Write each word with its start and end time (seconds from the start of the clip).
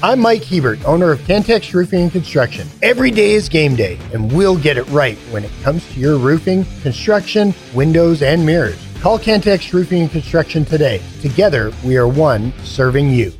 I'm 0.00 0.20
Mike 0.20 0.44
Hebert, 0.44 0.84
owner 0.84 1.10
of 1.10 1.18
Cantex 1.26 1.74
Roofing 1.74 2.02
and 2.02 2.12
Construction. 2.12 2.68
Every 2.82 3.10
day 3.10 3.32
is 3.32 3.48
game 3.48 3.74
day, 3.74 3.98
and 4.14 4.30
we'll 4.30 4.56
get 4.56 4.76
it 4.76 4.84
right 4.90 5.18
when 5.32 5.42
it 5.44 5.50
comes 5.64 5.84
to 5.92 5.98
your 5.98 6.18
roofing, 6.18 6.64
construction, 6.82 7.52
windows, 7.74 8.22
and 8.22 8.46
mirrors. 8.46 8.78
Call 9.00 9.18
Cantex 9.18 9.72
Roofing 9.72 10.02
and 10.02 10.10
Construction 10.10 10.64
today. 10.64 11.02
Together, 11.20 11.72
we 11.84 11.96
are 11.96 12.06
one 12.06 12.52
serving 12.62 13.10
you. 13.10 13.32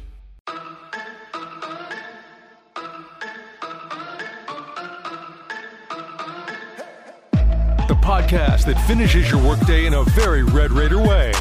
The 7.86 7.94
podcast 8.02 8.64
that 8.66 8.84
finishes 8.88 9.30
your 9.30 9.40
workday 9.44 9.86
in 9.86 9.94
a 9.94 10.02
very 10.02 10.42
Red 10.42 10.72
Raider 10.72 10.98
way. 10.98 11.32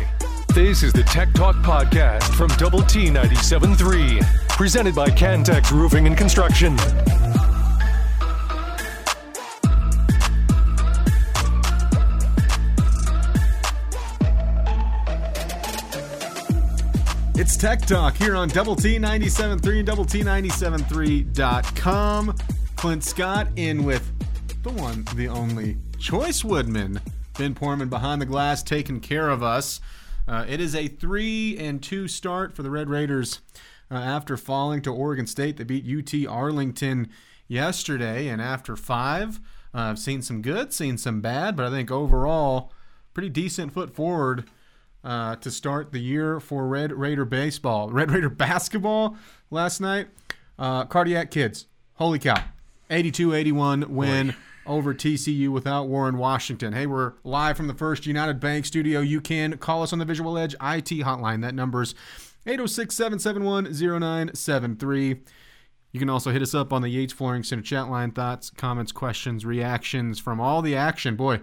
This 0.57 0.81
is 0.81 0.91
the 0.91 1.03
Tech 1.03 1.31
Talk 1.33 1.55
Podcast 1.57 2.33
from 2.33 2.47
Double 2.57 2.81
T 2.81 3.11
97.3, 3.11 4.23
presented 4.49 4.95
by 4.95 5.07
Cantex 5.07 5.71
Roofing 5.71 6.07
and 6.07 6.17
Construction. 6.17 6.73
It's 17.35 17.55
Tech 17.55 17.85
Talk 17.85 18.15
here 18.15 18.35
on 18.35 18.49
Double 18.49 18.75
T 18.75 18.97
97.3 18.97 19.77
and 19.77 19.85
Double 19.85 20.05
T 20.05 20.23
97.3.com. 20.23 22.35
Clint 22.75 23.03
Scott 23.03 23.47
in 23.57 23.83
with 23.83 24.11
the 24.63 24.71
one, 24.71 25.05
the 25.13 25.27
only 25.27 25.77
Chois 25.99 26.43
Woodman. 26.43 26.99
Ben 27.37 27.53
Porman 27.53 27.89
behind 27.89 28.19
the 28.19 28.25
glass 28.25 28.63
taking 28.63 28.99
care 28.99 29.29
of 29.29 29.43
us. 29.43 29.79
Uh, 30.27 30.45
it 30.47 30.59
is 30.59 30.75
a 30.75 30.87
three 30.87 31.57
and 31.57 31.81
two 31.81 32.07
start 32.07 32.53
for 32.53 32.61
the 32.63 32.69
Red 32.69 32.89
Raiders 32.89 33.39
uh, 33.89 33.95
after 33.95 34.35
falling 34.35 34.81
to 34.81 34.93
Oregon 34.93 35.25
State. 35.25 35.57
They 35.57 35.63
beat 35.63 35.85
UT 35.85 36.29
Arlington 36.29 37.09
yesterday, 37.47 38.27
and 38.27 38.41
after 38.41 38.75
five, 38.75 39.39
uh, 39.73 39.81
I've 39.81 39.99
seen 39.99 40.21
some 40.21 40.41
good, 40.41 40.73
seen 40.73 40.97
some 40.97 41.21
bad, 41.21 41.55
but 41.55 41.65
I 41.65 41.69
think 41.69 41.91
overall, 41.91 42.73
pretty 43.13 43.29
decent 43.29 43.73
foot 43.73 43.95
forward 43.95 44.49
uh, 45.03 45.37
to 45.37 45.49
start 45.49 45.93
the 45.93 45.99
year 45.99 46.39
for 46.41 46.67
Red 46.67 46.91
Raider 46.91 47.23
baseball. 47.25 47.89
Red 47.89 48.11
Raider 48.11 48.29
basketball 48.29 49.15
last 49.49 49.79
night. 49.79 50.07
Uh, 50.59 50.83
Cardiac 50.85 51.31
Kids. 51.31 51.67
Holy 51.93 52.19
cow. 52.19 52.43
82 52.89 53.33
81 53.33 53.93
win 53.95 54.35
over 54.67 54.93
TCU 54.93 55.49
without 55.49 55.87
Warren 55.87 56.17
Washington. 56.17 56.73
Hey, 56.73 56.85
we're 56.85 57.13
live 57.23 57.57
from 57.57 57.67
the 57.67 57.73
First 57.73 58.05
United 58.05 58.39
Bank 58.39 58.65
studio. 58.65 58.99
You 58.99 59.21
can 59.21 59.57
call 59.57 59.81
us 59.81 59.93
on 59.93 59.99
the 59.99 60.05
Visual 60.05 60.37
Edge 60.37 60.53
IT 60.55 61.03
hotline. 61.03 61.41
That 61.41 61.55
number's 61.55 61.95
806 62.45 62.95
771 62.95 63.65
0973. 63.65 65.21
You 65.91 65.99
can 65.99 66.09
also 66.09 66.31
hit 66.31 66.41
us 66.41 66.53
up 66.53 66.73
on 66.73 66.81
the 66.81 66.89
Yates 66.89 67.13
Flooring 67.13 67.43
Center 67.43 67.63
chat 67.63 67.89
line. 67.89 68.11
Thoughts, 68.11 68.49
comments, 68.49 68.91
questions, 68.91 69.45
reactions 69.45 70.19
from 70.19 70.39
all 70.39 70.61
the 70.61 70.75
action. 70.75 71.15
Boy, 71.15 71.39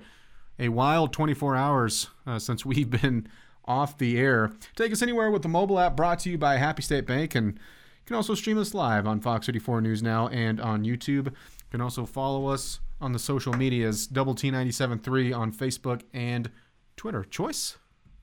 a 0.59 0.69
wild 0.69 1.13
24 1.13 1.57
hours 1.57 2.09
uh, 2.27 2.39
since 2.39 2.65
we've 2.65 2.91
been 2.91 3.27
off 3.65 3.99
the 3.99 4.19
air. 4.19 4.53
Take 4.77 4.93
us 4.93 5.03
anywhere 5.03 5.31
with 5.31 5.43
the 5.43 5.49
mobile 5.49 5.79
app 5.79 5.97
brought 5.97 6.21
to 6.21 6.31
you 6.31 6.39
by 6.39 6.59
Happy 6.59 6.83
State 6.83 7.07
Bank. 7.07 7.35
And 7.35 7.55
you 7.55 8.07
can 8.07 8.17
also 8.17 8.35
stream 8.35 8.59
us 8.59 8.75
live 8.75 9.07
on 9.07 9.21
Fox 9.21 9.47
34 9.47 9.81
News 9.81 10.03
Now 10.03 10.29
and 10.29 10.61
on 10.61 10.85
YouTube. 10.85 11.27
You 11.27 11.71
can 11.71 11.81
also 11.81 12.05
follow 12.05 12.47
us 12.49 12.81
on 13.05 13.13
the 13.13 13.19
social 13.19 13.53
medias, 13.53 14.07
Double 14.07 14.35
T973 14.35 15.37
on 15.37 15.53
Facebook 15.53 16.01
and 16.15 16.51
Twitter. 16.97 17.23
Chois, 17.23 17.77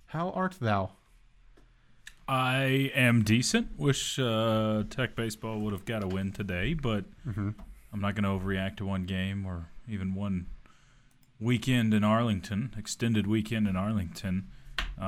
how 0.07 0.31
art 0.31 0.57
thou? 0.59 0.93
I 2.27 2.91
am 2.95 3.23
decent. 3.23 3.77
Wish 3.77 4.17
uh, 4.17 4.83
Tech 4.89 5.15
Baseball 5.15 5.59
would 5.59 5.71
have 5.73 5.85
got 5.85 6.03
a 6.03 6.07
win 6.07 6.31
today, 6.31 6.73
but 6.73 7.05
I'm 7.93 8.01
not 8.01 8.15
going 8.15 8.23
to 8.23 8.29
overreact 8.29 8.77
to 8.77 8.85
one 8.85 9.03
game 9.03 9.45
or 9.45 9.69
even 9.87 10.15
one 10.15 10.47
weekend 11.39 11.93
in 11.93 12.03
Arlington, 12.03 12.73
extended 12.75 13.27
weekend 13.27 13.67
in 13.67 13.75
Arlington, 13.75 14.47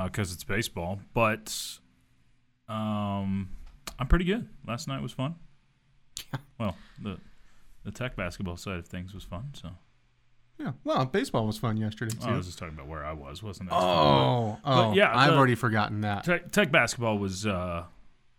because 0.04 0.32
it's 0.32 0.44
baseball. 0.44 1.00
But 1.16 1.80
um, 2.70 3.50
I'm 3.98 4.08
pretty 4.08 4.26
good. 4.26 4.48
Last 4.68 4.88
night 4.88 5.02
was 5.02 5.14
fun. 5.14 5.36
Well, 6.60 6.78
the 7.02 7.18
the 7.84 7.92
Tech 7.92 8.16
basketball 8.16 8.58
side 8.58 8.78
of 8.78 8.88
things 8.88 9.14
was 9.14 9.24
fun. 9.24 9.50
So 9.54 9.70
Yeah, 10.60 10.74
well, 10.84 11.06
baseball 11.06 11.46
was 11.46 11.58
fun 11.58 11.78
yesterday, 11.78 12.16
too. 12.16 12.30
I 12.30 12.38
was 12.38 12.46
just 12.46 12.58
talking 12.60 12.76
about 12.76 12.88
where 12.88 13.06
I 13.06 13.14
was, 13.14 13.44
wasn't 13.44 13.70
it? 13.70 13.74
oh, 13.76 14.58
oh, 14.64 14.90
But 14.90 14.96
yeah, 14.96 15.12
I've 15.16 15.34
already 15.34 15.56
forgotten 15.56 16.02
that. 16.02 16.24
Tech, 16.24 16.52
tech 16.52 16.72
basketball 16.72 17.18
was 17.18 17.46
uh, 17.46 17.86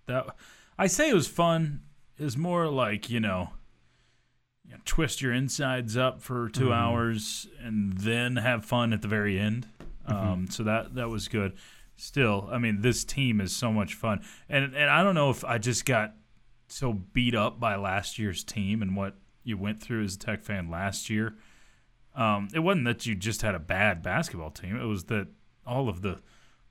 that. 0.06 0.26
I 0.78 0.86
say 0.86 1.10
it 1.10 1.14
was 1.14 1.28
fun. 1.28 1.82
Is 2.16 2.36
more 2.36 2.68
like 2.68 3.10
you 3.10 3.18
know, 3.18 3.50
you 4.64 4.72
know, 4.72 4.78
twist 4.84 5.20
your 5.20 5.32
insides 5.32 5.96
up 5.96 6.22
for 6.22 6.48
2 6.48 6.72
hours 6.72 7.48
and 7.60 7.98
then 7.98 8.36
have 8.36 8.64
fun 8.64 8.92
at 8.92 9.02
the 9.02 9.08
very 9.08 9.38
end. 9.38 9.66
Um, 10.06 10.46
so 10.48 10.62
that 10.62 10.94
that 10.94 11.08
was 11.08 11.28
good. 11.28 11.54
Still, 11.96 12.48
I 12.52 12.58
mean, 12.58 12.82
this 12.82 13.04
team 13.04 13.40
is 13.40 13.54
so 13.54 13.72
much 13.72 13.94
fun, 13.94 14.20
and 14.48 14.74
and 14.74 14.90
I 14.90 15.02
don't 15.02 15.14
know 15.14 15.30
if 15.30 15.44
I 15.44 15.58
just 15.58 15.84
got 15.84 16.14
so 16.68 16.92
beat 16.92 17.34
up 17.34 17.58
by 17.60 17.76
last 17.76 18.18
year's 18.18 18.42
team 18.44 18.82
and 18.82 18.96
what 18.96 19.16
you 19.44 19.56
went 19.56 19.80
through 19.80 20.04
as 20.04 20.14
a 20.14 20.18
Tech 20.18 20.42
fan 20.42 20.70
last 20.70 21.08
year. 21.08 21.36
Um, 22.16 22.48
it 22.54 22.60
wasn't 22.60 22.86
that 22.86 23.06
you 23.06 23.14
just 23.14 23.42
had 23.42 23.54
a 23.54 23.60
bad 23.60 24.02
basketball 24.02 24.50
team; 24.50 24.76
it 24.76 24.84
was 24.86 25.04
that 25.04 25.28
all 25.66 25.88
of 25.88 26.02
the 26.02 26.20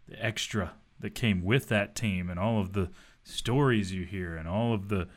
the 0.08 0.24
extra 0.24 0.74
that 1.00 1.16
came 1.16 1.44
with 1.44 1.70
that 1.70 1.96
team 1.96 2.30
and 2.30 2.40
all 2.40 2.60
of 2.60 2.74
the 2.74 2.90
stories 3.24 3.94
you 3.94 4.06
hear 4.06 4.36
and 4.36 4.48
all 4.48 4.74
of 4.74 4.90
the 4.90 5.08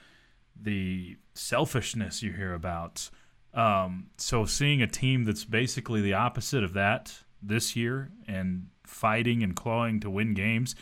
the 0.60 1.16
selfishness 1.34 2.22
you 2.22 2.32
hear 2.32 2.54
about. 2.54 3.10
Um, 3.54 4.08
so 4.16 4.44
seeing 4.44 4.82
a 4.82 4.86
team 4.86 5.24
that's 5.24 5.44
basically 5.44 6.00
the 6.02 6.14
opposite 6.14 6.62
of 6.62 6.74
that 6.74 7.18
this 7.42 7.76
year 7.76 8.10
and 8.26 8.68
fighting 8.84 9.42
and 9.42 9.54
clawing 9.56 10.00
to 10.00 10.10
win 10.10 10.34
games, 10.34 10.74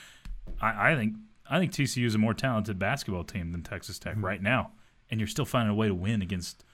I, 0.60 0.92
I 0.92 0.96
think 0.96 1.14
I 1.48 1.58
think 1.58 1.72
TCU 1.72 2.06
is 2.06 2.14
a 2.14 2.18
more 2.18 2.34
talented 2.34 2.78
basketball 2.78 3.24
team 3.24 3.52
than 3.52 3.62
Texas 3.62 3.98
Tech 3.98 4.16
right 4.18 4.42
now, 4.42 4.72
and 5.14 5.20
you're 5.20 5.28
still 5.28 5.44
finding 5.44 5.70
a 5.70 5.76
way 5.76 5.86
to 5.86 5.94
win 5.94 6.22
against 6.22 6.64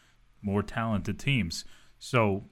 more 0.40 0.62
talented 0.62 1.18
teams. 1.18 1.66
So 1.98 2.44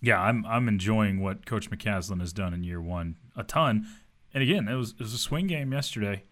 yeah, 0.00 0.18
I'm 0.18 0.46
I'm 0.46 0.66
enjoying 0.66 1.20
what 1.20 1.44
Coach 1.44 1.70
McCasland 1.70 2.20
has 2.20 2.32
done 2.32 2.54
in 2.54 2.64
year 2.64 2.80
one 2.80 3.16
a 3.36 3.44
ton. 3.44 3.86
And 4.32 4.42
again, 4.42 4.66
it 4.66 4.76
was 4.76 4.92
it 4.92 5.00
was 5.00 5.12
a 5.12 5.18
swing 5.18 5.46
game 5.46 5.74
yesterday, 5.74 6.24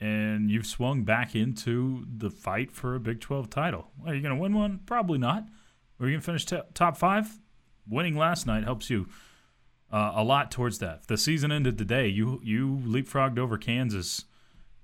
and 0.00 0.50
you've 0.50 0.66
swung 0.66 1.04
back 1.04 1.36
into 1.36 2.04
the 2.04 2.30
fight 2.30 2.72
for 2.72 2.96
a 2.96 3.00
Big 3.00 3.20
12 3.20 3.48
title. 3.48 3.92
Are 4.04 4.12
you 4.12 4.20
going 4.20 4.34
to 4.34 4.40
win 4.40 4.54
one? 4.54 4.80
Probably 4.86 5.18
not. 5.18 5.44
Are 6.00 6.06
you 6.06 6.14
going 6.14 6.20
to 6.20 6.26
finish 6.26 6.44
t- 6.44 6.58
top 6.74 6.96
five? 6.96 7.38
Winning 7.88 8.16
last 8.16 8.44
night 8.44 8.64
helps 8.64 8.90
you 8.90 9.06
uh, 9.92 10.14
a 10.16 10.24
lot 10.24 10.50
towards 10.50 10.80
that. 10.80 11.06
The 11.06 11.16
season 11.16 11.52
ended 11.52 11.78
today, 11.78 12.08
you 12.08 12.40
you 12.42 12.82
leapfrogged 12.84 13.38
over 13.38 13.56
Kansas 13.56 14.24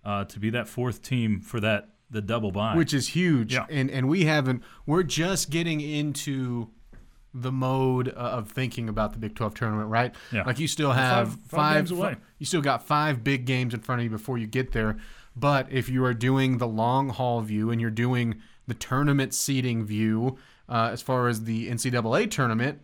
uh, 0.04 0.26
to 0.26 0.38
be 0.38 0.48
that 0.50 0.68
fourth 0.68 1.02
team 1.02 1.40
for 1.40 1.58
that 1.58 1.88
the 2.12 2.22
double 2.22 2.52
bye. 2.52 2.76
which 2.76 2.94
is 2.94 3.08
huge. 3.08 3.54
Yeah. 3.54 3.66
And 3.68 3.90
and 3.90 4.08
we 4.08 4.24
haven't. 4.26 4.62
We're 4.86 5.02
just 5.02 5.50
getting 5.50 5.80
into 5.80 6.68
the 7.34 7.50
mode 7.50 8.08
of 8.08 8.50
thinking 8.50 8.88
about 8.88 9.14
the 9.14 9.18
Big 9.18 9.34
12 9.34 9.54
tournament, 9.54 9.88
right? 9.88 10.14
Yeah. 10.30 10.42
Like 10.44 10.58
you 10.58 10.68
still 10.68 10.92
have 10.92 11.30
five 11.32 11.40
five. 11.48 11.76
games 11.76 11.90
away. 11.90 12.16
You 12.38 12.46
still 12.46 12.60
got 12.60 12.86
five 12.86 13.24
big 13.24 13.46
games 13.46 13.72
in 13.72 13.80
front 13.80 14.00
of 14.00 14.04
you 14.04 14.10
before 14.10 14.36
you 14.38 14.46
get 14.46 14.72
there. 14.72 14.98
But 15.34 15.72
if 15.72 15.88
you 15.88 16.04
are 16.04 16.12
doing 16.12 16.58
the 16.58 16.68
long 16.68 17.08
haul 17.08 17.40
view 17.40 17.70
and 17.70 17.80
you're 17.80 17.90
doing 17.90 18.42
the 18.66 18.74
tournament 18.74 19.32
seeding 19.32 19.84
view, 19.84 20.36
uh, 20.68 20.90
as 20.92 21.00
far 21.00 21.28
as 21.28 21.44
the 21.44 21.70
NCAA 21.70 22.30
tournament, 22.30 22.80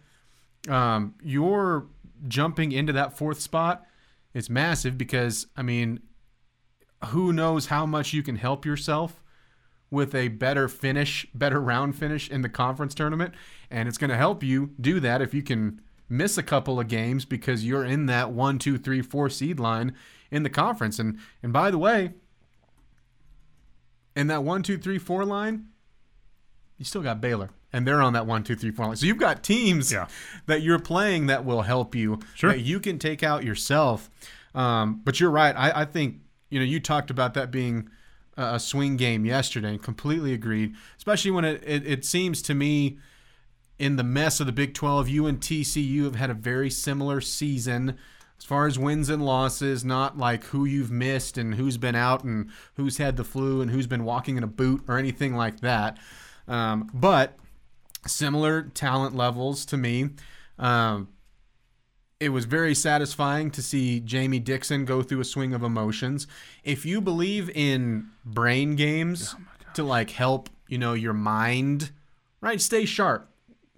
um, 0.69 1.15
you're 1.23 1.87
jumping 2.27 2.73
into 2.73 2.93
that 2.95 3.17
fourth 3.17 3.41
spot. 3.41 3.85
It's 4.33 4.49
massive 4.49 4.97
because 4.97 5.47
I 5.59 5.63
mean, 5.63 6.01
who 7.07 7.33
knows 7.33 7.67
how 7.67 7.87
much 7.87 8.13
you 8.13 8.23
can 8.23 8.37
help 8.37 8.65
yourself 8.65 9.23
with 9.91 10.15
a 10.15 10.29
better 10.29 10.69
finish, 10.69 11.27
better 11.35 11.61
round 11.61 11.97
finish 11.97 12.29
in 12.29 12.43
the 12.43 12.49
conference 12.49 12.95
tournament. 12.95 13.35
And 13.71 13.89
it's 13.89 13.99
going 13.99 14.11
to 14.11 14.17
help 14.17 14.43
you 14.43 14.71
do 14.81 15.01
that 15.01 15.23
if 15.23 15.33
you 15.33 15.43
can 15.43 15.81
miss 16.09 16.37
a 16.37 16.43
couple 16.43 16.81
of 16.81 16.89
games 16.89 17.25
because 17.25 17.65
you're 17.65 17.85
in 17.85 18.07
that 18.07 18.31
one, 18.31 18.59
two, 18.59 18.79
three, 18.79 19.03
four 19.03 19.31
seed 19.31 19.59
line 19.61 19.95
in 20.31 20.43
the 20.43 20.51
conference. 20.51 20.99
And 20.99 21.19
and 21.43 21.53
by 21.53 21.71
the 21.71 21.79
way, 21.79 22.13
in 24.17 24.27
that 24.27 24.43
one, 24.43 24.63
two, 24.63 24.77
three, 24.79 24.99
four 24.99 25.25
line, 25.25 25.67
you 26.77 26.85
still 26.85 27.03
got 27.03 27.21
Baylor. 27.21 27.51
And 27.73 27.87
they're 27.87 28.01
on 28.01 28.15
that 28.15 28.27
one, 28.27 28.43
two, 28.45 28.57
three, 28.57 28.71
four 28.71 28.87
line. 28.87 28.97
So 28.97 29.07
you've 29.07 29.19
got 29.19 29.43
teams 29.43 29.93
Yeah. 29.93 30.09
that 30.47 30.63
you're 30.63 30.79
playing 30.79 31.27
that 31.27 31.45
will 31.45 31.63
help 31.63 31.95
you. 31.95 32.19
Sure. 32.35 32.51
That 32.51 32.61
you 32.61 32.81
can 32.81 32.99
take 32.99 33.23
out 33.23 33.45
yourself. 33.45 34.09
Um, 34.55 35.03
but 35.05 35.21
you're 35.21 35.31
right. 35.31 35.55
I, 35.55 35.83
I 35.83 35.85
think, 35.85 36.21
you 36.51 36.59
know, 36.59 36.65
you 36.65 36.81
talked 36.81 37.11
about 37.11 37.35
that 37.35 37.51
being 37.51 37.89
a 38.37 38.61
swing 38.61 38.97
game 38.97 39.25
yesterday 39.25 39.71
and 39.71 39.83
completely 39.83 40.33
agreed, 40.33 40.75
especially 40.97 41.33
when 41.33 41.45
it, 41.45 41.63
it, 41.67 41.87
it 41.87 42.05
seems 42.05 42.41
to 42.43 42.55
me 42.55 42.99
in 43.79 43.97
the 43.97 44.05
mess 44.05 44.41
of 44.41 44.47
the 44.47 44.53
Big 44.53 44.75
12, 44.75 45.09
you 45.09 45.27
and 45.27 45.41
TCU 45.41 46.05
have 46.05 46.17
had 46.17 46.31
a 46.31 46.35
very 46.35 46.71
similar 46.71 47.21
season 47.21 47.97
as 48.39 48.45
far 48.45 48.67
as 48.67 48.79
wins 48.79 49.09
and 49.09 49.25
losses, 49.25 49.85
not 49.85 50.17
like 50.17 50.45
who 50.45 50.65
you've 50.65 50.91
missed 50.91 51.37
and 51.37 51.55
who's 51.57 51.77
been 51.77 51.95
out 51.95 52.23
and 52.25 52.51
who's 52.75 52.99
had 52.99 53.17
the 53.17 53.25
flu 53.25 53.61
and 53.61 53.71
who's 53.71 53.87
been 53.87 54.05
walking 54.05 54.37
in 54.37 54.45
a 54.45 54.49
boot 54.49 54.85
or 54.87 54.99
anything 54.99 55.35
like 55.35 55.61
that. 55.61 55.99
Um, 56.47 56.91
but 56.95 57.37
similar 58.07 58.63
talent 58.63 59.17
levels 59.17 59.67
to 59.67 59.77
me. 59.77 60.11
Um, 60.59 61.09
it 62.21 62.31
was 62.31 62.47
very 62.47 62.75
satisfying 62.75 63.51
to 63.53 63.63
see 63.63 64.01
Jamie 64.01 64.41
Dixon 64.41 64.85
go 64.85 65.03
through 65.03 65.21
a 65.21 65.25
swing 65.25 65.55
of 65.55 65.63
emotions. 65.63 66.27
If 66.65 66.85
you 66.85 67.01
believe 67.01 67.49
in 67.51 68.09
brain 68.25 68.75
games 68.75 69.37
oh 69.39 69.45
to 69.75 69.85
like 69.85 70.11
help, 70.11 70.51
you 70.67 70.79
know, 70.79 70.95
your 70.95 71.13
mind, 71.13 71.93
right, 72.41 72.61
stay 72.61 72.85
sharp. 72.85 73.31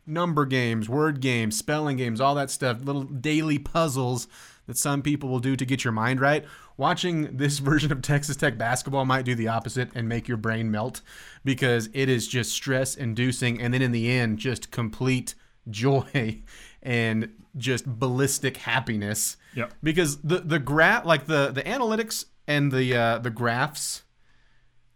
Number 0.06 0.46
games, 0.46 0.88
word 0.88 1.20
games, 1.20 1.56
spelling 1.58 1.98
games, 1.98 2.20
all 2.20 2.34
that 2.34 2.50
stuff, 2.50 2.82
little 2.82 3.02
daily 3.02 3.58
puzzles 3.58 4.26
that 4.66 4.78
some 4.78 5.02
people 5.02 5.28
will 5.28 5.40
do 5.40 5.54
to 5.54 5.66
get 5.66 5.84
your 5.84 5.92
mind 5.92 6.20
right. 6.20 6.44
Watching 6.78 7.36
this 7.36 7.58
version 7.60 7.92
of 7.92 8.00
Texas 8.00 8.36
Tech 8.36 8.56
basketball 8.56 9.04
might 9.04 9.26
do 9.26 9.34
the 9.34 9.48
opposite 9.48 9.90
and 9.94 10.08
make 10.08 10.26
your 10.26 10.38
brain 10.38 10.70
melt 10.70 11.02
because 11.44 11.90
it 11.92 12.08
is 12.08 12.26
just 12.26 12.52
stress 12.52 12.94
inducing 12.94 13.60
and 13.60 13.74
then 13.74 13.82
in 13.82 13.92
the 13.92 14.10
end 14.10 14.38
just 14.38 14.70
complete 14.70 15.34
joy 15.70 16.40
and 16.82 17.30
just 17.56 17.86
ballistic 17.86 18.58
happiness. 18.58 19.36
Yep. 19.54 19.72
Because 19.82 20.18
the 20.18 20.38
the 20.38 20.58
graph 20.58 21.04
like 21.04 21.26
the 21.26 21.48
the 21.52 21.62
analytics 21.62 22.26
and 22.46 22.70
the 22.72 22.94
uh, 22.96 23.18
the 23.18 23.30
graphs 23.30 24.02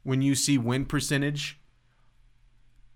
when 0.03 0.23
you 0.23 0.35
see 0.35 0.59
win 0.59 0.85
percentage 0.85 1.59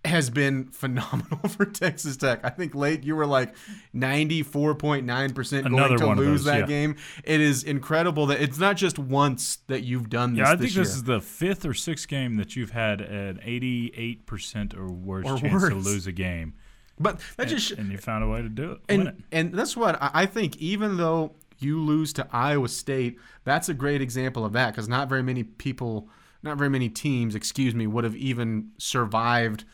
has 0.04 0.30
been 0.30 0.68
phenomenal 0.68 1.38
for 1.48 1.64
Texas 1.66 2.16
Tech. 2.16 2.40
I 2.44 2.50
think 2.50 2.74
late 2.74 3.02
you 3.02 3.16
were 3.16 3.26
like 3.26 3.54
94.9% 3.94 5.50
going 5.62 5.66
Another 5.66 5.98
to 5.98 6.06
lose 6.14 6.44
those, 6.44 6.44
that 6.44 6.60
yeah. 6.60 6.66
game. 6.66 6.96
It 7.24 7.40
is 7.40 7.62
incredible 7.64 8.26
that 8.26 8.40
it's 8.40 8.58
not 8.58 8.76
just 8.76 8.98
once 8.98 9.56
that 9.66 9.82
you've 9.82 10.08
done 10.08 10.34
this 10.34 10.40
Yeah, 10.46 10.52
I 10.52 10.54
this 10.54 10.66
think 10.66 10.76
year. 10.76 10.84
this 10.84 10.94
is 10.94 11.02
the 11.04 11.20
fifth 11.20 11.64
or 11.66 11.74
sixth 11.74 12.08
game 12.08 12.36
that 12.36 12.56
you've 12.56 12.70
had 12.70 13.00
an 13.00 13.40
88% 13.44 14.76
or 14.76 14.88
worse 14.88 15.26
Or 15.26 15.38
chance 15.38 15.68
to 15.68 15.74
lose 15.74 16.06
a 16.06 16.12
game. 16.12 16.54
But 17.00 17.18
that 17.36 17.42
And, 17.42 17.48
just 17.50 17.70
and 17.72 17.90
you 17.92 17.98
found 17.98 18.24
a 18.24 18.28
way 18.28 18.42
to 18.42 18.48
do 18.48 18.72
it. 18.72 18.80
win 18.88 19.00
it. 19.00 19.06
and 19.08 19.22
and 19.32 19.54
that's 19.54 19.76
what 19.76 20.00
I 20.02 20.10
I 20.14 20.26
think. 20.26 20.56
Even 20.58 20.96
though 20.96 21.32
you 21.58 21.80
lose 21.80 22.12
to 22.14 22.26
Iowa 22.32 22.68
State, 22.68 23.18
that's 23.44 23.68
a 23.68 23.74
great 23.74 24.00
example 24.00 24.44
of 24.44 24.52
that 24.52 24.72
because 24.72 24.88
not 24.88 25.08
very 25.08 25.22
many 25.22 25.42
people, 25.42 26.08
not 26.42 26.56
very 26.56 26.70
many 26.70 26.88
teams, 26.88 27.34
excuse 27.34 27.74
me, 27.74 27.86
would 27.86 28.04
have 28.04 28.14
even 28.16 28.70
survived 28.78 29.64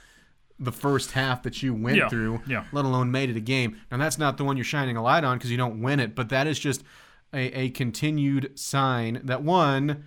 the 0.59 0.73
first 0.73 1.11
half 1.12 1.43
that 1.43 1.62
you 1.62 1.75
went 1.75 1.97
Yeah, 1.97 2.09
through, 2.09 2.41
yeah. 2.47 2.65
let 2.73 2.85
alone 2.85 3.11
made 3.11 3.29
it 3.29 3.37
a 3.37 3.41
game. 3.41 3.77
Now 3.91 3.97
that's 3.99 4.19
not 4.19 4.37
the 4.38 4.44
one 4.44 4.56
you're 4.56 4.65
shining 4.65 4.97
a 4.97 5.03
light 5.03 5.25
on 5.25 5.37
because 5.37 5.50
you 5.50 5.56
don't 5.56 5.82
win 5.82 5.99
it, 6.00 6.15
but 6.15 6.29
that 6.29 6.47
is 6.47 6.59
just 6.59 6.85
a, 7.32 7.38
a 7.59 7.70
continued 7.70 8.59
sign 8.59 9.20
that 9.25 9.43
one 9.43 10.05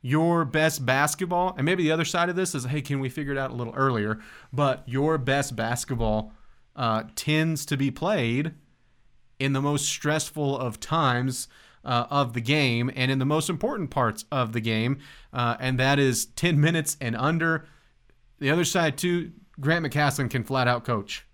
your 0.00 0.44
best 0.44 0.84
basketball, 0.84 1.54
and 1.56 1.64
maybe 1.64 1.82
the 1.82 1.90
other 1.92 2.04
side 2.04 2.28
of 2.28 2.36
this 2.36 2.54
is, 2.54 2.64
hey, 2.64 2.82
can 2.82 3.00
we 3.00 3.08
figure 3.08 3.32
it 3.32 3.38
out 3.38 3.50
a 3.50 3.54
little 3.54 3.72
earlier? 3.74 4.20
But 4.52 4.82
your 4.86 5.16
best 5.16 5.56
basketball 5.56 6.32
uh, 6.76 7.04
tends 7.16 7.64
to 7.66 7.76
be 7.76 7.90
played 7.90 8.52
in 9.38 9.52
the 9.52 9.60
most 9.62 9.86
stressful 9.86 10.56
of 10.58 10.78
times 10.80 11.48
uh, 11.84 12.06
of 12.10 12.32
the 12.32 12.40
game 12.40 12.90
and 12.94 13.10
in 13.10 13.18
the 13.18 13.24
most 13.26 13.50
important 13.50 13.90
parts 13.90 14.24
of 14.32 14.52
the 14.52 14.60
game, 14.60 14.98
uh, 15.32 15.56
and 15.60 15.78
that 15.78 15.98
is 15.98 16.26
10 16.26 16.60
minutes 16.60 16.96
and 17.00 17.14
under. 17.16 17.66
The 18.38 18.50
other 18.50 18.64
side, 18.64 18.96
too, 18.96 19.32
Grant 19.60 19.84
McCasland 19.84 20.30
can 20.30 20.44
flat 20.44 20.66
out 20.66 20.84
coach. 20.84 21.26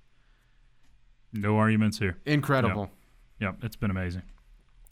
No 1.32 1.56
arguments 1.56 1.98
here. 1.98 2.18
Incredible. 2.26 2.90
Yep, 3.38 3.58
it's 3.62 3.76
been 3.76 3.90
amazing. 3.90 4.22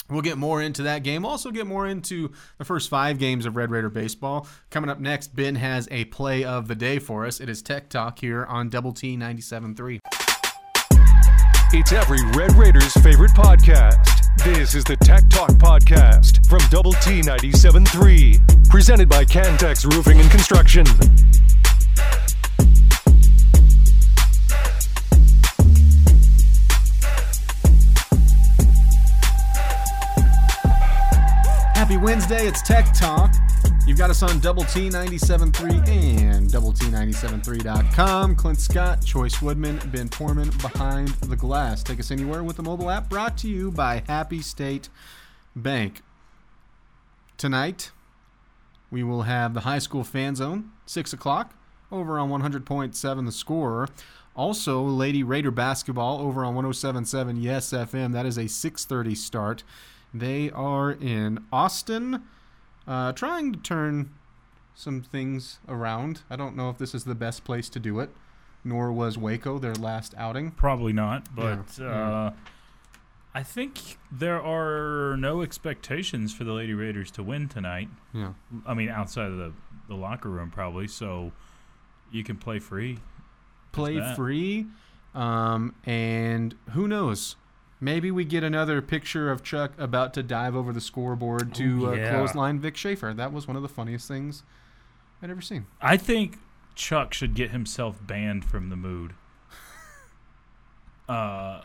We'll 0.09 0.23
get 0.23 0.39
more 0.39 0.63
into 0.63 0.85
that 0.85 1.03
game. 1.03 1.23
We'll 1.23 1.33
Also, 1.33 1.51
get 1.51 1.67
more 1.67 1.87
into 1.87 2.33
the 2.57 2.65
first 2.65 2.89
five 2.89 3.19
games 3.19 3.45
of 3.45 3.57
Red 3.57 3.71
Raider 3.71 3.91
baseball. 3.91 4.47
Coming 4.71 4.89
up 4.89 5.01
next, 5.01 5.37
Ben 5.37 5.57
has 5.57 5.87
a 5.91 6.07
play 6.07 6.45
of 6.45 6.67
the 6.69 6.75
day 6.75 6.99
for 6.99 7.27
us. 7.27 7.41
It 7.41 7.49
is 7.51 7.61
Tech 7.61 7.91
Talk 7.91 8.21
here 8.21 8.47
on 8.47 8.71
Double 8.71 8.93
T 8.93 9.17
97.3. 9.19 9.99
It's 11.71 11.93
every 11.93 12.25
Red 12.35 12.55
Raiders' 12.55 12.95
favorite 12.95 13.33
podcast. 13.33 14.25
This 14.43 14.75
is 14.75 14.85
the 14.85 14.97
Tech 14.97 15.29
Talk 15.29 15.51
Podcast 15.51 16.49
from 16.49 16.61
Double 16.71 16.93
T 16.93 17.21
97.3, 17.21 18.71
presented 18.71 19.07
by 19.07 19.23
Cantex 19.27 19.85
Roofing 19.85 20.19
and 20.19 20.31
Construction. 20.31 20.87
Happy 31.75 31.99
Wednesday. 31.99 32.47
It's 32.47 32.63
Tech 32.63 32.95
Talk. 32.95 33.35
You've 33.89 33.97
got 33.97 34.11
us 34.11 34.23
on 34.23 34.39
Double 34.41 34.65
T 34.65 34.91
97.3 34.91 35.89
and 35.89 36.53
Double 36.53 36.75
T973.com. 36.75 38.37
Clint 38.37 38.61
Scott, 38.61 39.01
Chois 39.01 39.41
Woodman, 39.41 39.81
Ben 39.87 40.11
Porman 40.11 40.51
behind 40.61 41.09
the 41.09 41.35
glass. 41.35 41.83
Take 41.83 41.99
us 41.99 42.11
anywhere 42.11 42.45
with 42.45 42.57
the 42.57 42.63
mobile 42.63 42.91
app 42.91 43.09
brought 43.09 43.39
to 43.39 43.49
you 43.49 43.71
by 43.71 44.03
Happy 44.07 44.43
State 44.43 44.91
Bank. 45.57 46.03
Tonight, 47.39 47.91
we 48.91 49.03
will 49.03 49.23
have 49.23 49.55
the 49.55 49.61
high 49.61 49.79
school 49.79 50.05
fan 50.05 50.37
zone, 50.37 50.71
6 50.85 51.15
o'clock, 51.15 51.55
over 51.91 52.19
on 52.19 52.29
100.7 52.29 53.25
the 53.25 53.33
score. 53.33 53.89
Also, 54.37 54.83
Lady 54.83 55.23
Raider 55.23 55.51
basketball 55.51 56.21
over 56.21 56.45
on 56.45 56.55
107.7 56.55 57.43
Yes 57.43 57.71
FM. 57.71 58.13
That 58.13 58.27
is 58.27 58.37
a 58.37 58.49
6:30 58.49 59.17
start. 59.17 59.65
They 60.13 60.51
are 60.51 60.91
in 60.91 61.43
Austin, 61.51 62.25
uh, 62.89 63.13
trying 63.13 63.53
to 63.53 63.59
turn 63.61 64.11
some 64.75 65.03
things 65.03 65.59
around. 65.69 66.23
I 66.31 66.37
don't 66.37 66.57
know 66.57 66.71
if 66.71 66.79
this 66.79 66.95
is 66.95 67.05
the 67.05 67.15
best 67.15 67.45
place 67.45 67.69
to 67.71 67.79
do 67.79 68.01
it, 68.01 68.11
nor 68.65 68.93
was 68.93 69.17
Waco 69.19 69.59
their 69.59 69.75
last 69.75 70.15
outing. 70.17 70.51
Probably 70.53 70.93
not, 70.93 71.35
but 71.35 71.79
Yeah, 71.79 71.87
uh, 71.87 72.33
I 73.35 73.43
think 73.43 73.99
there 74.11 74.43
are 74.43 75.17
no 75.17 75.43
expectations 75.43 76.33
for 76.35 76.45
the 76.45 76.53
Lady 76.53 76.75
Raiders 76.75 77.11
to 77.13 77.23
win 77.23 77.49
tonight. 77.49 77.89
Yeah. 78.13 78.33
I 78.67 78.75
mean, 78.75 78.89
outside 78.89 79.31
of 79.31 79.37
the, 79.37 79.53
the 79.89 79.95
locker 79.95 80.29
room, 80.29 80.51
probably. 80.51 80.89
So 80.89 81.33
you 82.11 82.25
can 82.25 82.37
play 82.37 82.59
free. 82.59 82.99
play 83.73 84.01
free. 84.17 84.67
Um, 85.15 85.75
and 85.85 86.55
who 86.71 86.89
knows? 86.89 87.37
Maybe 87.81 88.11
we 88.11 88.25
get 88.25 88.43
another 88.43 88.83
picture 88.83 89.31
of 89.31 89.43
Chuck 89.45 89.73
about 89.79 90.13
to 90.15 90.23
dive 90.23 90.57
over 90.57 90.73
the 90.73 90.81
scoreboard 90.81 91.55
to 91.57 91.89
uh, 91.89 91.93
yeah. 91.93 92.11
clothesline 92.11 92.59
Vic 92.59 92.77
Schaefer. 92.77 93.15
That 93.15 93.33
was 93.33 93.47
one 93.47 93.57
of 93.57 93.63
the 93.63 93.69
funniest 93.69 94.09
things 94.09 94.43
I'd 95.23 95.31
ever 95.31 95.41
seen. 95.41 95.67
I 95.81 95.97
think 95.97 96.39
Chuck 96.75 97.15
should 97.15 97.35
get 97.35 97.51
himself 97.51 97.99
banned 98.05 98.45
from 98.45 98.69
the 98.71 98.77
mood. 98.77 99.15
Uh, 101.09 101.63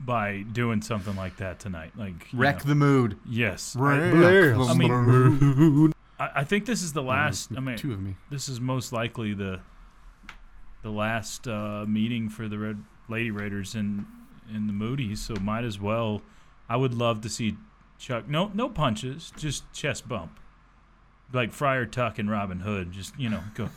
by 0.00 0.42
doing 0.52 0.80
something 0.80 1.16
like 1.16 1.36
that 1.38 1.58
tonight, 1.58 1.92
like 1.96 2.32
you 2.32 2.38
Wreck 2.38 2.64
know. 2.64 2.68
the 2.68 2.74
mood. 2.74 3.18
yes, 3.28 3.76
I, 3.76 3.80
Wreck 3.80 4.14
I 4.14 4.68
the 4.68 4.74
mean- 4.74 4.92
mood. 4.92 5.92
I, 6.18 6.30
I 6.36 6.44
think 6.44 6.66
this 6.66 6.82
is 6.82 6.92
the 6.92 7.02
last. 7.02 7.50
I 7.56 7.60
mean, 7.60 7.76
two 7.76 7.92
of 7.92 8.00
me. 8.00 8.16
this 8.30 8.48
is 8.48 8.60
most 8.60 8.92
likely 8.92 9.34
the 9.34 9.60
the 10.82 10.90
last 10.90 11.46
uh, 11.48 11.84
meeting 11.86 12.28
for 12.28 12.48
the 12.48 12.58
Red 12.58 12.82
Lady 13.08 13.30
Raiders 13.30 13.74
in 13.74 14.06
in 14.54 14.66
the 14.66 14.72
Moody's. 14.72 15.20
So 15.20 15.34
might 15.36 15.64
as 15.64 15.78
well. 15.80 16.22
I 16.68 16.76
would 16.76 16.94
love 16.94 17.20
to 17.22 17.28
see 17.28 17.56
Chuck. 17.98 18.28
No, 18.28 18.50
no 18.54 18.68
punches, 18.68 19.32
just 19.36 19.70
chest 19.72 20.08
bump, 20.08 20.38
like 21.32 21.52
Friar 21.52 21.86
Tuck 21.86 22.18
and 22.18 22.30
Robin 22.30 22.60
Hood. 22.60 22.92
Just 22.92 23.18
you 23.18 23.28
know, 23.28 23.40
go 23.54 23.68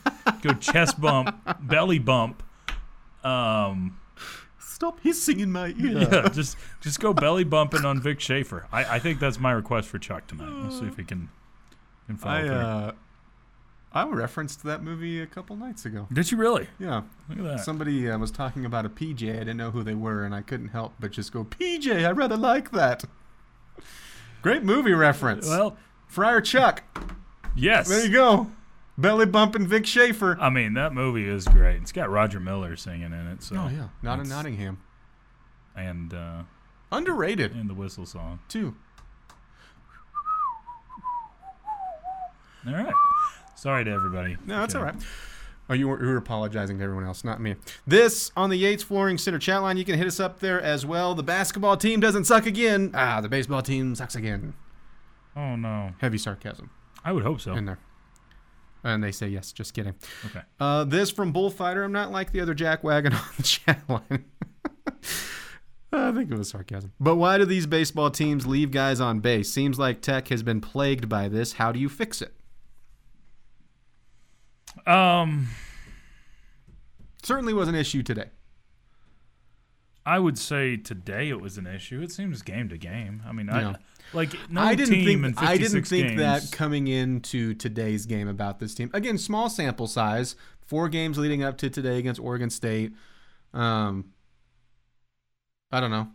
go 0.42 0.54
chest 0.60 1.00
bump, 1.01 1.36
belly 1.62 2.00
bump. 2.00 2.44
Um, 3.24 3.98
Stop 4.60 5.00
hissing 5.01 5.40
in 5.40 5.51
my 5.51 5.68
ear. 5.78 6.08
yeah, 6.12 6.30
just 6.30 6.58
just 6.82 7.00
go 7.00 7.13
belly 7.13 7.44
bumping 7.44 7.86
on 7.86 8.00
Vic 8.01 8.20
Schaefer. 8.20 8.68
I, 8.72 8.96
I 8.96 9.00
think 9.00 9.20
that's 9.20 9.40
my 9.40 9.51
request 9.51 9.88
for 9.88 10.00
Chuck 10.00 10.25
tonight. 10.28 10.50
We'll 10.51 10.72
see 10.72 10.88
if 10.88 10.98
he 10.98 11.04
can 11.04 11.30
can 12.08 12.18
follow 12.18 12.36
I 12.36 12.42
through. 12.42 12.56
uh, 12.56 12.92
I 13.93 14.05
referenced 14.07 14.63
that 14.63 14.83
movie 14.83 15.21
a 15.21 15.25
couple 15.27 15.55
nights 15.57 15.86
ago. 15.86 16.07
Did 16.13 16.31
you 16.31 16.38
really? 16.38 16.67
Yeah, 16.79 17.01
Look 17.27 17.39
at 17.39 17.43
that. 17.43 17.60
somebody 17.60 18.10
uh, 18.10 18.17
was 18.17 18.31
talking 18.31 18.63
about 18.65 18.86
a 18.86 18.89
PJ. 18.89 19.29
I 19.29 19.39
didn't 19.39 19.57
know 19.57 19.71
who 19.71 19.83
they 19.83 19.95
were, 19.95 20.24
and 20.24 20.33
I 20.33 20.41
couldn't 20.41 20.69
help 20.69 20.93
but 21.00 21.12
just 21.12 21.33
go, 21.33 21.43
PJ. 21.43 22.05
I 22.07 22.12
rather 22.12 22.38
like 22.38 22.71
that. 22.71 23.03
Great 24.41 24.63
movie 24.63 24.93
reference. 24.93 25.45
well, 25.48 25.75
Friar 26.07 26.39
Chuck. 26.41 26.83
yes. 27.55 27.89
There 27.89 28.05
you 28.05 28.12
go. 28.12 28.50
Belly 28.98 29.25
bumping 29.25 29.67
Vic 29.67 29.86
Schaefer. 29.86 30.38
I 30.39 30.50
mean, 30.50 30.74
that 30.75 30.93
movie 30.93 31.27
is 31.27 31.45
great. 31.45 31.81
It's 31.81 31.91
got 31.91 32.10
Roger 32.10 32.39
Miller 32.39 32.75
singing 32.75 33.12
in 33.13 33.27
it. 33.27 33.43
So 33.43 33.55
oh 33.57 33.67
yeah, 33.69 33.88
not 34.01 34.19
in 34.19 34.29
Nottingham. 34.29 34.79
and 35.75 36.13
uh, 36.13 36.43
Underrated 36.91 37.53
and 37.55 37.69
the 37.69 37.74
whistle 37.74 38.05
song. 38.05 38.39
too. 38.48 38.75
All 42.67 42.74
right. 42.74 42.93
Sorry 43.62 43.86
to 43.86 43.91
everybody. 43.91 44.38
No, 44.48 44.60
that's 44.62 44.74
Okay. 44.74 44.80
all 44.84 44.91
right. 44.91 45.01
Oh, 45.70 45.74
you 45.75 45.88
were, 45.88 46.01
you 46.03 46.10
were 46.10 46.18
apologizing 46.18 46.80
to 46.80 46.84
everyone 46.84 47.06
else, 47.06 47.24
not 47.24 47.39
me. 47.39 47.56
This 47.86 48.32
on 48.36 48.50
the 48.50 48.58
Yates 48.58 48.82
Flooring 48.82 49.20
Center 49.20 49.38
chat 49.38 49.62
line. 49.62 49.77
You 49.77 49.86
can 49.86 49.98
hit 50.00 50.08
us 50.08 50.20
up 50.20 50.39
there 50.39 50.60
as 50.60 50.84
well. 50.86 51.13
The 51.13 51.22
basketball 51.24 51.77
team 51.77 52.00
doesn't 52.00 52.25
suck 52.25 52.48
again. 52.48 52.89
Ah, 52.96 53.22
the 53.22 53.30
baseball 53.30 53.62
team 53.62 53.94
sucks 53.94 54.15
again. 54.15 54.56
Oh 55.36 55.56
no. 55.56 55.91
Heavy 56.00 56.18
sarcasm 56.18 56.72
I 57.06 57.12
would 57.12 57.24
hope 57.24 57.39
so. 57.39 57.53
in 57.53 57.65
there. 57.65 57.77
And 58.84 59.03
they 59.03 59.12
say 59.12 59.27
yes. 59.27 59.51
Just 59.51 59.75
kidding. 59.75 59.94
Okay. 60.25 60.41
Uh, 60.60 60.84
this 60.84 61.12
from 61.12 61.32
Bullfighter. 61.32 61.84
I'm 61.84 61.91
not 61.91 62.12
like 62.12 62.32
the 62.32 62.41
other 62.41 62.56
jackwagon 62.56 63.13
on 63.13 63.22
the 63.38 63.44
chat 63.44 63.80
line. 63.88 64.25
I 65.94 66.12
think 66.13 66.32
it 66.32 66.38
was 66.38 66.50
sarcasm. 66.50 66.94
But 67.00 67.18
why 67.18 67.38
do 67.38 67.46
these 67.46 67.68
baseball 67.68 68.10
teams 68.12 68.48
leave 68.48 68.72
guys 68.72 69.00
on 69.00 69.20
base? 69.20 69.53
Seems 69.53 69.77
like 69.77 70.01
Tech 70.01 70.30
has 70.30 70.41
been 70.41 70.62
plagued 70.62 71.08
by 71.08 71.27
this. 71.30 71.53
How 71.53 71.72
do 71.72 71.80
you 71.80 71.89
fix 71.89 72.22
it? 72.22 72.34
Um, 74.88 75.47
Certainly 77.23 77.53
was 77.53 77.67
an 77.67 77.75
issue 77.75 78.01
today. 78.03 78.29
I 80.05 80.17
would 80.17 80.38
say 80.39 80.77
today 80.77 81.29
it 81.29 81.39
was 81.39 81.57
an 81.59 81.67
issue. 81.67 82.01
It 82.01 82.11
seems 82.11 82.41
game 82.41 82.69
to 82.69 82.77
game. 82.77 83.21
I 83.27 83.31
mean, 83.31 83.47
Yeah. 83.47 83.69
I 83.69 83.75
like 84.13 84.33
no 84.50 84.61
I 84.61 84.73
didn't 84.75 84.95
think 85.05 85.23
in 85.23 85.33
I 85.38 85.57
didn't 85.57 85.83
think 85.85 86.07
games, 86.07 86.19
that 86.19 86.51
coming 86.51 86.88
into 86.88 87.53
today's 87.53 88.05
game 88.07 88.27
about 88.27 88.59
this 88.59 88.73
team. 88.73 88.89
Again, 88.93 89.17
small 89.19 89.47
sample 89.50 89.85
size, 89.88 90.35
four 90.65 90.89
games 90.89 91.17
leading 91.19 91.43
up 91.43 91.57
to 91.59 91.69
today 91.69 92.00
against 92.00 92.19
Oregon 92.19 92.50
State. 92.50 92.93
Um, 93.53 94.11
I 95.71 95.79
don't 95.79 95.91
know. 95.91 96.07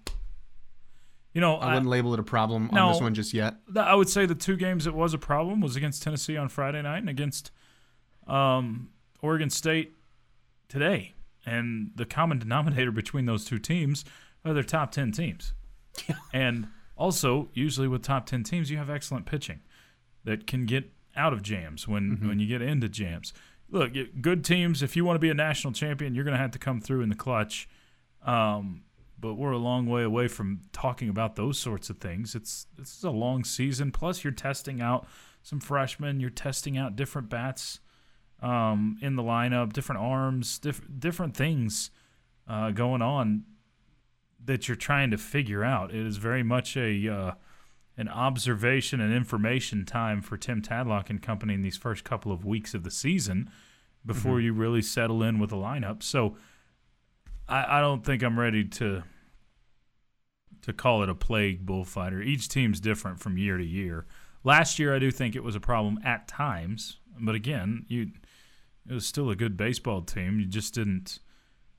you 1.33 1.41
know, 1.41 1.55
I 1.57 1.69
I, 1.69 1.75
wouldn't 1.75 1.89
label 1.89 2.13
it 2.13 2.19
a 2.21 2.25
problem 2.25 2.69
No. 2.73 2.87
on 2.89 2.93
this 2.93 3.01
one 3.01 3.15
just 3.15 3.33
yet. 3.33 3.55
I 3.77 3.95
would 3.95 4.09
say 4.09 4.27
the 4.27 4.35
two 4.35 4.57
games 4.57 4.87
it 4.87 4.95
was 4.95 5.15
a 5.15 5.19
problem 5.19 5.61
was 5.61 5.77
against 5.77 6.03
Tennessee 6.03 6.37
on 6.37 6.49
Friday 6.49 6.83
night 6.83 6.99
and 6.99 7.09
against 7.09 7.51
um, 8.27 8.91
Oregon 9.23 9.51
State 9.51 9.95
today. 10.69 11.15
And 11.45 11.93
the 11.95 12.05
common 12.05 12.39
denominator 12.39 12.91
between 12.91 13.27
those 13.27 13.45
two 13.45 13.59
teams 13.59 14.05
are 14.45 14.53
their 14.53 14.63
top 14.63 14.93
10 14.93 15.13
teams. 15.13 15.53
And 16.33 16.69
also, 16.97 17.49
usually 17.55 17.89
with 17.89 18.03
top 18.03 18.27
10 18.27 18.43
teams, 18.43 18.71
you 18.71 18.77
have 18.77 18.91
excellent 18.91 19.27
pitching 19.27 19.61
that 20.25 20.47
can 20.47 20.67
get 20.67 20.91
out 21.15 21.33
of 21.33 21.43
jams 21.43 21.87
when, 21.87 22.19
when 22.27 22.39
you 22.39 22.47
get 22.47 22.61
into 22.61 22.89
jams. 22.89 23.33
Look, 23.71 23.93
good 24.21 24.45
teams, 24.45 24.83
if 24.83 24.97
you 24.97 25.05
want 25.05 25.17
to 25.17 25.21
be 25.21 25.31
a 25.31 25.35
national 25.35 25.73
champion, 25.73 26.15
you're 26.15 26.25
going 26.25 26.37
to 26.37 26.41
have 26.41 26.51
to 26.53 26.59
come 26.59 26.81
through 26.81 27.03
in 27.03 27.09
the 27.09 27.15
clutch. 27.15 27.69
Um, 28.25 28.83
but 29.19 29.35
we're 29.35 29.53
a 29.53 29.59
long 29.59 29.87
way 29.87 30.03
away 30.03 30.29
from 30.29 30.61
talking 30.73 31.09
about 31.09 31.37
those 31.37 31.59
sorts 31.59 31.89
of 31.89 31.99
things. 31.99 32.35
It's 32.35 32.67
this 32.77 32.97
is 32.97 33.05
a 33.05 33.11
long 33.11 33.45
season. 33.45 33.91
Plus, 33.91 34.23
you're 34.23 34.33
testing 34.33 34.81
out 34.81 35.07
some 35.43 35.61
freshmen. 35.61 36.21
You're 36.21 36.31
testing 36.31 36.77
out 36.77 36.97
different 36.97 37.31
bats 37.31 37.81
um, 38.41 38.99
in 39.01 39.17
the 39.17 39.23
lineup, 39.23 39.73
different 39.73 40.01
arms, 40.01 40.59
diff- 40.59 40.87
different 40.99 41.37
things 41.37 41.91
uh, 42.49 42.71
going 42.71 43.03
on 43.03 43.45
that 44.45 44.69
you're 44.69 44.77
trying 44.77 45.11
to 45.11 45.19
figure 45.19 45.65
out. 45.65 45.93
It 45.93 46.07
is 46.07 46.17
very 46.19 46.43
much 46.43 46.77
a 46.77 47.09
uh, 47.09 47.33
an 47.97 48.09
observation 48.09 49.01
and 49.01 49.13
information 49.13 49.85
time 49.85 50.21
for 50.21 50.37
Tim 50.37 50.61
Tadlock 50.61 51.09
and 51.09 51.23
company 51.23 51.55
in 51.55 51.63
these 51.63 51.77
first 51.79 52.05
couple 52.05 52.31
of 52.31 52.45
weeks 52.45 52.75
of 52.75 52.85
the 52.85 52.91
season 52.91 53.51
before 54.05 54.41
you 54.41 54.53
really 54.53 54.83
settle 54.83 55.23
in 55.23 55.39
with 55.39 55.51
a 55.51 55.57
lineup. 55.57 56.03
So 56.03 56.37
I, 57.49 57.79
I 57.79 57.81
don't 57.81 58.05
think 58.05 58.23
I'm 58.23 58.39
ready 58.39 58.65
to 58.65 59.03
to 60.63 60.73
call 60.73 61.03
it 61.03 61.09
a 61.09 61.15
plague 61.15 61.65
bullfighter. 61.65 62.21
Each 62.21 62.49
team's 62.49 62.81
different 62.81 63.21
from 63.21 63.39
year 63.39 63.57
to 63.57 63.65
year. 63.65 64.07
Last 64.43 64.79
year, 64.79 64.95
I 64.95 64.99
do 64.99 65.11
think 65.11 65.37
it 65.37 65.45
was 65.45 65.55
a 65.55 65.61
problem 65.61 65.99
at 66.05 66.29
times, 66.29 66.99
but 67.21 67.35
again, 67.35 67.85
you 67.89 68.11
it 68.89 68.93
was 68.95 69.07
still 69.07 69.31
a 69.31 69.37
good 69.37 69.57
baseball 69.57 70.03
team. 70.03 70.39
You 70.41 70.47
just 70.47 70.75
didn't. 70.75 71.19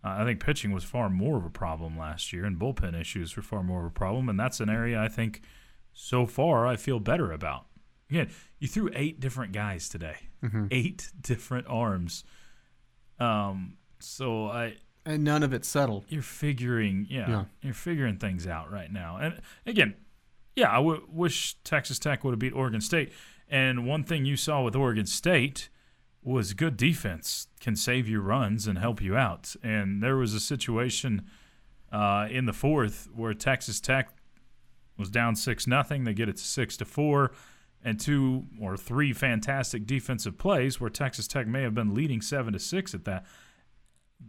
Uh, 0.04 0.18
I 0.20 0.24
think 0.26 0.40
pitching 0.40 0.72
was 0.72 0.84
far 0.84 1.10
more 1.10 1.38
of 1.38 1.46
a 1.46 1.50
problem 1.50 1.98
last 1.98 2.32
year, 2.32 2.46
and 2.46 2.58
bullpen 2.60 3.00
issues 3.00 3.36
were 3.36 3.42
far 3.44 3.64
more 3.64 3.80
of 3.82 3.86
a 3.88 3.90
problem, 3.94 4.30
and 4.30 4.40
that's 4.40 4.60
an 4.60 4.70
area 4.70 5.02
I 5.02 5.08
think 5.08 5.42
so 5.94 6.26
far 6.26 6.68
I 6.68 6.76
feel 6.76 7.00
better 7.00 7.32
about. 7.32 7.66
Again, 8.10 8.30
you 8.60 8.68
threw 8.68 8.90
eight 8.94 9.20
different 9.20 9.52
guys 9.54 9.90
today, 9.90 10.18
eight 10.72 11.12
different 11.22 11.68
arms. 11.68 12.24
Um, 13.20 13.78
so 14.00 14.46
I 14.48 14.76
And 15.06 15.24
none 15.24 15.44
of 15.44 15.54
it 15.54 15.66
settled. 15.66 16.06
you're 16.08 16.22
figuring, 16.22 17.08
yeah, 17.10 17.30
Yeah. 17.30 17.46
you're 17.62 17.74
figuring 17.74 18.18
things 18.18 18.46
out 18.48 18.72
right 18.72 18.92
now. 18.92 19.18
And 19.18 19.42
again, 19.66 19.96
yeah, 20.56 20.72
I 20.72 20.76
w- 20.78 21.06
wish 21.10 21.56
Texas 21.64 22.00
Tech 22.00 22.24
would 22.24 22.32
have 22.32 22.40
beat 22.40 22.54
Oregon 22.54 22.82
State. 22.82 23.12
And 23.50 23.86
one 23.88 24.04
thing 24.04 24.26
you 24.26 24.38
saw 24.38 24.62
with 24.64 24.76
Oregon 24.76 25.06
State 25.06 25.70
was 26.24 26.54
good 26.54 26.78
defense 26.78 27.48
can 27.60 27.76
save 27.76 28.08
you 28.08 28.20
runs 28.20 28.68
and 28.68 28.78
help 28.78 29.02
you 29.02 29.16
out. 29.16 29.56
And 29.64 30.04
there 30.04 30.18
was 30.18 30.34
a 30.34 30.40
situation 30.40 31.26
uh, 31.92 32.28
in 32.30 32.46
the 32.46 32.54
fourth 32.54 33.08
where 33.16 33.34
Texas 33.34 33.80
Tech 33.80 34.10
was 34.98 35.10
down 35.10 35.36
six 35.36 35.68
nothing. 35.68 36.04
They 36.04 36.14
get 36.14 36.30
it 36.30 36.38
to 36.38 36.44
six 36.44 36.76
to 36.78 36.86
four, 36.86 37.32
and 37.84 38.00
two 38.00 38.46
or 38.60 38.76
three 38.76 39.14
fantastic 39.14 39.86
defensive 39.86 40.38
plays 40.38 40.82
where 40.82 40.90
Texas 40.90 41.28
Tech 41.28 41.48
may 41.48 41.62
have 41.62 41.76
been 41.76 41.94
leading 41.94 42.22
seven 42.22 42.54
to 42.54 42.60
six 42.60 42.94
at 42.94 43.06
that 43.06 43.26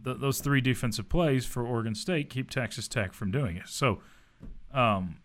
th- 0.03 0.17
those 0.19 0.39
three 0.39 0.61
defensive 0.61 1.09
plays 1.09 1.45
for 1.45 1.65
Oregon 1.65 1.95
State 1.95 2.29
keep 2.29 2.49
Texas 2.49 2.87
Tech 2.87 3.13
from 3.13 3.31
doing 3.31 3.57
it. 3.57 3.67
So, 3.67 4.01
um, 4.73 5.17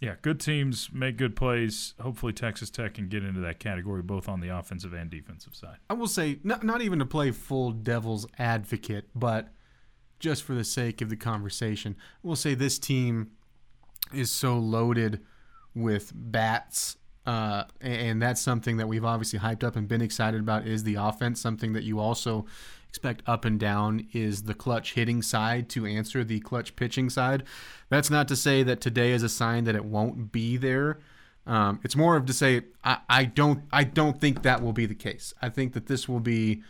yeah, 0.00 0.16
good 0.22 0.40
teams 0.40 0.90
make 0.92 1.16
good 1.16 1.36
plays. 1.36 1.94
Hopefully, 2.00 2.32
Texas 2.32 2.70
Tech 2.70 2.94
can 2.94 3.08
get 3.08 3.24
into 3.24 3.40
that 3.40 3.58
category 3.58 4.02
both 4.02 4.28
on 4.28 4.40
the 4.40 4.48
offensive 4.48 4.92
and 4.92 5.10
defensive 5.10 5.54
side. 5.54 5.76
I 5.88 5.94
will 5.94 6.08
say, 6.08 6.40
not, 6.42 6.62
not 6.64 6.82
even 6.82 6.98
to 6.98 7.06
play 7.06 7.30
full 7.30 7.70
devil's 7.70 8.26
advocate, 8.38 9.08
but 9.14 9.48
just 10.18 10.42
for 10.42 10.54
the 10.54 10.64
sake 10.64 11.00
of 11.00 11.10
the 11.10 11.16
conversation, 11.16 11.96
we'll 12.22 12.36
say 12.36 12.54
this 12.54 12.78
team 12.78 13.30
is 14.12 14.30
so 14.30 14.58
loaded 14.58 15.20
with 15.74 16.12
bats. 16.14 16.96
Uh, 17.26 17.64
and 17.80 18.20
that's 18.20 18.40
something 18.40 18.76
that 18.76 18.86
we've 18.86 19.04
obviously 19.04 19.38
hyped 19.38 19.64
up 19.64 19.76
and 19.76 19.88
been 19.88 20.02
excited 20.02 20.40
about 20.40 20.66
is 20.66 20.82
the 20.82 20.96
offense. 20.96 21.40
Something 21.40 21.72
that 21.72 21.84
you 21.84 21.98
also 21.98 22.46
expect 22.94 23.24
up 23.26 23.44
and 23.44 23.58
down 23.58 24.06
is 24.12 24.44
the 24.44 24.54
clutch 24.54 24.92
hitting 24.92 25.20
side 25.20 25.68
to 25.68 25.84
answer 25.84 26.22
the 26.22 26.38
clutch 26.38 26.76
pitching 26.76 27.10
side. 27.10 27.42
That's 27.88 28.08
not 28.08 28.28
to 28.28 28.36
say 28.36 28.62
that 28.62 28.80
today 28.80 29.10
is 29.10 29.24
a 29.24 29.28
sign 29.28 29.64
that 29.64 29.74
it 29.74 29.84
won't 29.84 30.30
be 30.30 30.56
there. 30.56 31.00
Um, 31.44 31.80
it's 31.82 31.96
more 31.96 32.16
of 32.16 32.24
to 32.26 32.32
say 32.32 32.62
I, 32.84 32.98
I 33.08 33.24
don't 33.24 33.64
I 33.72 33.82
don't 33.82 34.20
think 34.20 34.44
that 34.44 34.62
will 34.62 34.72
be 34.72 34.86
the 34.86 34.94
case. 34.94 35.34
I 35.42 35.48
think 35.48 35.72
that 35.72 35.86
this 35.86 36.08
will 36.08 36.20
be 36.20 36.62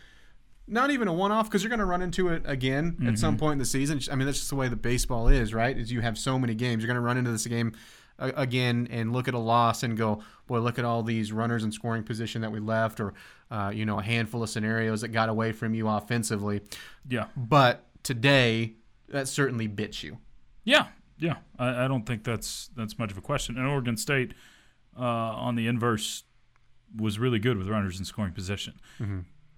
not 0.67 0.89
even 0.89 1.07
a 1.07 1.13
one-off 1.13 1.47
because 1.47 1.61
you're 1.61 1.69
going 1.69 1.79
to 1.79 1.85
run 1.85 2.01
into 2.01 2.29
it 2.29 2.41
again 2.45 2.97
at 3.07 3.19
some 3.19 3.37
point 3.37 3.53
in 3.53 3.59
the 3.59 3.65
season. 3.65 4.01
I 4.11 4.15
mean, 4.15 4.25
that's 4.25 4.39
just 4.39 4.49
the 4.49 4.55
way 4.55 4.67
the 4.67 4.75
baseball 4.75 5.27
is, 5.27 5.53
right? 5.53 5.77
Is 5.77 5.91
you 5.91 6.01
have 6.01 6.17
so 6.17 6.39
many 6.39 6.55
games, 6.55 6.81
you're 6.81 6.87
going 6.87 6.95
to 6.95 7.01
run 7.01 7.17
into 7.17 7.29
this 7.29 7.45
game 7.45 7.73
again 8.19 8.87
and 8.91 9.11
look 9.13 9.27
at 9.27 9.33
a 9.33 9.39
loss 9.39 9.83
and 9.83 9.97
go, 9.97 10.21
boy, 10.47 10.59
look 10.59 10.79
at 10.79 10.85
all 10.85 11.03
these 11.03 11.31
runners 11.31 11.63
in 11.63 11.71
scoring 11.71 12.03
position 12.03 12.41
that 12.41 12.51
we 12.51 12.59
left, 12.59 12.99
or 12.99 13.13
uh, 13.51 13.71
you 13.73 13.85
know, 13.85 13.99
a 13.99 14.03
handful 14.03 14.41
of 14.43 14.49
scenarios 14.49 15.01
that 15.01 15.09
got 15.09 15.29
away 15.29 15.51
from 15.51 15.73
you 15.73 15.87
offensively. 15.87 16.61
Yeah, 17.07 17.25
But 17.35 17.85
today, 18.03 18.73
that 19.09 19.27
certainly 19.27 19.67
bit 19.67 20.01
you. 20.03 20.17
yeah, 20.63 20.87
yeah. 21.17 21.37
I, 21.59 21.85
I 21.85 21.87
don't 21.87 22.05
think 22.05 22.23
that's 22.23 22.69
that's 22.75 22.97
much 22.99 23.11
of 23.11 23.17
a 23.17 23.21
question. 23.21 23.57
And 23.57 23.67
Oregon 23.67 23.97
State, 23.97 24.33
uh, 24.97 25.01
on 25.03 25.55
the 25.55 25.67
inverse, 25.67 26.23
was 26.95 27.19
really 27.19 27.39
good 27.39 27.57
with 27.57 27.67
runners 27.67 27.99
in 27.99 28.05
scoring 28.05 28.31
position. 28.33 28.73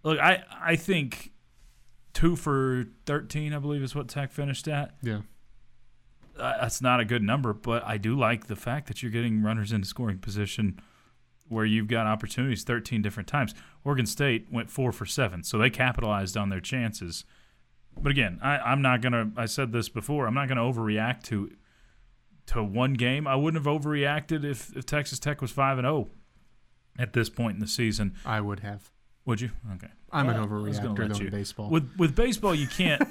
Look, 0.04 0.20
I 0.20 0.44
I 0.62 0.76
think 0.76 1.32
two 2.14 2.36
for 2.36 2.86
thirteen, 3.06 3.54
I 3.54 3.60
believe, 3.60 3.84
is 3.84 3.94
what 3.96 4.08
Tech 4.08 4.32
finished 4.32 4.68
at. 4.68 4.96
Yeah. 5.02 5.22
Uh, 6.39 6.58
that's 6.62 6.82
not 6.82 7.00
a 7.00 7.06
good 7.06 7.24
number, 7.24 7.53
but 7.53 7.84
I 7.86 7.98
do 7.98 8.17
like 8.17 8.48
the 8.48 8.56
fact 8.56 8.88
that 8.88 9.01
you're 9.01 9.12
getting 9.12 9.41
runners 9.41 9.72
into 9.72 9.88
scoring 9.88 10.20
position 10.20 10.79
where 11.50 11.65
you've 11.65 11.88
got 11.88 12.08
opportunities 12.08 12.63
13 12.63 13.01
different 13.01 13.27
times. 13.27 13.53
Oregon 13.86 14.06
State 14.06 14.48
went 14.51 14.70
four 14.70 14.91
for 14.91 15.06
seven, 15.06 15.44
so 15.44 15.58
they 15.58 15.70
capitalized 15.70 16.36
on 16.36 16.50
their 16.50 16.60
chances. 16.60 17.24
But 18.00 18.12
again, 18.12 18.39
I, 18.44 18.58
I'm 18.58 18.82
not 18.82 19.01
gonna. 19.01 19.32
I 19.38 19.46
said 19.46 19.72
this 19.72 19.89
before. 19.89 20.27
I'm 20.27 20.34
not 20.34 20.48
gonna 20.48 20.62
overreact 20.62 21.24
to 21.24 21.51
to 22.48 22.63
one 22.63 22.94
game. 22.94 23.27
I 23.27 23.36
wouldn't 23.36 23.63
have 23.65 23.82
overreacted 23.82 24.44
if, 24.46 24.75
if 24.75 24.86
Texas 24.86 25.20
Tech 25.20 25.41
was 25.41 25.51
five 25.51 25.77
and 25.77 25.86
zero 25.86 26.08
at 27.00 27.13
this 27.13 27.29
point 27.29 27.56
in 27.56 27.60
the 27.60 27.67
season. 27.67 28.15
I 28.25 28.41
would 28.41 28.60
have. 28.60 28.91
Would 29.25 29.41
you? 29.41 29.50
Okay. 29.75 29.88
I'm 30.12 30.27
Well, 30.27 30.36
an 30.44 30.51
I 30.51 30.56
was 30.62 30.79
gonna 30.79 30.94
overreactor 30.94 31.13
though 31.13 31.20
you. 31.20 31.25
in 31.27 31.32
baseball. 31.32 31.70
With 31.70 31.91
with 31.98 32.15
baseball, 32.15 32.53
you 32.56 32.67
can't 32.67 33.01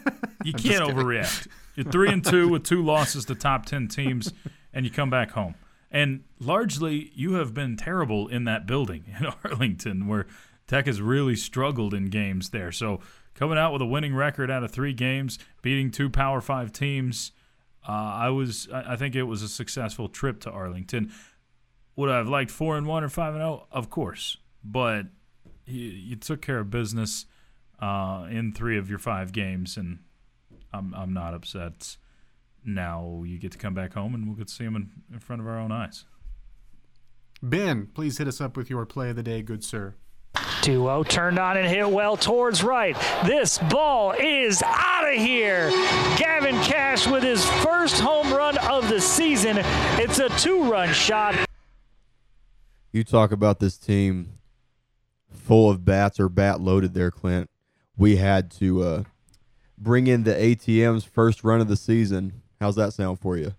you 0.44 0.52
can't 0.54 0.84
overreact. 0.84 1.48
You're 1.76 1.90
three 1.90 2.10
and 2.10 2.24
two 2.24 2.48
with 2.48 2.64
two 2.64 2.82
losses 2.84 3.24
to 3.26 3.34
top 3.34 3.66
ten 3.66 3.86
teams, 3.88 4.32
and 4.72 4.84
you 4.84 4.90
come 4.90 5.10
back 5.10 5.30
home. 5.32 5.54
And 5.90 6.24
largely, 6.40 7.12
you 7.14 7.34
have 7.34 7.54
been 7.54 7.76
terrible 7.76 8.26
in 8.28 8.44
that 8.44 8.66
building 8.66 9.04
in 9.20 9.26
Arlington, 9.44 10.08
where 10.08 10.26
Tech 10.66 10.86
has 10.86 11.00
really 11.00 11.36
struggled 11.36 11.94
in 11.94 12.06
games 12.06 12.50
there. 12.50 12.72
So 12.72 13.00
coming 13.34 13.56
out 13.58 13.72
with 13.72 13.82
a 13.82 13.86
winning 13.86 14.14
record 14.14 14.50
out 14.50 14.64
of 14.64 14.72
three 14.72 14.92
games, 14.92 15.38
beating 15.62 15.90
two 15.90 16.10
Power 16.10 16.40
Five 16.40 16.72
teams, 16.72 17.32
uh, 17.88 17.92
I 17.92 18.30
was 18.30 18.68
I 18.72 18.96
think 18.96 19.14
it 19.14 19.24
was 19.24 19.42
a 19.42 19.48
successful 19.48 20.08
trip 20.08 20.40
to 20.40 20.50
Arlington. 20.50 21.12
Would 21.94 22.10
I 22.10 22.16
have 22.16 22.28
liked 22.28 22.50
four 22.50 22.76
and 22.76 22.86
one 22.86 23.04
or 23.04 23.08
five 23.08 23.34
and 23.34 23.42
zero? 23.42 23.66
Of 23.70 23.90
course, 23.90 24.38
but 24.64 25.06
you, 25.66 25.82
you 25.82 26.16
took 26.16 26.42
care 26.42 26.58
of 26.58 26.70
business. 26.70 27.26
uh, 27.78 28.26
in 28.30 28.52
three 28.52 28.78
of 28.78 28.88
your 28.88 28.98
five 28.98 29.32
games, 29.32 29.76
and 29.76 29.98
I'm 30.76 30.94
I'm 30.94 31.12
not 31.12 31.34
upset. 31.34 31.96
Now 32.64 33.22
you 33.24 33.38
get 33.38 33.52
to 33.52 33.58
come 33.58 33.74
back 33.74 33.94
home, 33.94 34.14
and 34.14 34.26
we'll 34.26 34.36
get 34.36 34.48
to 34.48 34.54
see 34.54 34.64
him 34.64 34.76
in, 34.76 34.90
in 35.12 35.20
front 35.20 35.40
of 35.40 35.48
our 35.48 35.58
own 35.58 35.72
eyes. 35.72 36.04
Ben, 37.42 37.88
please 37.94 38.18
hit 38.18 38.26
us 38.26 38.40
up 38.40 38.56
with 38.56 38.70
your 38.70 38.84
play 38.86 39.10
of 39.10 39.16
the 39.16 39.22
day, 39.22 39.42
good 39.42 39.62
sir. 39.62 39.94
2 40.62 40.72
0 40.72 41.04
turned 41.04 41.38
on 41.38 41.56
and 41.56 41.66
hit 41.66 41.88
well 41.88 42.16
towards 42.16 42.62
right. 42.64 42.96
This 43.24 43.58
ball 43.70 44.12
is 44.12 44.62
out 44.64 45.08
of 45.08 45.14
here. 45.14 45.70
Gavin 46.16 46.56
Kash 46.62 47.06
with 47.06 47.22
his 47.22 47.44
first 47.60 48.00
home 48.00 48.32
run 48.32 48.58
of 48.58 48.88
the 48.88 49.00
season. 49.00 49.58
It's 49.58 50.18
a 50.18 50.28
two 50.30 50.70
run 50.70 50.92
shot. 50.92 51.36
You 52.92 53.04
talk 53.04 53.30
about 53.30 53.60
this 53.60 53.76
team 53.76 54.38
full 55.30 55.70
of 55.70 55.84
bats 55.84 56.18
or 56.18 56.28
bat 56.28 56.60
loaded 56.60 56.94
there, 56.94 57.10
Clint. 57.10 57.48
We 57.96 58.16
had 58.16 58.50
to 58.52 58.82
uh, 58.82 59.02
bring 59.78 60.06
in 60.06 60.24
the 60.24 60.32
ATM's 60.34 61.04
first 61.04 61.44
run 61.44 61.60
of 61.60 61.68
the 61.68 61.76
season. 61.76 62.42
How's 62.60 62.76
that 62.76 62.92
sound 62.92 63.20
for 63.20 63.36
you? 63.36 63.54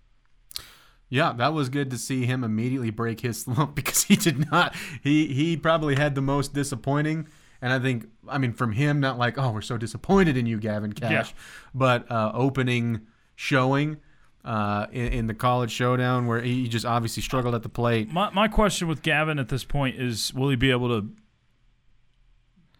Yeah, 1.10 1.32
that 1.34 1.54
was 1.54 1.68
good 1.70 1.90
to 1.90 1.98
see 1.98 2.26
him 2.26 2.44
immediately 2.44 2.90
break 2.90 3.20
his 3.20 3.40
slump 3.42 3.74
because 3.74 4.04
he 4.04 4.16
did 4.16 4.50
not. 4.50 4.74
He 5.02 5.28
he 5.32 5.56
probably 5.56 5.96
had 5.96 6.14
the 6.14 6.20
most 6.20 6.52
disappointing, 6.52 7.26
and 7.62 7.72
I 7.72 7.78
think 7.78 8.06
I 8.28 8.38
mean 8.38 8.52
from 8.52 8.72
him, 8.72 9.00
not 9.00 9.16
like 9.18 9.38
oh 9.38 9.52
we're 9.52 9.62
so 9.62 9.78
disappointed 9.78 10.36
in 10.36 10.44
you, 10.46 10.58
Gavin 10.58 10.92
Kash, 10.92 11.10
Yeah. 11.30 11.42
but 11.74 12.10
uh, 12.10 12.32
opening 12.34 13.02
showing 13.36 13.98
uh, 14.44 14.86
in, 14.92 15.12
in 15.12 15.26
the 15.28 15.34
college 15.34 15.70
showdown 15.70 16.26
where 16.26 16.42
he 16.42 16.68
just 16.68 16.84
obviously 16.84 17.22
struggled 17.22 17.54
at 17.54 17.62
the 17.62 17.68
plate. 17.70 18.10
My 18.12 18.28
my 18.30 18.48
question 18.48 18.86
with 18.88 19.02
Gavin 19.02 19.38
at 19.38 19.48
this 19.48 19.64
point 19.64 19.96
is, 19.98 20.34
will 20.34 20.50
he 20.50 20.56
be 20.56 20.70
able 20.70 20.88
to 21.00 21.08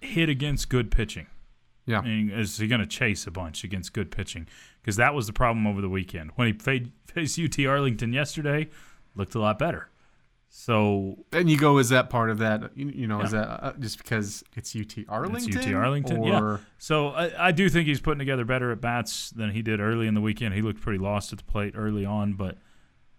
hit 0.01 0.29
against 0.29 0.69
good 0.69 0.91
pitching? 0.91 1.27
Yeah, 1.89 2.01
I 2.01 2.05
mean, 2.05 2.31
is 2.31 2.59
he 2.59 2.69
going 2.69 2.83
to 2.83 2.87
chase 2.87 3.27
a 3.27 3.31
bunch 3.31 3.65
against 3.65 3.95
good 3.95 4.11
pitching? 4.11 4.47
Because 4.81 4.97
that 4.97 5.15
was 5.15 5.27
the 5.27 5.33
problem 5.33 5.67
over 5.67 5.81
the 5.81 5.89
weekend. 5.89 6.33
When 6.37 6.49
he 6.49 6.53
fa- 6.53 6.91
faced 7.07 7.41
UT 7.41 7.59
Arlington 7.67 8.13
yesterday, 8.13 8.69
looked 9.15 9.35
a 9.35 9.41
lot 9.41 9.59
better. 9.59 9.89
So 10.51 11.25
and 11.33 11.51
you 11.51 11.59
go, 11.59 11.79
is 11.79 11.91
that 11.91 12.09
part 12.09 12.31
of 12.31 12.39
that? 12.39 12.71
You, 12.75 12.89
you 12.89 13.07
know, 13.07 13.21
is 13.21 13.33
that 13.33 13.65
uh, 13.65 13.73
just 13.79 13.99
because 13.99 14.43
it's 14.57 14.75
UT 14.75 15.05
Arlington? 15.09 15.57
it's 15.57 15.67
UT 15.67 15.75
Arlington, 15.75 16.19
or, 16.19 16.29
yeah. 16.29 16.57
So 16.79 17.09
I, 17.09 17.49
I 17.49 17.53
do 17.53 17.69
think 17.69 17.87
he's 17.87 18.01
putting 18.01 18.19
together 18.19 18.45
better 18.45 18.73
at 18.73 18.81
bats 18.81 19.31
than 19.31 19.51
he 19.51 19.61
did 19.61 19.81
early 19.81 20.07
in 20.07 20.15
the 20.15 20.23
weekend. 20.23 20.55
He 20.55 20.63
looked 20.63 20.81
pretty 20.81 20.99
lost 20.99 21.33
at 21.33 21.39
the 21.39 21.45
plate 21.45 21.75
early 21.77 22.07
on, 22.07 22.33
but 22.33 22.57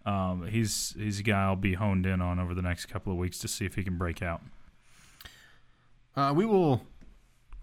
um, 0.06 0.48
he's 0.48 0.96
he's 0.98 1.20
a 1.20 1.24
guy 1.24 1.44
I'll 1.44 1.56
be 1.56 1.76
honed 1.76 2.08
in 2.08 2.20
on 2.20 2.40
over 2.40 2.56
the 2.56 2.64
next 2.64 2.88
couple 2.88 3.14
of 3.14 3.20
weeks 3.20 3.38
to 3.40 3.48
see 3.48 3.66
if 3.66 3.76
he 3.76 3.84
can 3.84 3.98
break 3.98 4.24
out. 4.24 4.42
Uh, 6.16 6.34
we 6.36 6.46
will. 6.46 6.82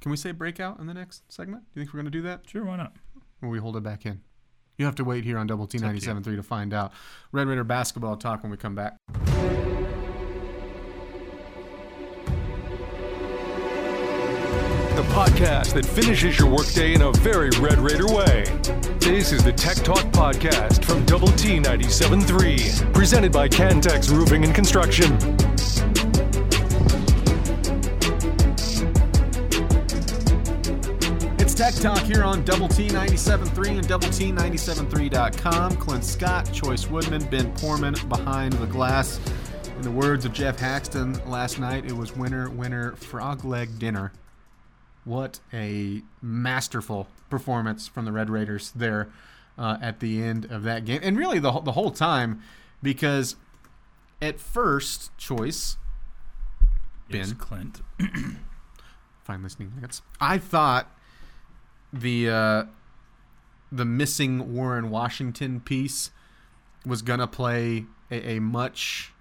Can 0.06 0.12
we 0.12 0.16
say 0.16 0.30
breakout 0.30 0.78
in 0.78 0.86
the 0.86 0.94
next 0.94 1.25
segment? 1.32 1.64
Do 1.64 1.80
you 1.80 1.84
think 1.84 1.92
we're 1.92 1.98
going 1.98 2.12
to 2.12 2.16
do 2.16 2.22
that? 2.22 2.42
Sure, 2.48 2.64
why 2.64 2.76
not? 2.76 2.92
Or 3.42 3.48
we 3.48 3.58
hold 3.58 3.76
it 3.76 3.82
back 3.82 4.06
in? 4.06 4.20
You 4.78 4.84
have 4.84 4.94
to 4.94 5.04
wait 5.04 5.25
here 5.25 5.36
on 5.36 5.48
Double 5.48 5.66
T 5.66 5.78
up 5.78 5.82
to 5.82 5.94
you. 5.96 6.00
97.3 6.00 6.36
to 6.36 6.44
find 6.44 6.72
out. 6.72 6.92
Red 7.32 7.48
Raider 7.48 7.64
basketball 7.64 8.16
talk 8.16 8.44
when 8.44 8.52
we 8.52 8.56
come 8.56 8.76
back. 8.76 8.94
The 14.94 15.02
podcast 15.10 15.75
that 15.75 15.84
finishes 15.84 16.38
your 16.38 16.50
workday 16.50 16.94
in 16.94 17.02
a 17.02 17.10
very 17.14 17.50
Red 17.58 17.80
Raider 17.80 18.06
way. 18.06 18.44
This 19.00 19.32
is 19.32 19.42
the 19.42 19.52
Tech 19.52 19.78
Talk 19.78 20.04
Podcast 20.12 20.84
from 20.84 21.04
Double 21.04 21.32
T 21.32 21.58
97.3, 21.58 22.94
presented 22.94 23.32
by 23.32 23.48
Cantex 23.48 24.08
Roofing 24.16 24.44
and 24.44 24.54
Construction. 24.54 25.18
Tech 31.56 31.72
Talk 31.75 31.98
here 32.00 32.22
on 32.22 32.44
Double 32.44 32.68
T 32.68 32.88
97.3 32.88 33.78
and 33.78 33.88
Double 33.88 34.08
T 34.10 34.30
97.3.com. 34.30 35.76
Clint 35.76 36.04
Scott, 36.04 36.44
Chois 36.46 36.88
Woodman, 36.90 37.25
Ben 37.30 37.50
Porman 37.54 37.94
behind 38.08 38.52
the 38.54 38.66
glass. 38.66 39.18
In 39.76 39.80
the 39.82 39.90
words 39.90 40.25
of 40.26 40.32
Jeff 40.34 40.58
Haxton 40.58 41.14
last 41.26 41.58
night, 41.58 41.86
it 41.86 41.92
was 41.92 42.14
winner, 42.14 42.50
winner, 42.50 42.92
frog 42.96 43.44
leg 43.44 43.78
dinner. 43.78 44.12
What 45.04 45.40
a 45.52 46.02
masterful 46.20 47.08
performance 47.30 47.88
from 47.88 48.04
the 48.04 48.12
Red 48.12 48.28
Raiders 48.28 48.70
there 48.72 49.08
uh, 49.57 49.78
at 49.81 50.00
the 50.00 50.22
end 50.22 50.44
of 50.50 50.62
that 50.64 50.85
game. 50.85 51.00
And 51.02 51.16
really 51.16 51.38
the, 51.38 51.52
whole- 51.52 51.62
the 51.62 51.72
whole 51.72 51.90
time, 51.90 52.42
because 52.83 53.37
at 54.20 54.38
first, 54.40 55.11
Chois, 55.16 55.76
Yes, 57.09 57.28
Ben. 57.28 57.37
Clint. 57.38 57.81
fine 59.24 59.42
listening 59.42 59.72
nuggets. 59.74 60.02
I 60.20 60.38
thought 60.38 60.90
the 61.92 62.29
uh, 62.31 62.64
the 63.72 63.85
missing 63.85 64.55
Warren 64.55 64.90
Washington 64.90 65.61
piece 65.61 66.11
was 66.85 67.03
gonna 67.03 67.27
play 67.27 67.87
a, 68.11 68.37
a 68.37 68.40
much, 68.40 69.12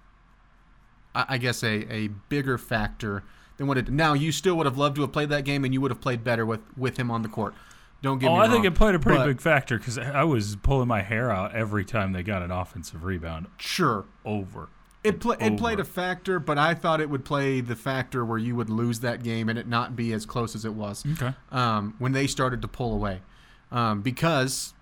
I, 1.14 1.24
I 1.30 1.38
guess, 1.38 1.62
a, 1.62 1.92
a 1.92 2.08
bigger 2.28 2.58
factor 2.58 3.24
than 3.56 3.66
what 3.66 3.78
it. 3.78 3.88
Now 3.90 4.12
you 4.14 4.32
still 4.32 4.56
would 4.56 4.66
have 4.66 4.78
loved 4.78 4.96
to 4.96 5.02
have 5.02 5.12
played 5.12 5.30
that 5.30 5.44
game, 5.44 5.64
and 5.64 5.72
you 5.74 5.80
would 5.80 5.90
have 5.90 6.00
played 6.00 6.22
better 6.24 6.46
with 6.46 6.60
with 6.76 6.96
him 6.98 7.10
on 7.10 7.22
the 7.22 7.28
court. 7.28 7.54
Don't 8.02 8.18
get 8.18 8.28
Oh, 8.30 8.34
me 8.34 8.40
I 8.40 8.48
think 8.48 8.64
it 8.66 8.74
played 8.74 8.94
a 8.94 8.98
pretty 8.98 9.18
but 9.18 9.26
big 9.26 9.40
factor 9.40 9.78
because 9.78 9.98
I 9.98 10.22
was 10.22 10.54
pulling 10.56 10.86
my 10.86 11.00
hair 11.00 11.30
out 11.30 11.54
every 11.54 11.84
time 11.84 12.12
they 12.12 12.22
got 12.22 12.42
an 12.42 12.50
offensive 12.50 13.04
rebound 13.04 13.46
Sure, 13.56 14.04
over. 14.24 14.68
It, 15.06 15.20
pla 15.20 15.34
it 15.38 15.56
played 15.56 15.78
a 15.78 15.84
factor, 15.84 16.40
but 16.40 16.58
I 16.58 16.74
thought 16.74 17.00
it 17.00 17.08
would 17.08 17.24
play 17.24 17.60
the 17.60 17.76
factor 17.76 18.24
where 18.24 18.38
you 18.38 18.56
would 18.56 18.68
lose 18.68 19.00
that 19.00 19.22
game 19.22 19.48
and 19.48 19.58
it 19.58 19.68
not 19.68 19.94
be 19.94 20.12
as 20.12 20.26
close 20.26 20.54
as 20.56 20.64
it 20.64 20.74
was. 20.74 21.04
Okay. 21.12 21.32
Um, 21.52 21.94
when 21.98 22.12
they 22.12 22.26
started 22.26 22.60
to 22.62 22.68
pull 22.68 22.92
away, 22.92 23.20
um, 23.70 24.02
because 24.02 24.74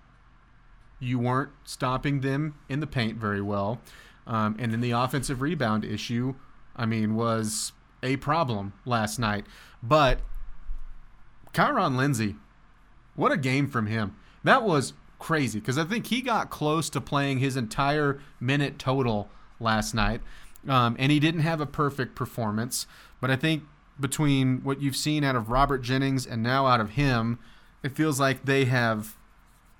you 0.99 1.19
weren't 1.19 1.51
stopping 1.63 2.21
them 2.21 2.55
in 2.69 2.79
the 2.79 2.87
paint 2.87 3.17
very 3.17 3.41
well, 3.41 3.81
um, 4.25 4.55
and 4.57 4.71
then 4.71 4.81
the 4.81 4.91
offensive 4.91 5.41
rebound 5.41 5.85
issue, 5.85 6.33
I 6.75 6.85
mean, 6.87 7.15
was 7.15 7.73
a 8.01 8.17
problem 8.17 8.73
last 8.85 9.19
night. 9.19 9.45
But 9.83 10.21
Kyron 11.53 11.95
Lindsey, 11.97 12.35
what 13.15 13.31
a 13.31 13.37
game 13.37 13.67
from 13.67 13.85
him! 13.87 14.15
That 14.43 14.63
was 14.63 14.93
crazy 15.19 15.59
because 15.59 15.77
I 15.77 15.83
think 15.83 16.07
he 16.07 16.21
got 16.21 16.49
close 16.49 16.89
to 16.89 17.01
playing 17.01 17.39
his 17.39 17.55
entire 17.55 18.19
minute 18.39 18.77
total 18.79 19.29
last 19.59 19.93
night, 19.93 20.21
um, 20.67 20.95
and 20.99 21.11
he 21.11 21.19
didn't 21.19 21.41
have 21.41 21.61
a 21.61 21.65
perfect 21.65 22.15
performance. 22.15 22.87
But 23.21 23.31
I 23.31 23.35
think 23.35 23.63
between 23.99 24.63
what 24.63 24.81
you've 24.81 24.95
seen 24.95 25.23
out 25.23 25.35
of 25.35 25.49
Robert 25.49 25.79
Jennings 25.79 26.25
and 26.25 26.43
now 26.43 26.67
out 26.67 26.81
of 26.81 26.91
him, 26.91 27.39
it 27.83 27.95
feels 27.95 28.19
like 28.19 28.45
they 28.45 28.65
have. 28.65 29.15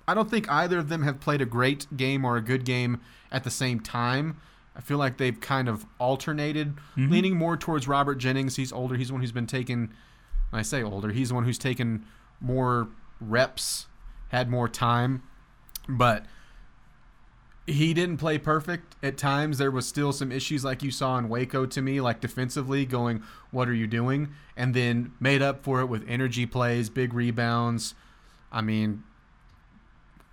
I 0.08 0.14
don't 0.14 0.30
think 0.30 0.48
either 0.50 0.78
of 0.78 0.88
them 0.88 1.02
have 1.02 1.20
played 1.20 1.40
a 1.40 1.46
great 1.46 1.86
game 1.96 2.24
or 2.24 2.36
a 2.36 2.40
good 2.40 2.64
game 2.64 3.00
at 3.32 3.44
the 3.44 3.50
same 3.50 3.80
time. 3.80 4.40
I 4.76 4.80
feel 4.80 4.98
like 4.98 5.16
they've 5.16 5.40
kind 5.40 5.68
of 5.68 5.86
alternated, 5.98 6.74
leaning 6.96 7.36
more 7.36 7.56
towards 7.56 7.88
Robert 7.88 8.16
Jennings. 8.16 8.56
He's 8.56 8.72
older. 8.72 8.94
He's 8.94 9.08
the 9.08 9.14
one 9.14 9.22
who's 9.22 9.32
been 9.32 9.46
taking. 9.46 9.90
I 10.52 10.62
say 10.62 10.82
older, 10.82 11.10
he's 11.10 11.30
the 11.30 11.34
one 11.34 11.44
who's 11.44 11.58
taken 11.58 12.06
more 12.40 12.88
reps, 13.20 13.86
had 14.28 14.48
more 14.48 14.68
time, 14.68 15.22
but 15.88 16.24
he 17.66 17.92
didn't 17.92 18.18
play 18.18 18.38
perfect 18.38 18.94
at 19.02 19.16
times. 19.16 19.58
There 19.58 19.70
was 19.70 19.86
still 19.86 20.12
some 20.12 20.30
issues 20.30 20.64
like 20.64 20.82
you 20.82 20.90
saw 20.90 21.18
in 21.18 21.28
Waco 21.28 21.66
to 21.66 21.82
me, 21.82 22.00
like 22.00 22.20
defensively 22.20 22.86
going, 22.86 23.22
"What 23.50 23.68
are 23.68 23.74
you 23.74 23.86
doing?" 23.86 24.34
and 24.56 24.72
then 24.72 25.12
made 25.20 25.42
up 25.42 25.62
for 25.62 25.80
it 25.80 25.86
with 25.86 26.04
energy 26.08 26.46
plays, 26.46 26.88
big 26.88 27.12
rebounds. 27.12 27.94
I 28.50 28.62
mean, 28.62 29.02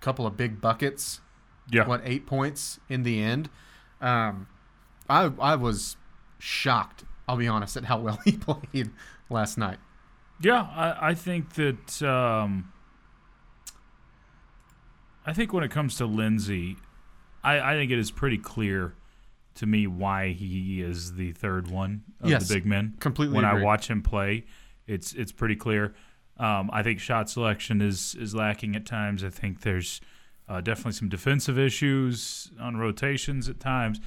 a 0.00 0.04
couple 0.04 0.26
of 0.26 0.36
big 0.36 0.60
buckets. 0.60 1.20
Yeah. 1.70 1.86
What 1.86 2.02
eight 2.04 2.26
points 2.26 2.78
in 2.88 3.02
the 3.02 3.22
end? 3.22 3.50
Um, 4.00 4.46
I 5.08 5.30
I 5.40 5.56
was 5.56 5.96
shocked. 6.38 7.04
I'll 7.28 7.36
be 7.36 7.48
honest 7.48 7.76
at 7.76 7.84
how 7.86 7.98
well 7.98 8.20
he 8.24 8.32
played 8.32 8.90
last 9.28 9.58
night. 9.58 9.78
Yeah, 10.40 10.68
I, 10.74 11.08
I 11.10 11.14
think 11.14 11.54
that 11.54 12.02
um, 12.02 12.72
I 15.26 15.32
think 15.32 15.52
when 15.52 15.64
it 15.64 15.70
comes 15.70 15.96
to 15.96 16.06
Lindsey, 16.06 16.76
I, 17.44 17.72
I 17.72 17.74
think 17.74 17.90
it 17.92 17.98
is 17.98 18.10
pretty 18.10 18.38
clear 18.38 18.94
to 19.56 19.66
me 19.66 19.86
why 19.86 20.30
he 20.32 20.82
is 20.82 21.14
the 21.14 21.32
third 21.32 21.68
one 21.70 22.02
of 22.20 22.28
Yes, 22.30 22.48
the 22.48 22.54
big 22.54 22.66
men. 22.66 22.94
completely 22.98 23.36
When 23.36 23.44
agree. 23.44 23.60
I 23.60 23.64
watch 23.64 23.88
him 23.88 24.02
play, 24.02 24.46
it's 24.86 25.12
it's 25.12 25.30
pretty 25.32 25.56
clear. 25.56 25.94
Um, 26.36 26.68
I 26.72 26.82
think 26.82 26.98
shot 26.98 27.30
selection 27.30 27.80
is 27.80 28.16
is 28.16 28.34
lacking 28.34 28.74
at 28.74 28.84
times. 28.86 29.22
I 29.22 29.28
think 29.30 29.60
there's 29.60 30.00
uh, 30.48 30.60
definitely 30.60 30.92
some 30.92 31.08
defensive 31.08 31.58
issues 31.58 32.50
on 32.60 32.76
rotations 32.76 33.48
at 33.48 33.60
times. 33.60 34.00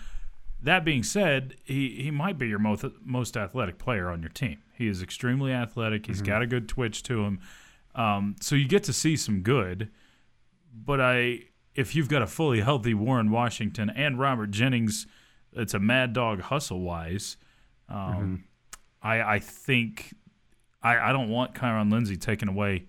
That 0.61 0.83
being 0.83 1.03
said, 1.03 1.55
he, 1.63 2.01
he 2.01 2.11
might 2.11 2.37
be 2.37 2.47
your 2.47 2.59
most 2.59 2.83
most 3.03 3.37
athletic 3.37 3.77
player 3.77 4.09
on 4.09 4.21
your 4.21 4.29
team. 4.31 4.57
He 4.73 4.87
is 4.87 5.01
extremely 5.01 5.53
athletic. 5.53 6.07
He's 6.07 6.21
got 6.21 6.41
a 6.41 6.47
good 6.47 6.67
twitch 6.67 7.03
to 7.03 7.23
him, 7.23 7.39
um, 7.95 8.35
so 8.41 8.55
you 8.55 8.67
get 8.67 8.83
to 8.85 8.93
see 8.93 9.15
some 9.15 9.41
good. 9.41 9.89
But 10.73 10.99
I, 10.99 11.41
if 11.77 11.95
you've 11.95 12.09
got 12.09 12.21
a 12.21 12.27
fully 12.27 12.59
healthy 12.59 12.93
Warren 12.93 13.31
Washington 13.31 13.89
and 13.89 14.19
Robert 14.19 14.51
Jennings, 14.51 15.07
it's 15.53 15.73
a 15.73 15.79
mad 15.79 16.11
dog 16.11 16.41
hustle 16.41 16.81
wise. 16.81 17.37
Um, 17.87 18.43
I 19.01 19.21
I 19.35 19.39
think 19.39 20.13
I, 20.81 20.97
I 20.97 21.11
don't 21.13 21.29
want 21.29 21.53
Kyron 21.53 21.91
Lindsey 21.91 22.17
taken 22.17 22.49
away 22.49 22.87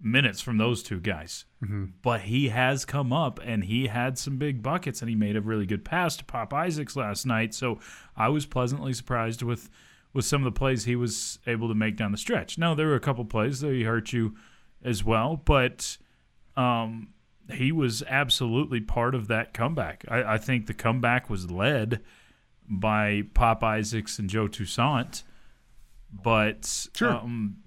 minutes 0.00 0.40
from 0.40 0.56
those 0.58 0.82
two 0.82 1.00
guys. 1.00 1.44
But 2.02 2.22
he 2.22 2.48
has 2.48 2.84
come 2.84 3.12
up 3.12 3.40
and 3.42 3.64
he 3.64 3.88
had 3.88 4.18
some 4.18 4.36
big 4.36 4.62
buckets 4.62 5.00
and 5.00 5.08
he 5.08 5.16
made 5.16 5.36
a 5.36 5.40
really 5.40 5.66
good 5.66 5.84
pass 5.84 6.16
to 6.18 6.24
Pop 6.24 6.52
Isaacs 6.52 6.96
last 6.96 7.26
night. 7.26 7.54
So 7.54 7.80
I 8.16 8.28
was 8.28 8.46
pleasantly 8.46 8.92
surprised 8.92 9.42
with 9.42 9.68
with 10.12 10.24
some 10.24 10.46
of 10.46 10.54
the 10.54 10.58
plays 10.58 10.84
he 10.84 10.96
was 10.96 11.38
able 11.46 11.68
to 11.68 11.74
make 11.74 11.96
down 11.96 12.12
the 12.12 12.18
stretch. 12.18 12.56
Now 12.56 12.74
there 12.74 12.86
were 12.86 12.94
a 12.94 13.00
couple 13.00 13.24
plays 13.24 13.60
that 13.60 13.72
he 13.72 13.82
hurt 13.82 14.12
you 14.12 14.34
as 14.82 15.02
well, 15.04 15.36
but 15.44 15.98
um, 16.56 17.08
he 17.52 17.70
was 17.72 18.02
absolutely 18.08 18.80
part 18.80 19.14
of 19.14 19.28
that 19.28 19.54
comeback. 19.54 20.04
I, 20.08 20.34
I 20.34 20.38
think 20.38 20.66
the 20.66 20.74
comeback 20.74 21.30
was 21.30 21.50
led 21.50 22.00
by 22.68 23.22
Pop 23.34 23.62
Isaacs 23.62 24.18
and 24.18 24.28
Joe 24.28 24.48
Toussaint, 24.48 25.22
but 26.12 26.88
Sure. 26.94 27.12
um, 27.12 27.58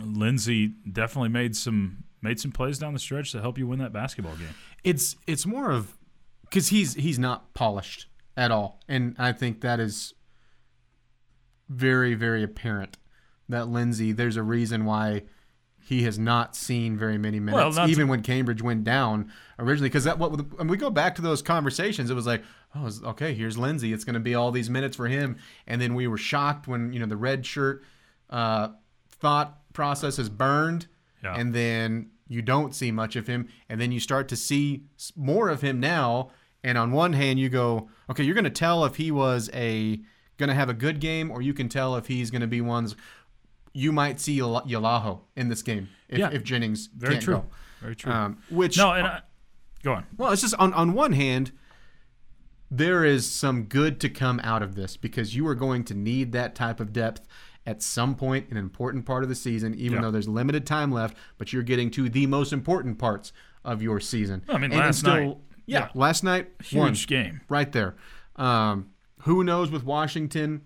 Lindsey 0.00 0.68
definitely 0.90 1.30
made 1.30 1.56
some 1.56 2.04
made 2.22 2.40
some 2.40 2.52
plays 2.52 2.78
down 2.78 2.92
the 2.94 2.98
stretch 2.98 3.32
to 3.32 3.40
help 3.40 3.58
you 3.58 3.66
win 3.66 3.78
that 3.80 3.92
basketball 3.92 4.34
game. 4.36 4.54
it's 4.82 5.16
it's 5.26 5.44
more 5.44 5.70
of 5.70 5.96
because 6.42 6.68
he's 6.68 6.94
he's 6.94 7.18
not 7.18 7.52
polished 7.54 8.06
at 8.36 8.50
all, 8.50 8.80
and 8.88 9.14
I 9.18 9.32
think 9.32 9.60
that 9.60 9.78
is 9.80 10.14
very 11.68 12.14
very 12.14 12.42
apparent 12.42 12.96
that 13.48 13.68
Lindsey. 13.68 14.12
There's 14.12 14.36
a 14.36 14.42
reason 14.42 14.84
why 14.84 15.22
he 15.86 16.02
has 16.04 16.18
not 16.18 16.56
seen 16.56 16.96
very 16.96 17.18
many 17.18 17.38
minutes, 17.40 17.76
to- 17.76 17.84
even 17.86 18.08
when 18.08 18.22
Cambridge 18.22 18.62
went 18.62 18.84
down 18.84 19.30
originally. 19.58 19.88
Because 19.88 20.04
that 20.04 20.18
what 20.18 20.32
when 20.58 20.68
we 20.68 20.76
go 20.76 20.90
back 20.90 21.14
to 21.16 21.22
those 21.22 21.42
conversations, 21.42 22.10
it 22.10 22.14
was 22.14 22.26
like, 22.26 22.42
oh, 22.74 22.90
okay, 23.04 23.34
here's 23.34 23.58
Lindsey. 23.58 23.92
It's 23.92 24.04
going 24.04 24.14
to 24.14 24.20
be 24.20 24.34
all 24.34 24.50
these 24.50 24.70
minutes 24.70 24.96
for 24.96 25.06
him, 25.08 25.36
and 25.66 25.80
then 25.80 25.94
we 25.94 26.06
were 26.06 26.18
shocked 26.18 26.66
when 26.66 26.92
you 26.92 27.00
know 27.00 27.06
the 27.06 27.16
red 27.16 27.44
shirt 27.46 27.82
uh, 28.30 28.68
thought 29.10 29.58
process 29.72 30.18
is 30.18 30.28
burned 30.28 30.86
Yeah. 31.22 31.34
and 31.36 31.54
then 31.54 32.10
you 32.28 32.40
don't 32.42 32.74
see 32.74 32.90
much 32.90 33.16
of 33.16 33.26
him, 33.26 33.48
and 33.68 33.80
then 33.80 33.92
you 33.92 34.00
start 34.00 34.28
to 34.28 34.36
see 34.36 34.84
more 35.14 35.48
of 35.48 35.60
him 35.60 35.78
now. 35.80 36.30
And 36.62 36.78
on 36.78 36.92
one 36.92 37.12
hand, 37.12 37.38
you 37.38 37.50
go, 37.50 37.90
okay, 38.08 38.22
you're 38.24 38.34
going 38.34 38.44
to 38.44 38.50
tell 38.50 38.86
if 38.86 38.96
he 38.96 39.10
was 39.10 39.50
a 39.52 40.00
going 40.38 40.48
to 40.48 40.54
have 40.54 40.70
a 40.70 40.74
good 40.74 40.98
game, 41.00 41.30
or 41.30 41.42
you 41.42 41.52
can 41.52 41.68
tell 41.68 41.94
if 41.96 42.06
he's 42.06 42.30
going 42.30 42.40
to 42.40 42.46
be 42.46 42.60
ones. 42.62 42.96
You 43.74 43.90
might 43.92 44.20
see 44.20 44.38
Yala- 44.38 44.66
Yalaho 44.66 45.20
in 45.36 45.48
this 45.48 45.60
game 45.62 45.88
if, 46.08 46.18
Yeah. 46.18 46.30
if 46.32 46.42
Jennings 46.44 46.88
Very 46.96 47.18
true. 47.18 47.34
go. 47.34 47.46
Very 47.82 47.96
true. 47.96 48.12
Um, 48.12 48.38
which 48.48 48.78
no, 48.78 48.92
and 48.92 49.06
I, 49.06 49.20
go 49.82 49.92
on. 49.94 50.06
well, 50.16 50.30
it's 50.32 50.40
just 50.42 50.54
on 50.54 50.72
on 50.72 50.92
one 50.94 51.12
hand, 51.12 51.50
there 52.70 53.04
is 53.04 53.30
some 53.30 53.64
good 53.64 54.00
to 54.00 54.08
come 54.08 54.40
out 54.42 54.62
of 54.62 54.74
this 54.74 54.96
because 54.96 55.36
you 55.36 55.46
are 55.46 55.54
going 55.54 55.84
to 55.84 55.94
need 55.94 56.32
that 56.32 56.54
type 56.54 56.80
of 56.80 56.92
depth 56.92 57.26
at 57.66 57.82
some 57.82 58.14
point 58.14 58.48
an 58.50 58.56
important 58.56 59.06
part 59.06 59.22
of 59.22 59.28
the 59.28 59.34
season, 59.34 59.74
even 59.74 59.94
Yeah. 59.96 60.02
though 60.02 60.10
there's 60.10 60.28
limited 60.28 60.66
time 60.66 60.90
left. 60.92 61.16
But 61.38 61.52
you're 61.52 61.62
getting 61.62 61.90
to 61.92 62.08
the 62.08 62.26
most 62.26 62.52
important 62.52 62.98
parts 62.98 63.32
of 63.64 63.82
your 63.82 64.00
season. 64.00 64.42
I 64.48 64.54
mean, 64.58 64.70
And- 64.72 64.80
last 64.80 65.02
night- 65.04 65.36
yeah, 65.66 65.78
yeah. 65.80 65.88
last 65.94 66.24
night, 66.24 66.50
Huge 66.62 66.78
one 66.78 66.92
game. 67.06 67.40
right 67.48 67.70
there. 67.72 67.96
Um, 68.36 68.90
who 69.22 69.42
knows 69.44 69.70
with 69.70 69.84
Washington? 69.84 70.62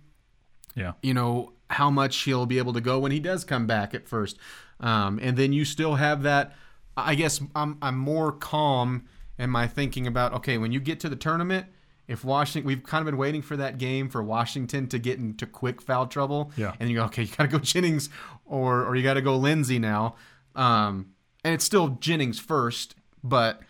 Yeah. 0.74 0.92
you 1.02 1.12
know 1.14 1.52
how 1.70 1.90
much 1.90 2.16
he'll 2.22 2.46
be 2.46 2.58
able 2.58 2.72
to 2.72 2.80
go 2.80 2.98
when 2.98 3.12
he 3.12 3.20
does 3.20 3.44
come 3.44 3.66
back 3.66 3.94
at 3.94 4.08
first. 4.08 4.38
Um, 4.80 5.18
and 5.22 5.36
then 5.36 5.52
you 5.52 5.64
still 5.64 5.96
have 5.96 6.22
that 6.22 6.54
i 6.98 7.14
guess 7.14 7.40
I'm, 7.54 7.78
I'm 7.80 7.96
more 7.96 8.32
calm 8.32 9.04
in 9.38 9.50
my 9.50 9.66
thinking 9.66 10.06
about 10.06 10.32
okay 10.34 10.58
when 10.58 10.72
you 10.72 10.80
get 10.80 11.00
to 11.00 11.08
the 11.08 11.16
tournament 11.16 11.66
if 12.08 12.24
washington 12.24 12.66
we've 12.66 12.82
kind 12.82 13.00
of 13.02 13.06
been 13.06 13.16
waiting 13.16 13.40
for 13.40 13.56
that 13.56 13.78
game 13.78 14.08
for 14.08 14.22
washington 14.22 14.88
to 14.88 14.98
get 14.98 15.18
into 15.18 15.46
quick 15.46 15.80
foul 15.80 16.06
trouble. 16.06 16.50
Yeah. 16.56 16.74
and 16.80 16.90
you 16.90 16.96
go 16.96 17.04
okay 17.04 17.22
you 17.22 17.28
gotta 17.28 17.48
go 17.48 17.58
jennings 17.62 18.10
or 18.44 18.84
or 18.84 18.96
you 18.96 19.02
gotta 19.02 19.22
go 19.22 19.36
lindsey 19.36 19.78
now. 19.78 20.16
Um, 20.56 21.12
and 21.44 21.54
it's 21.54 21.64
still 21.64 21.88
jennings 22.00 22.40
first 22.40 22.96
but 23.22 23.60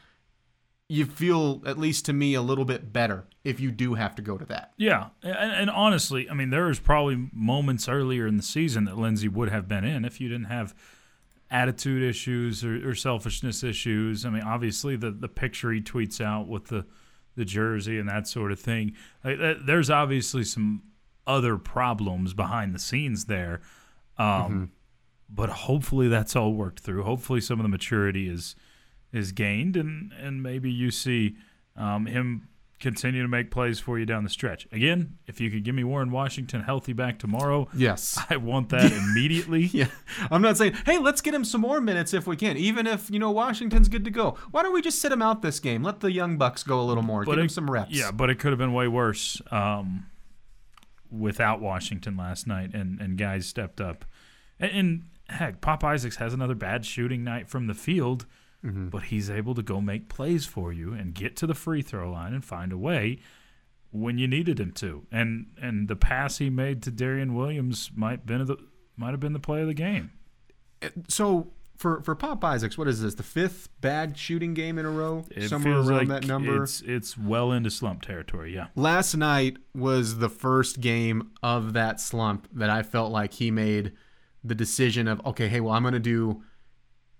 you 0.88 1.05
feel 1.05 1.62
at 1.66 1.79
least 1.79 2.07
to 2.07 2.12
me 2.12 2.35
a 2.35 2.40
little 2.40 2.64
bit 2.64 2.92
better 2.92 3.27
if 3.44 3.61
you 3.61 3.70
do 3.70 3.94
have 3.94 4.14
to 4.14 4.22
go 4.22 4.38
to 4.38 4.44
that 4.46 4.72
Yeah, 4.77 5.09
and, 5.22 5.53
and 5.53 5.70
honestly, 5.70 6.29
I 6.29 6.35
mean, 6.35 6.51
there 6.51 6.66
was 6.66 6.81
probably 6.81 7.29
moments 7.33 7.88
earlier 7.88 8.27
in 8.27 8.37
the 8.37 8.42
season 8.42 8.85
that 8.85 8.96
Lindsey 8.96 9.29
would 9.29 9.51
have 9.51 9.68
been 9.68 9.85
in 9.85 10.05
if 10.05 10.20
you 10.20 10.29
didn't 10.29 10.46
have 10.46 10.74
attitude 11.51 12.03
issues 12.03 12.64
or, 12.64 12.90
or 12.90 12.94
selfishness 12.94 13.62
issues. 13.62 14.24
I 14.24 14.31
mean, 14.31 14.42
obviously, 14.42 14.96
the 14.96 15.11
the 15.11 15.29
picture 15.29 15.72
he 15.72 15.81
tweets 15.81 16.20
out 16.20 16.48
with 16.48 16.66
the 16.66 16.87
the 17.37 17.44
jersey 17.44 17.98
and 17.98 18.09
that 18.09 18.27
sort 18.27 18.51
of 18.51 18.59
thing. 18.59 18.94
Like, 19.24 19.38
that, 19.38 19.66
there's 19.66 19.90
obviously 19.90 20.44
some 20.44 20.83
other 21.27 21.57
problems 21.57 22.35
behind 22.35 22.74
the 22.74 22.79
scenes 22.79 23.27
there, 23.27 23.61
um, 24.18 24.72
but 25.29 25.51
hopefully 25.51 26.09
that's 26.09 26.35
all 26.35 26.53
worked 26.53 26.81
through. 26.81 27.03
Hopefully, 27.03 27.40
some 27.40 27.59
of 27.61 27.62
the 27.62 27.68
maturity 27.68 28.29
is 28.29 28.57
is 29.12 29.33
gained, 29.33 29.77
and 29.77 30.12
and 30.21 30.42
maybe 30.42 30.71
you 30.71 30.90
see 30.90 31.37
um, 31.77 32.07
him 32.07 32.49
continue 32.81 33.23
to 33.23 33.29
make 33.29 33.51
plays 33.51 33.81
for 33.81 33.99
you 33.99 34.07
down 34.07 34.23
the 34.23 34.31
stretch. 34.31 34.68
Again, 34.71 35.18
if 35.27 35.40
you 35.40 35.51
could 35.51 35.64
give 35.64 35.75
me 35.75 35.83
Warren 35.83 36.12
Washington 36.12 36.62
healthy 36.62 36.92
back 36.92 37.18
tomorrow, 37.18 37.66
yes 37.75 38.16
I 38.31 38.37
want 38.37 38.68
that 38.68 38.92
immediately. 38.92 39.62
Yeah, 39.73 39.88
I'm 40.31 40.42
not 40.42 40.57
saying, 40.57 40.75
hey, 40.87 40.99
let's 40.99 41.21
get 41.21 41.35
him 41.35 41.44
some 41.44 41.61
more 41.61 41.81
minutes 41.81 42.14
if 42.14 42.27
we 42.29 42.37
can. 42.37 42.57
Even 42.57 42.87
if 42.87 43.11
you 43.11 43.18
know 43.18 43.33
Washington's 43.33 43.88
good 43.88 44.05
to 44.05 44.11
go, 44.12 44.37
why 44.53 44.62
don't 44.62 44.73
we 44.73 44.81
just 44.81 45.01
sit 45.01 45.11
him 45.11 45.23
out 45.23 45.42
this 45.42 45.59
game? 45.59 45.83
Let 45.83 45.99
the 46.01 46.12
young 46.12 46.37
bucks 46.38 46.62
go 46.62 46.81
a 46.81 46.85
little 46.85 47.03
more. 47.03 47.25
Give 47.25 47.35
him 47.35 47.47
it- 47.47 47.51
some 47.51 47.68
reps. 47.68 47.90
Yeah, 47.90 48.12
but 48.12 48.31
it 48.31 48.38
could 48.38 48.53
have 48.53 48.59
been 48.59 48.73
way 48.73 48.87
worse 48.87 49.42
um, 49.51 50.07
without 51.11 51.61
Washington 51.61 52.16
last 52.16 52.47
night, 52.47 52.75
and, 52.75 53.01
and 53.01 53.16
guys 53.18 53.47
stepped 53.47 53.81
up. 53.81 54.05
And, 54.61 54.71
and 54.73 55.03
heck, 55.29 55.61
Pop 55.61 55.83
Isaacs 55.85 56.16
has 56.16 56.33
another 56.35 56.55
bad 56.55 56.85
shooting 56.85 57.25
night 57.25 57.49
from 57.49 57.66
the 57.66 57.75
field, 57.75 58.27
Mm-hmm. 58.64 58.88
but 58.88 59.05
he's 59.05 59.31
able 59.31 59.55
to 59.55 59.62
go 59.62 59.81
make 59.81 60.09
plays 60.09 60.44
for 60.44 60.73
you 60.73 60.92
and 60.92 61.14
get 61.14 61.37
to 61.37 61.47
the 61.47 61.55
free 61.55 61.81
throw 61.81 62.11
line 62.11 62.35
and 62.35 62.44
find 62.44 62.73
a 62.73 62.77
way 62.77 63.21
when 63.92 64.18
you 64.18 64.27
needed 64.27 64.59
him 64.59 64.73
to. 64.73 65.07
And 65.12 65.47
and 65.61 65.87
the 65.87 65.94
pass 65.94 66.38
he 66.38 66.51
made 66.51 66.83
to 66.83 66.90
Darrion 66.90 67.35
Williams 67.37 67.90
might 67.94 68.27
been 68.27 68.44
the 68.44 68.57
might 68.97 69.11
have 69.11 69.21
been 69.21 69.33
the 69.33 69.38
play 69.38 69.61
of 69.61 69.68
the 69.68 69.75
game. 69.75 70.11
So 71.09 71.53
for 71.77 72.03
for 72.03 72.14
Pop 72.14 72.44
Isaacs, 72.44 72.77
what 72.77 72.88
is 72.88 73.01
this? 73.01 73.14
The 73.14 73.23
fifth 73.23 73.68
bad 73.81 74.18
shooting 74.18 74.55
game 74.55 74.79
in 74.79 74.85
a 74.85 74.90
row, 74.90 75.25
It 75.31 75.49
somewhere 75.49 75.75
around 75.75 75.87
like 75.87 76.09
that 76.09 76.27
number. 76.27 76.64
It's 76.64 76.81
it's 76.83 77.16
well 77.16 77.53
into 77.53 77.71
slump 77.71 78.03
territory. 78.03 78.55
Yeah. 78.55 78.66
Last 78.75 79.14
night 79.14 79.59
was 79.75 80.18
the 80.18 80.29
first 80.29 80.81
game 80.81 81.31
of 81.42 81.75
that 81.75 82.01
slump 82.01 82.49
that 82.53 82.71
I 82.71 82.83
felt 82.83 83.12
like 83.12 83.35
he 83.35 83.51
made 83.51 83.92
the 84.42 84.57
decision 84.57 85.07
of 85.07 85.25
okay, 85.25 85.49
hey, 85.49 85.61
well, 85.61 85.73
I'm 85.73 85.83
going 85.83 85.94
to 85.94 86.01
do 86.01 86.42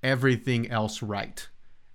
everything 0.03 0.71
else 0.71 1.03
right. 1.03 1.49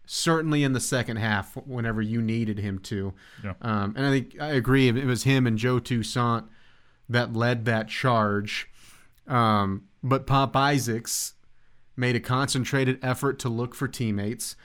Certainly 0.05 0.63
in 0.63 0.73
the 0.73 0.79
second 0.79 1.17
half, 1.17 1.55
whenever 1.65 2.01
you 2.01 2.21
needed 2.21 2.59
him 2.59 2.79
to. 2.79 3.13
Yeah. 3.43 3.53
Um, 3.61 3.93
and 3.95 4.05
I 4.05 4.09
think 4.09 4.39
I 4.39 4.49
agree. 4.49 4.87
It 4.89 5.05
was 5.05 5.23
him 5.23 5.47
and 5.47 5.57
Joe 5.57 5.79
Toussaint 5.79 6.45
that 7.09 7.33
led 7.33 7.65
that 7.65 7.87
charge. 7.87 8.69
Um, 9.27 9.83
but 10.03 10.27
Pop 10.27 10.55
Isaacs 10.55 11.33
made 11.95 12.15
a 12.15 12.19
concentrated 12.19 12.99
effort 13.01 13.39
to 13.39 13.49
look 13.49 13.75
for 13.75 13.87
teammates, 13.87 14.55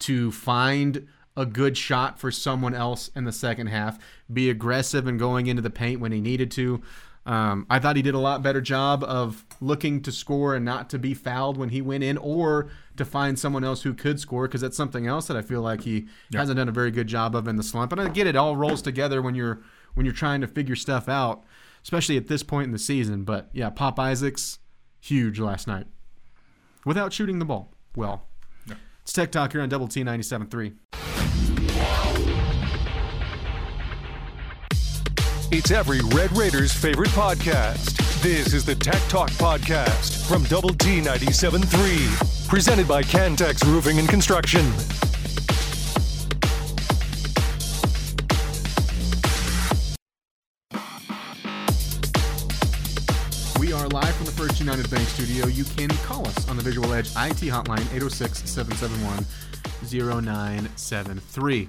to 0.00 0.30
find 0.32 1.06
a 1.36 1.44
good 1.44 1.76
shot 1.76 2.18
for 2.18 2.30
someone 2.30 2.74
else 2.74 3.10
in 3.14 3.24
the 3.24 3.32
second 3.32 3.66
half, 3.66 3.98
be 4.32 4.48
aggressive 4.48 5.06
and 5.06 5.18
going 5.18 5.46
into 5.46 5.60
the 5.62 5.70
paint 5.70 6.00
when 6.00 6.12
he 6.12 6.20
needed 6.20 6.50
to. 6.52 6.82
Um, 7.26 7.66
I 7.68 7.80
thought 7.80 7.96
he 7.96 8.02
did 8.02 8.14
a 8.14 8.20
lot 8.20 8.42
better 8.42 8.60
job 8.60 9.02
of 9.02 9.44
looking 9.60 10.00
to 10.02 10.12
score 10.12 10.54
and 10.54 10.64
not 10.64 10.88
to 10.90 10.98
be 10.98 11.12
fouled 11.12 11.56
when 11.56 11.70
he 11.70 11.82
went 11.82 12.04
in, 12.04 12.16
or 12.18 12.70
to 12.96 13.04
find 13.04 13.36
someone 13.36 13.64
else 13.64 13.82
who 13.82 13.92
could 13.92 14.20
score, 14.20 14.46
because 14.46 14.60
that's 14.60 14.76
something 14.76 15.08
else 15.08 15.26
that 15.26 15.36
I 15.36 15.42
feel 15.42 15.60
like 15.60 15.82
he 15.82 16.06
hasn't 16.32 16.56
done 16.56 16.68
a 16.68 16.72
very 16.72 16.92
good 16.92 17.08
job 17.08 17.34
of 17.34 17.48
in 17.48 17.56
the 17.56 17.64
slump. 17.64 17.90
And 17.90 18.00
I 18.00 18.08
get 18.08 18.28
it; 18.28 18.36
all 18.36 18.56
rolls 18.56 18.80
together 18.80 19.20
when 19.20 19.34
you're 19.34 19.60
when 19.94 20.06
you're 20.06 20.14
trying 20.14 20.40
to 20.40 20.46
figure 20.46 20.76
stuff 20.76 21.08
out, 21.08 21.42
especially 21.82 22.16
at 22.16 22.28
this 22.28 22.44
point 22.44 22.66
in 22.66 22.72
the 22.72 22.78
season. 22.78 23.24
But 23.24 23.50
yeah, 23.52 23.70
Pop 23.70 23.98
Isaacs, 23.98 24.60
huge 25.00 25.40
last 25.40 25.66
night, 25.66 25.88
without 26.84 27.12
shooting 27.12 27.40
the 27.40 27.44
ball. 27.44 27.72
Well, 27.96 28.22
it's 29.02 29.12
Tech 29.12 29.32
Talk 29.32 29.50
here 29.50 29.62
on 29.62 29.68
Double 29.68 29.88
T 29.88 30.04
97.3. 30.04 30.74
It's 35.52 35.70
every 35.70 36.00
Red 36.12 36.36
Raiders 36.36 36.72
favorite 36.72 37.10
podcast. 37.10 37.96
This 38.20 38.52
is 38.52 38.64
the 38.64 38.74
Tech 38.74 39.00
Talk 39.08 39.30
Podcast 39.30 40.26
from 40.28 40.42
Double 40.44 40.70
T 40.70 41.00
97.3. 41.00 42.48
Presented 42.48 42.88
by 42.88 43.02
Cantex 43.02 43.64
Roofing 43.64 44.00
and 44.00 44.08
Construction. 44.08 44.64
We 53.60 53.72
are 53.72 53.86
live 53.88 54.14
from 54.16 54.26
the 54.26 54.32
First 54.32 54.58
United 54.58 54.90
Bank 54.90 55.08
studio. 55.08 55.46
You 55.46 55.62
can 55.62 55.88
call 55.98 56.26
us 56.26 56.48
on 56.48 56.56
the 56.56 56.62
Visual 56.64 56.92
Edge 56.92 57.06
IT 57.10 57.46
hotline 57.52 57.86
806 57.94 58.50
771 58.50 59.24
0973. 59.92 61.68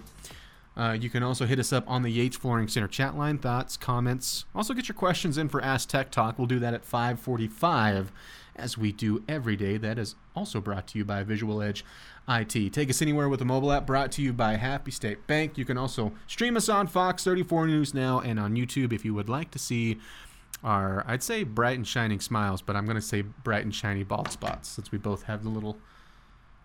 Uh, 0.77 0.93
you 0.93 1.09
can 1.09 1.23
also 1.23 1.47
hit 1.47 1.57
us 1.57 1.73
up 1.73 1.83
on 1.87 2.03
the 2.03 2.09
Yates 2.11 2.37
Flooring 2.37 2.67
Center 2.67 2.87
chat 2.87 3.17
line. 3.17 3.39
Thoughts, 3.39 3.75
comments. 3.77 4.45
Also 4.53 4.75
get 4.75 4.87
your 4.87 4.95
questions 4.95 5.37
in 5.37 5.49
for 5.49 5.59
Ask 5.59 5.89
Tech 5.89 6.11
Talk. 6.11 6.37
We'll 6.37 6.45
do 6.45 6.59
that 6.59 6.75
at 6.75 6.85
545 6.85 8.11
as 8.55 8.77
we 8.77 8.91
do 8.91 9.23
every 9.27 9.55
day. 9.55 9.77
That 9.77 9.97
is 9.97 10.13
also 10.35 10.61
brought 10.61 10.85
to 10.89 10.99
you 10.99 11.05
by 11.05 11.23
Visual 11.23 11.63
Edge 11.63 11.83
IT. 12.29 12.73
Take 12.73 12.91
us 12.91 13.01
anywhere 13.01 13.27
with 13.27 13.41
a 13.41 13.45
mobile 13.45 13.71
app 13.71 13.87
brought 13.87 14.11
to 14.13 14.21
you 14.21 14.33
by 14.33 14.57
Happy 14.57 14.91
State 14.91 15.25
Bank. 15.25 15.57
You 15.57 15.65
can 15.65 15.79
also 15.79 16.13
stream 16.27 16.55
us 16.55 16.69
on 16.69 16.85
Fox 16.85 17.23
34 17.23 17.65
News 17.65 17.95
now 17.95 18.19
and 18.19 18.39
on 18.39 18.55
YouTube 18.55 18.93
if 18.93 19.03
you 19.03 19.15
would 19.15 19.29
like 19.29 19.49
to 19.51 19.59
see 19.59 19.97
our, 20.63 21.03
I'd 21.07 21.23
say 21.23 21.43
bright 21.43 21.77
and 21.77 21.87
shining 21.87 22.19
smiles, 22.19 22.61
but 22.61 22.75
I'm 22.75 22.85
going 22.85 22.95
to 22.95 23.01
say 23.01 23.21
bright 23.21 23.63
and 23.63 23.73
shiny 23.73 24.03
bald 24.03 24.29
spots 24.29 24.69
since 24.69 24.91
we 24.91 24.99
both 24.99 25.23
have 25.23 25.43
the 25.43 25.49
little 25.49 25.77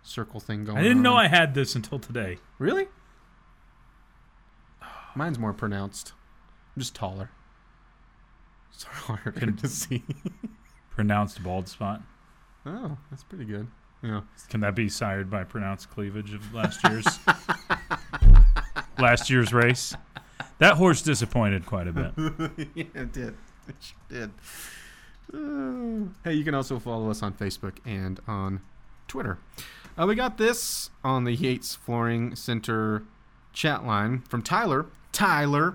circle 0.03 0.41
thing 0.41 0.65
going 0.65 0.77
on. 0.77 0.85
I 0.85 0.87
didn't 0.87 1.03
know. 1.03 1.17
I 1.17 1.29
had 1.29 1.55
this 1.55 1.75
until 1.75 1.99
today. 1.99 2.39
Really? 2.59 2.89
Mine's 5.15 5.39
more 5.39 5.53
pronounced. 5.53 6.13
I'm 6.75 6.81
just 6.81 6.95
taller. 6.95 7.31
It's 8.75 8.85
harder 8.85 9.53
to 9.53 9.69
see. 9.69 10.03
Pronounced 10.91 11.43
bald 11.43 11.69
spot. 11.69 12.01
oh, 12.65 12.97
that's 13.11 13.23
pretty 13.23 13.45
good. 13.45 13.67
Yeah. 14.03 14.23
Can 14.49 14.61
that 14.61 14.75
be 14.75 14.89
sired 14.89 15.31
by 15.31 15.45
pronounced 15.45 15.91
cleavage 15.91 16.33
of 16.33 16.55
last 16.55 16.83
year's 16.85 17.07
last 18.99 19.29
year's 19.31 19.53
race? 19.53 19.95
That 20.59 20.77
horse 20.79 21.03
disappointed 21.03 21.67
quite 21.67 21.87
a 21.87 21.93
bit. 21.93 22.13
yeah, 22.75 22.85
it 22.95 23.13
did. 23.13 23.35
It 23.69 23.75
sure 23.81 23.97
did. 24.09 24.31
Uh, 25.33 26.09
hey, 26.25 26.33
you 26.35 26.45
can 26.45 26.55
also 26.55 26.79
follow 26.79 27.11
us 27.11 27.23
on 27.23 27.35
Facebook 27.35 27.77
and 27.85 28.21
on 28.27 28.61
Twitter. 29.07 29.39
Uh, 29.99 30.07
we 30.07 30.15
got 30.15 30.39
this 30.39 30.91
on 31.05 31.25
the 31.25 31.35
Yates 31.35 31.75
Flooring 31.75 32.35
Center 32.35 33.03
chat 33.53 33.85
line 33.85 34.23
from 34.29 34.41
Tyler. 34.43 34.87
Tyler, 35.13 35.75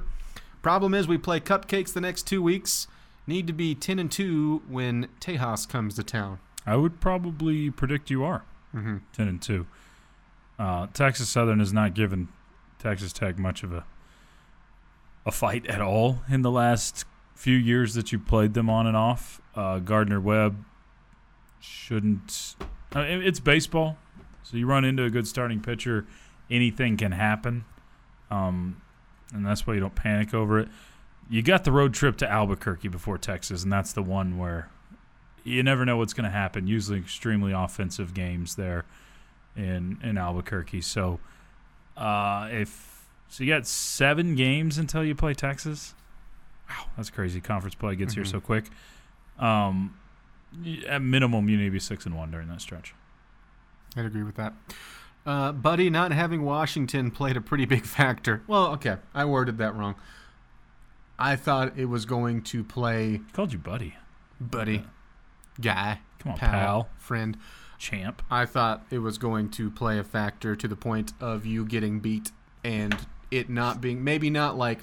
problem 0.61 0.93
is 0.93 1.07
we 1.07 1.17
play 1.17 1.39
cupcakes 1.39 1.93
the 1.93 2.01
next 2.01 2.23
two 2.27 2.41
weeks. 2.41 2.87
Need 3.25 3.47
to 3.47 3.53
be 3.53 3.75
ten 3.75 3.99
and 3.99 4.11
two 4.11 4.61
when 4.67 5.07
Tejas 5.19 5.67
comes 5.67 5.95
to 5.95 6.03
town. 6.03 6.39
I 6.65 6.75
would 6.75 6.99
probably 6.99 7.69
predict 7.71 8.09
you 8.09 8.23
are 8.23 8.43
Mm-hmm. 8.75 8.97
ten 9.13 9.27
and 9.27 9.41
two. 9.41 9.65
Uh, 10.59 10.87
Texas 10.93 11.29
Southern 11.29 11.59
has 11.59 11.71
not 11.71 11.93
given 11.93 12.27
Texas 12.79 13.13
Tech 13.13 13.37
much 13.37 13.63
of 13.63 13.71
a 13.73 13.85
a 15.25 15.31
fight 15.31 15.67
at 15.67 15.81
all 15.81 16.19
in 16.29 16.41
the 16.41 16.49
last 16.51 17.03
few 17.35 17.55
years 17.57 17.93
that 17.95 18.11
you 18.13 18.17
played 18.19 18.53
them 18.53 18.69
on 18.69 18.87
and 18.87 18.95
off. 18.95 19.41
Uh, 19.55 19.79
Gardner 19.79 20.21
Webb 20.21 20.63
shouldn't. 21.59 22.55
It- 22.95 23.25
it's 23.27 23.39
baseball, 23.39 23.97
so 24.43 24.55
you 24.57 24.65
run 24.65 24.85
into 24.85 25.03
a 25.03 25.09
good 25.09 25.27
starting 25.27 25.59
pitcher, 25.59 26.05
anything 26.49 26.95
can 26.97 27.11
happen, 27.11 27.65
um, 28.31 28.81
and 29.33 29.45
that's 29.45 29.65
why 29.67 29.73
you 29.73 29.79
don't 29.79 29.95
panic 29.95 30.33
over 30.33 30.59
it. 30.59 30.69
You 31.29 31.41
got 31.41 31.63
the 31.65 31.71
road 31.71 31.93
trip 31.93 32.17
to 32.17 32.29
Albuquerque 32.31 32.87
before 32.87 33.17
Texas, 33.17 33.63
and 33.63 33.71
that's 33.71 33.91
the 33.93 34.01
one 34.03 34.37
where 34.37 34.69
you 35.43 35.61
never 35.63 35.83
know 35.85 35.97
what's 35.97 36.13
going 36.13 36.23
to 36.25 36.29
happen. 36.29 36.67
Usually, 36.67 36.99
extremely 36.99 37.51
offensive 37.51 38.13
games 38.13 38.55
there 38.55 38.85
in 39.55 39.99
in 40.03 40.17
Albuquerque. 40.17 40.81
So, 40.81 41.19
uh, 41.97 42.47
if 42.51 43.05
so, 43.29 43.43
you 43.43 43.53
got 43.53 43.67
seven 43.67 44.35
games 44.35 44.77
until 44.77 45.03
you 45.03 45.15
play 45.15 45.33
Texas. 45.33 45.93
Wow, 46.69 46.85
that's 46.95 47.09
crazy. 47.09 47.41
Conference 47.41 47.75
play 47.75 47.95
gets 47.95 48.13
here 48.13 48.23
Mhm. 48.23 48.31
so 48.31 48.39
quick. 48.41 48.65
Um, 49.39 49.95
at 50.87 51.01
minimum, 51.01 51.49
you 51.49 51.57
need 51.57 51.65
to 51.65 51.71
be 51.71 51.79
six 51.79 52.05
and 52.05 52.15
one 52.15 52.31
during 52.31 52.47
that 52.47 52.61
stretch. 52.61 52.93
I'd 53.95 54.05
agree 54.05 54.23
with 54.23 54.35
that. 54.35 54.53
Uh, 55.27 55.51
Buddy, 55.51 55.89
not 55.89 56.11
having 56.13 56.43
Washington 56.43 57.11
played 57.11 57.35
a 57.35 57.41
pretty 57.41 57.65
big 57.65 57.85
factor. 57.97 58.41
Well, 58.47 58.67
okay, 58.73 58.95
I 59.13 59.25
worded 59.25 59.57
that 59.57 59.75
wrong. 59.75 59.95
I 61.19 61.35
thought 61.35 61.77
it 61.77 61.85
was 61.85 62.05
going 62.05 62.43
to 62.43 62.63
play 62.63 63.21
Called 63.33 63.51
you 63.51 63.59
buddy, 63.59 63.95
Buddy, 64.39 64.85
guy, 65.59 65.99
Come 66.19 66.33
on, 66.33 66.37
pal, 66.37 66.49
pal. 66.51 66.89
friend. 66.97 67.37
champ. 67.77 68.21
I 68.31 68.45
thought 68.45 68.85
it 68.89 68.99
was 68.99 69.17
going 69.17 69.49
to 69.51 69.69
play 69.69 69.97
a 69.99 70.03
factor 70.03 70.55
to 70.55 70.67
the 70.67 70.75
point 70.75 71.13
of 71.19 71.45
you 71.45 71.65
getting 71.65 71.99
beat 71.99 72.31
and 72.63 72.95
it 73.31 73.49
not 73.49 73.81
being 73.81 74.03
maybe 74.03 74.29
not 74.29 74.57
like 74.57 74.79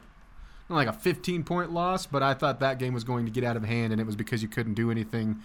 not 0.68 0.76
like 0.76 0.88
a 0.88 0.92
15 0.92 1.44
point 1.44 1.72
loss, 1.72 2.04
but 2.06 2.22
I 2.22 2.34
thought 2.34 2.60
that 2.60 2.78
game 2.78 2.94
was 2.94 3.04
going 3.04 3.24
to 3.26 3.30
get 3.32 3.44
out 3.44 3.56
of 3.56 3.64
hand 3.64 3.92
and 3.92 4.00
it 4.00 4.04
was 4.04 4.16
because 4.16 4.42
you 4.42 4.48
couldn't 4.48 4.74
do 4.74 4.90
anything 4.90 5.40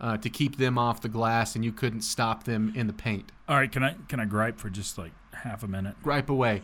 uh, 0.00 0.16
to 0.16 0.30
keep 0.30 0.56
them 0.56 0.78
off 0.78 1.00
the 1.00 1.08
glass 1.08 1.54
and 1.54 1.64
you 1.64 1.72
couldn't 1.72 2.02
stop 2.02 2.44
them 2.44 2.72
in 2.74 2.86
the 2.86 2.92
paint. 2.92 3.32
All 3.48 3.56
right, 3.56 3.70
can 3.70 3.82
I 3.82 3.94
can 4.08 4.20
I 4.20 4.24
gripe 4.24 4.58
for 4.58 4.70
just 4.70 4.96
like 4.98 5.12
half 5.32 5.62
a 5.62 5.68
minute? 5.68 5.96
Gripe 6.02 6.30
away. 6.30 6.62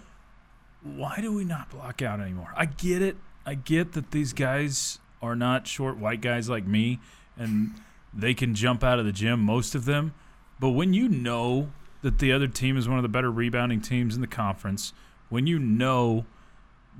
why 0.83 1.18
do 1.20 1.35
we 1.35 1.44
not 1.44 1.70
block 1.70 2.01
out 2.03 2.20
anymore? 2.20 2.53
I 2.57 2.66
get 2.66 3.03
it. 3.03 3.16
I 3.44 3.55
get 3.55 3.92
that 3.92 4.11
these 4.11 4.33
guys 4.33 4.99
are 5.22 5.37
not 5.37 5.66
short 5.66 5.96
white 5.99 6.20
guys 6.20 6.49
like 6.49 6.66
me 6.66 7.01
and 7.37 7.72
they 8.14 8.35
can 8.35 8.55
jump 8.55 8.83
out 8.83 8.99
of 8.99 9.05
the 9.05 9.12
gym, 9.12 9.40
most 9.40 9.75
of 9.75 9.85
them. 9.85 10.14
But 10.59 10.70
when 10.70 10.94
you 10.94 11.09
know 11.09 11.70
that 12.03 12.18
the 12.18 12.33
other 12.33 12.49
team 12.49 12.77
is 12.77 12.88
one 12.88 12.99
of 12.99 13.03
the 13.03 13.09
better 13.09 13.31
rebounding 13.31 13.81
teams 13.81 14.14
in 14.14 14.20
the 14.20 14.27
conference, 14.27 14.92
when 15.29 15.46
you 15.46 15.59
know 15.59 16.25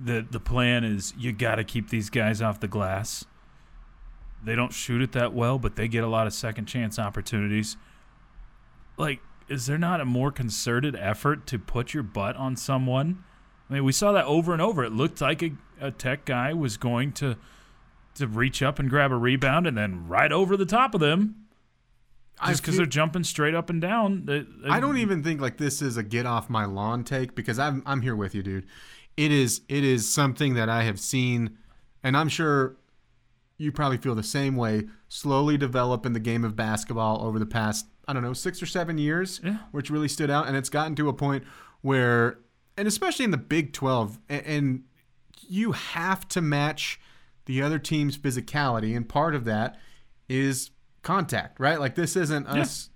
that 0.05 0.33
the 0.33 0.41
plan 0.41 0.85
is 0.85 1.15
you 1.17 1.33
got 1.33 1.55
to 1.55 1.65
keep 1.65 1.89
these 1.89 2.11
guys 2.11 2.43
off 2.43 2.61
the 2.61 2.69
glass, 2.69 3.25
they 4.47 4.55
don't 4.57 4.73
shoot 4.73 5.03
it 5.03 5.13
that 5.13 5.33
well, 5.35 5.59
but 5.59 5.77
they 5.77 5.89
get 5.89 6.05
a 6.05 6.09
lot 6.09 6.27
of 6.27 6.33
second 6.33 6.67
chance 6.67 6.99
opportunities. 6.99 7.77
Like, 8.97 9.21
is 9.49 9.67
there 9.67 9.79
not 9.79 10.01
a 10.01 10.05
more 10.05 10.31
concerted 10.33 10.97
effort 10.97 11.47
to 11.49 11.59
put 11.59 11.93
your 11.95 12.03
butt 12.03 12.37
on 12.37 12.57
someone? 12.57 13.23
I 13.69 13.75
mean, 13.75 13.85
we 13.85 13.93
saw 13.93 14.13
that 14.13 14.25
over 14.25 14.53
and 14.53 14.63
over. 14.63 14.85
It 14.85 14.93
looked 14.93 15.21
like 15.21 15.43
a, 15.43 15.53
a 15.81 15.91
tech 15.91 16.25
guy 16.25 16.53
was 16.53 16.77
going 16.77 17.13
to 17.15 17.37
to 18.15 18.27
reach 18.27 18.63
up 18.63 18.79
and 18.79 18.89
grab 18.89 19.13
a 19.13 19.17
rebound 19.17 19.67
and 19.67 19.77
then 19.77 20.09
right 20.09 20.33
over 20.33 20.57
the 20.57 20.65
top 20.65 20.95
of 20.95 21.01
them 21.03 21.35
just 22.47 22.63
because 22.63 22.79
they're 22.79 22.87
jumping 22.87 23.23
straight 23.25 23.55
up 23.55 23.69
and 23.69 23.79
down. 23.83 24.25
They, 24.25 24.39
they- 24.41 24.71
I 24.71 24.81
don't 24.81 24.97
even 24.97 25.23
think 25.23 25.41
like 25.43 25.59
this 25.59 25.83
is 25.83 25.99
a 25.99 26.03
get 26.03 26.25
off 26.25 26.49
my 26.49 26.65
lawn 26.65 27.05
take 27.05 27.35
because 27.35 27.59
I'm 27.59 27.83
I'm 27.85 28.01
here 28.01 28.17
with 28.17 28.35
you, 28.35 28.43
dude. 28.43 28.67
It 29.19 29.33
is 29.33 29.61
it 29.69 29.85
is 29.85 30.11
something 30.11 30.55
that 30.55 30.69
I 30.71 30.85
have 30.85 30.99
seen, 30.99 31.59
and 32.03 32.17
I'm 32.17 32.29
sure 32.31 32.77
you 33.59 33.73
probably 33.73 33.97
feel 33.99 34.15
the 34.15 34.23
same 34.23 34.57
way. 34.57 34.85
Slowly 35.09 35.57
develop 35.57 36.05
in 36.07 36.13
the 36.13 36.21
game 36.21 36.45
of 36.45 36.55
basketball 36.57 37.23
over 37.25 37.39
the 37.39 37.47
past 37.47 37.87
I 38.09 38.13
don't 38.13 38.23
know 38.23 38.33
six 38.35 38.63
or 38.63 38.67
seven 38.67 38.99
years, 38.99 39.41
Yeah. 39.43 39.59
which 39.73 39.91
really 39.91 40.07
stood 40.09 40.31
out, 40.31 40.47
and 40.47 40.57
it's 40.57 40.69
gotten 40.69 40.95
to 40.97 41.09
a 41.09 41.13
point 41.13 41.43
where, 41.81 42.39
and 42.77 42.87
especially 42.87 43.25
in 43.25 43.33
the 43.33 43.37
Big 43.37 43.73
Twelve, 43.73 44.19
and, 44.29 44.47
and 44.47 44.83
you 45.49 45.73
have 45.73 46.29
to 46.29 46.41
match 46.41 47.01
the 47.47 47.63
other 47.63 47.79
team's 47.81 48.17
physicality, 48.17 48.97
and 48.97 49.09
part 49.09 49.35
of 49.35 49.45
that 49.45 49.77
is 50.29 50.71
contact, 51.03 51.59
right? 51.61 51.79
Like 51.81 51.95
this 51.97 52.15
isn't 52.17 52.47
us 52.47 52.91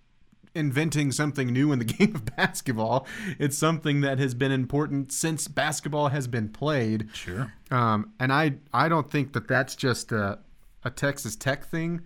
inventing 0.54 1.12
something 1.12 1.52
new 1.52 1.70
in 1.72 1.78
the 1.78 1.84
game 1.96 2.14
of 2.14 2.24
basketball. 2.36 3.06
It's 3.38 3.56
something 3.56 4.00
that 4.00 4.18
has 4.18 4.34
been 4.34 4.50
important 4.52 5.12
since 5.12 5.46
basketball 5.48 6.08
has 6.08 6.26
been 6.26 6.48
played. 6.48 7.08
Sure. 7.14 7.52
Um, 7.70 8.12
and 8.18 8.32
I 8.32 8.54
I 8.72 8.88
don't 8.88 9.10
think 9.10 9.32
that 9.32 9.46
that's 9.48 9.74
just 9.76 10.10
a, 10.12 10.38
a 10.84 10.90
Texas 10.90 11.36
Tech 11.36 11.64
thing. 11.64 12.02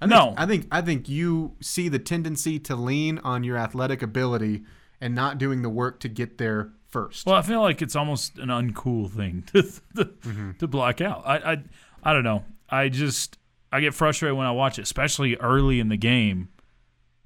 I 0.00 0.06
think, 0.06 0.10
No. 0.10 0.34
I 0.36 0.46
think 0.46 0.66
I 0.70 0.80
think 0.80 1.08
you 1.08 1.56
see 1.60 1.88
the 1.88 1.98
tendency 1.98 2.58
to 2.60 2.76
lean 2.76 3.18
on 3.18 3.44
your 3.44 3.56
athletic 3.56 4.02
ability 4.02 4.62
and 5.00 5.14
not 5.14 5.38
doing 5.38 5.62
the 5.62 5.70
work 5.70 6.00
to 6.00 6.08
get 6.08 6.38
there 6.38 6.72
first. 6.88 7.26
Well, 7.26 7.36
I 7.36 7.42
feel 7.42 7.60
like 7.60 7.80
it's 7.80 7.96
almost 7.96 8.38
an 8.38 8.48
uncool 8.48 9.10
thing 9.10 9.44
to 9.52 9.62
to, 9.62 10.04
mm-hmm. 10.04 10.50
to 10.58 10.68
block 10.68 11.00
out. 11.00 11.22
I, 11.24 11.52
I 11.52 11.62
I 12.02 12.12
don't 12.12 12.24
know. 12.24 12.44
I 12.68 12.88
just 12.88 13.38
I 13.72 13.80
get 13.80 13.94
frustrated 13.94 14.36
when 14.36 14.46
I 14.46 14.52
watch 14.52 14.78
it, 14.78 14.82
especially 14.82 15.36
early 15.36 15.80
in 15.80 15.88
the 15.88 15.96
game 15.96 16.48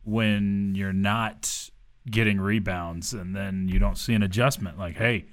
when 0.02 0.74
you're 0.74 0.92
not 0.92 1.70
getting 2.10 2.38
rebounds 2.38 3.14
and 3.14 3.34
then 3.34 3.68
you 3.68 3.78
don't 3.78 3.96
see 3.96 4.12
an 4.12 4.22
adjustment. 4.22 4.78
Like, 4.78 4.96
hey, 4.96 5.26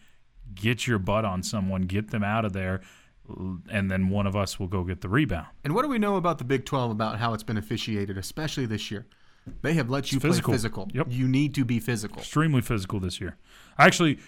get 0.53 0.87
your 0.87 0.99
butt 0.99 1.25
on 1.25 1.43
someone, 1.43 1.81
get 1.83 2.11
them 2.11 2.23
out 2.23 2.45
of 2.45 2.53
there, 2.53 2.81
and 3.71 3.89
then 3.89 4.09
one 4.09 4.27
of 4.27 4.35
us 4.35 4.59
will 4.59 4.67
go 4.67 4.83
get 4.83 5.01
the 5.01 5.09
rebound. 5.09 5.47
And 5.63 5.73
what 5.73 5.83
do 5.83 5.87
we 5.87 5.99
know 5.99 6.15
about 6.15 6.37
the 6.37 6.43
Big 6.43 6.65
12 6.65 6.91
about 6.91 7.19
how 7.19 7.33
it's 7.33 7.43
been 7.43 7.57
officiated, 7.57 8.17
especially 8.17 8.65
this 8.65 8.91
year? 8.91 9.05
They 9.61 9.73
have 9.73 9.89
let 9.89 10.11
you 10.11 10.19
physical. 10.19 10.51
play 10.51 10.55
physical. 10.55 10.87
Yep. 10.93 11.07
You 11.09 11.27
need 11.27 11.55
to 11.55 11.65
be 11.65 11.79
physical. 11.79 12.19
extremely 12.19 12.61
physical 12.61 12.99
this 12.99 13.19
year. 13.19 13.37
Actually, 13.77 14.19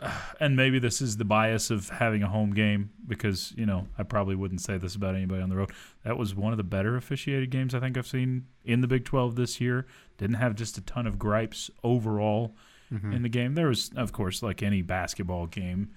and 0.40 0.56
maybe 0.56 0.78
this 0.78 1.00
is 1.00 1.16
the 1.16 1.24
bias 1.24 1.70
of 1.70 1.88
having 1.90 2.22
a 2.22 2.28
home 2.28 2.54
game 2.54 2.90
because 3.06 3.52
you 3.56 3.66
know 3.66 3.86
I 3.98 4.02
probably 4.02 4.34
wouldn't 4.34 4.60
say 4.60 4.78
this 4.78 4.94
about 4.94 5.14
anybody 5.14 5.42
on 5.42 5.50
the 5.50 5.56
road. 5.56 5.70
That 6.04 6.16
was 6.16 6.34
one 6.34 6.52
of 6.52 6.56
the 6.56 6.64
better 6.64 6.96
officiated 6.96 7.50
games 7.50 7.74
I 7.74 7.80
think 7.80 7.98
I've 7.98 8.06
seen 8.06 8.46
in 8.64 8.80
the 8.80 8.88
Big 8.88 9.04
12 9.04 9.36
this 9.36 9.60
year. 9.60 9.86
Didn't 10.16 10.36
have 10.36 10.54
just 10.54 10.78
a 10.78 10.80
ton 10.80 11.06
of 11.06 11.18
gripes 11.18 11.70
overall 11.84 12.56
mm-hmm. 12.92 13.12
in 13.12 13.22
the 13.22 13.28
game. 13.28 13.54
There 13.54 13.68
was, 13.68 13.90
of 13.96 14.12
course, 14.12 14.42
like 14.42 14.62
any 14.62 14.82
basketball 14.82 15.46
game, 15.46 15.90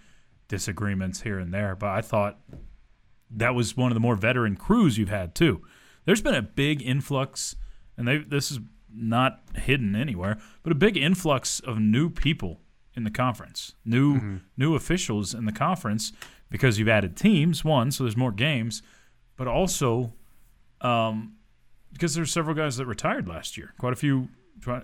disagreements 0.47 1.21
here 1.21 1.39
and 1.39 1.53
there, 1.53 1.75
but 1.75 1.89
I 1.89 2.01
thought 2.01 2.39
that 3.29 3.55
was 3.55 3.75
one 3.75 3.91
of 3.91 3.95
the 3.95 3.99
more 3.99 4.15
veteran 4.15 4.55
crews 4.55 4.97
you've 4.97 5.09
had 5.09 5.35
too. 5.35 5.61
There's 6.05 6.21
been 6.21 6.35
a 6.35 6.41
big 6.41 6.81
influx, 6.81 7.55
and 7.97 8.07
they 8.07 8.19
this 8.19 8.51
is 8.51 8.59
not 8.93 9.41
hidden 9.55 9.95
anywhere, 9.95 10.37
but 10.63 10.71
a 10.71 10.75
big 10.75 10.97
influx 10.97 11.59
of 11.59 11.79
new 11.79 12.09
people 12.09 12.61
in 12.95 13.03
the 13.03 13.11
conference. 13.11 13.73
New 13.83 14.39
new 14.57 14.75
officials 14.75 15.33
in 15.33 15.45
the 15.45 15.51
conference 15.51 16.13
because 16.49 16.79
you've 16.79 16.87
added 16.87 17.17
teams. 17.17 17.65
One, 17.65 17.91
so 17.91 18.03
there's 18.03 18.17
more 18.17 18.31
games, 18.31 18.81
but 19.35 19.47
also 19.47 20.13
um, 20.81 21.35
because 21.91 22.13
there's 22.13 22.31
several 22.31 22.55
guys 22.55 22.77
that 22.77 22.85
retired 22.85 23.27
last 23.27 23.57
year. 23.57 23.73
Quite 23.79 23.93
a 23.93 23.95
few, 23.95 24.29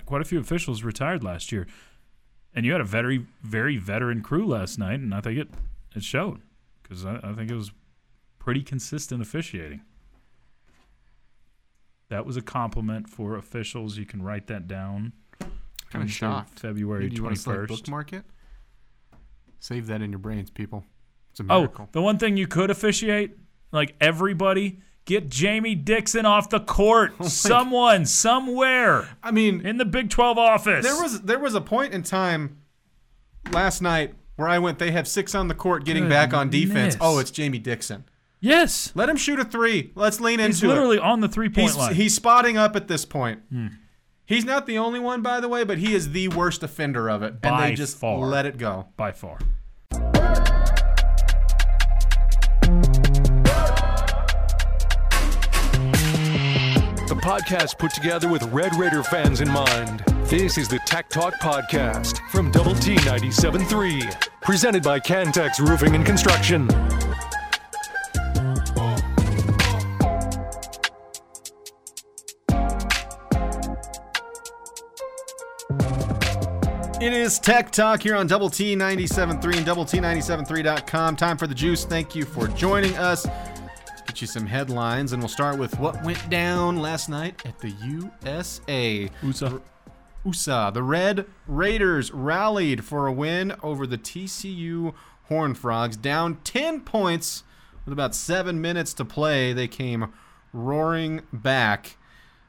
quite 0.06 0.21
a 0.21 0.26
few 0.26 0.39
officials 0.39 0.84
retired 0.84 1.24
last 1.24 1.52
year, 1.52 1.67
and 2.53 2.65
you 2.65 2.71
had 2.71 2.81
a 2.81 2.85
very 2.85 3.25
very 3.43 3.77
veteran 3.77 4.21
crew 4.21 4.45
last 4.45 4.77
night, 4.77 4.99
and 4.99 5.13
I 5.13 5.21
think 5.21 5.39
it 5.39 5.49
it 5.95 6.03
showed 6.03 6.41
because 6.81 7.05
I, 7.05 7.19
I 7.23 7.33
think 7.33 7.49
it 7.49 7.55
was 7.55 7.71
pretty 8.39 8.63
consistent 8.63 9.21
officiating. 9.21 9.81
That 12.09 12.25
was 12.25 12.35
a 12.35 12.41
compliment 12.41 13.07
for 13.09 13.35
officials. 13.35 13.97
You 13.97 14.05
can 14.05 14.21
write 14.21 14.47
that 14.47 14.67
down. 14.67 15.13
Kind 15.89 16.03
of 16.03 16.11
shocked. 16.11 16.59
February 16.59 17.09
Do 17.09 17.15
you 17.15 17.23
want 17.23 17.37
to 17.37 17.49
like 17.49 17.67
bookmark 17.67 18.13
it? 18.13 18.23
Save 19.59 19.87
that 19.87 20.01
in 20.01 20.11
your 20.11 20.19
brains, 20.19 20.49
people. 20.49 20.83
It's 21.31 21.39
a 21.39 21.43
oh, 21.43 21.59
miracle. 21.59 21.85
Oh, 21.87 21.89
the 21.91 22.01
one 22.01 22.17
thing 22.17 22.35
you 22.35 22.47
could 22.47 22.69
officiate, 22.69 23.37
like 23.71 23.95
everybody, 24.01 24.79
get 25.05 25.29
Jamie 25.29 25.75
Dixon 25.75 26.25
off 26.25 26.49
the 26.49 26.59
court. 26.59 27.13
Oh 27.19 27.27
Someone, 27.27 28.05
somewhere 28.05 29.09
I 29.23 29.31
mean, 29.31 29.65
in 29.65 29.77
the 29.77 29.85
Big 29.85 30.09
Twelve 30.09 30.37
office. 30.37 30.83
there 30.85 31.01
was 31.01 31.21
there 31.21 31.39
was 31.39 31.55
a 31.55 31.61
point 31.61 31.93
in 31.93 32.03
time 32.03 32.57
last 33.51 33.81
night 33.81 34.15
where 34.35 34.47
I 34.47 34.59
went. 34.59 34.79
They 34.79 34.91
have 34.91 35.07
six 35.07 35.35
on 35.35 35.47
the 35.47 35.55
court, 35.55 35.85
getting 35.85 36.07
back 36.09 36.33
on 36.33 36.49
defense. 36.49 36.95
Goodness. 36.95 36.97
Oh, 37.01 37.19
it's 37.19 37.31
Jamie 37.31 37.59
Dixon. 37.59 38.05
yes. 38.39 38.91
Let 38.95 39.09
him 39.09 39.17
shoot 39.17 39.39
a 39.39 39.45
three. 39.45 39.91
Let's 39.95 40.19
lean 40.19 40.39
He's 40.39 40.45
into 40.61 40.65
it. 40.65 40.69
He's 40.69 40.75
literally 40.77 40.99
on 40.99 41.19
the 41.21 41.27
three 41.27 41.49
point 41.49 41.67
He's 41.67 41.77
line. 41.77 41.93
he's 41.95 42.15
spotting 42.15 42.57
up 42.57 42.75
at 42.75 42.87
this 42.87 43.05
point. 43.05 43.41
Hmm. 43.51 43.67
He's 44.25 44.45
not 44.45 44.65
the 44.65 44.77
only 44.77 44.99
one, 44.99 45.21
by 45.21 45.41
the 45.41 45.49
way, 45.49 45.65
but 45.65 45.77
he 45.77 45.93
is 45.93 46.11
the 46.11 46.29
worst 46.29 46.63
offender 46.63 47.09
of 47.09 47.21
it, 47.21 47.33
and 47.33 47.41
By 47.41 47.69
they 47.69 47.75
just 47.75 47.97
far. 47.97 48.17
let 48.19 48.45
it 48.45 48.57
go. 48.57 48.87
by 48.95 49.11
far. 49.11 49.39
Podcast 57.21 57.77
put 57.77 57.91
together 57.93 58.27
with 58.27 58.41
Red 58.45 58.75
Raider 58.75 59.03
fans 59.03 59.41
in 59.41 59.49
mind. 59.49 59.99
This 60.25 60.57
is 60.57 60.67
the 60.67 60.79
Tech 60.88 61.07
Talk 61.07 61.36
Podcast 61.36 62.17
from 62.31 62.49
Double 62.51 62.73
T 62.73 62.95
97.3, 62.95 64.29
presented 64.41 64.81
by 64.81 64.99
Cantex 64.99 65.60
Roofing 65.60 65.93
and 65.93 66.03
Construction. 66.03 66.67
It 76.99 77.13
is 77.13 77.39
Tech 77.39 77.71
Talk 77.71 78.01
here 78.03 78.15
on 78.15 78.27
Double 78.27 78.49
T 78.49 78.75
97.3 78.75 79.57
and 79.57 79.65
Double 79.65 79.86
T973.com. 79.86 81.15
Time 81.15 81.38
for 81.38 81.47
the 81.47 81.55
juice. 81.55 81.86
Thank 81.86 82.15
you 82.15 82.25
for 82.25 82.47
joining 82.47 82.95
us. 82.97 83.27
Get 84.21 84.27
you 84.27 84.39
some 84.39 84.45
headlines, 84.45 85.13
and 85.13 85.21
we'll 85.23 85.29
start 85.29 85.57
with 85.57 85.79
what 85.79 86.03
went 86.03 86.29
down 86.29 86.77
last 86.77 87.10
night 87.10 87.41
at 87.43 87.57
the 87.57 87.71
USA. 87.71 89.10
USA. 89.23 89.60
USA. 90.23 90.69
The 90.71 90.84
Red 90.84 91.25
Raiders 91.47 92.12
rallied 92.12 92.86
for 92.86 93.07
a 93.07 93.12
win 93.12 93.55
over 93.63 93.88
the 93.88 93.97
TCU 93.97 94.93
Horned 95.23 95.57
Frogs, 95.57 95.97
down 95.97 96.36
10 96.43 96.81
points 96.81 97.43
with 97.84 97.93
about 97.93 98.13
seven 98.13 98.62
minutes 98.62 98.93
to 98.93 99.05
play. 99.05 99.53
They 99.53 99.67
came 99.67 100.13
roaring 100.53 101.23
back. 101.34 101.97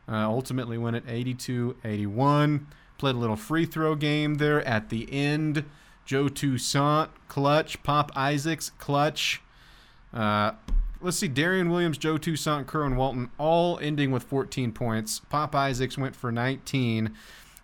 Uh, 0.06 0.28
ultimately 0.28 0.76
win 0.76 0.94
at 0.94 1.04
82 1.08 1.76
81. 1.86 2.66
Played 2.98 3.14
a 3.14 3.18
little 3.18 3.36
free 3.36 3.64
throw 3.64 3.94
game 3.94 4.34
there 4.34 4.62
at 4.66 4.90
the 4.90 5.10
end. 5.10 5.64
Joe 6.04 6.28
Toussaint, 6.28 7.08
clutch. 7.28 7.82
Pop 7.82 8.12
Isaacs, 8.14 8.68
clutch. 8.78 9.40
Uh, 10.12 10.52
let's 11.02 11.16
see, 11.16 11.28
Darrion 11.28 11.70
Williams, 11.70 11.98
Joe 11.98 12.18
Toussaint, 12.18 12.66
Kerwin 12.66 12.96
Walton, 12.96 13.30
all 13.38 13.78
ending 13.80 14.10
with 14.10 14.22
14 14.24 14.72
points. 14.72 15.20
Pop 15.30 15.54
Isaacs 15.54 15.98
went 15.98 16.16
for 16.16 16.32
19. 16.32 17.14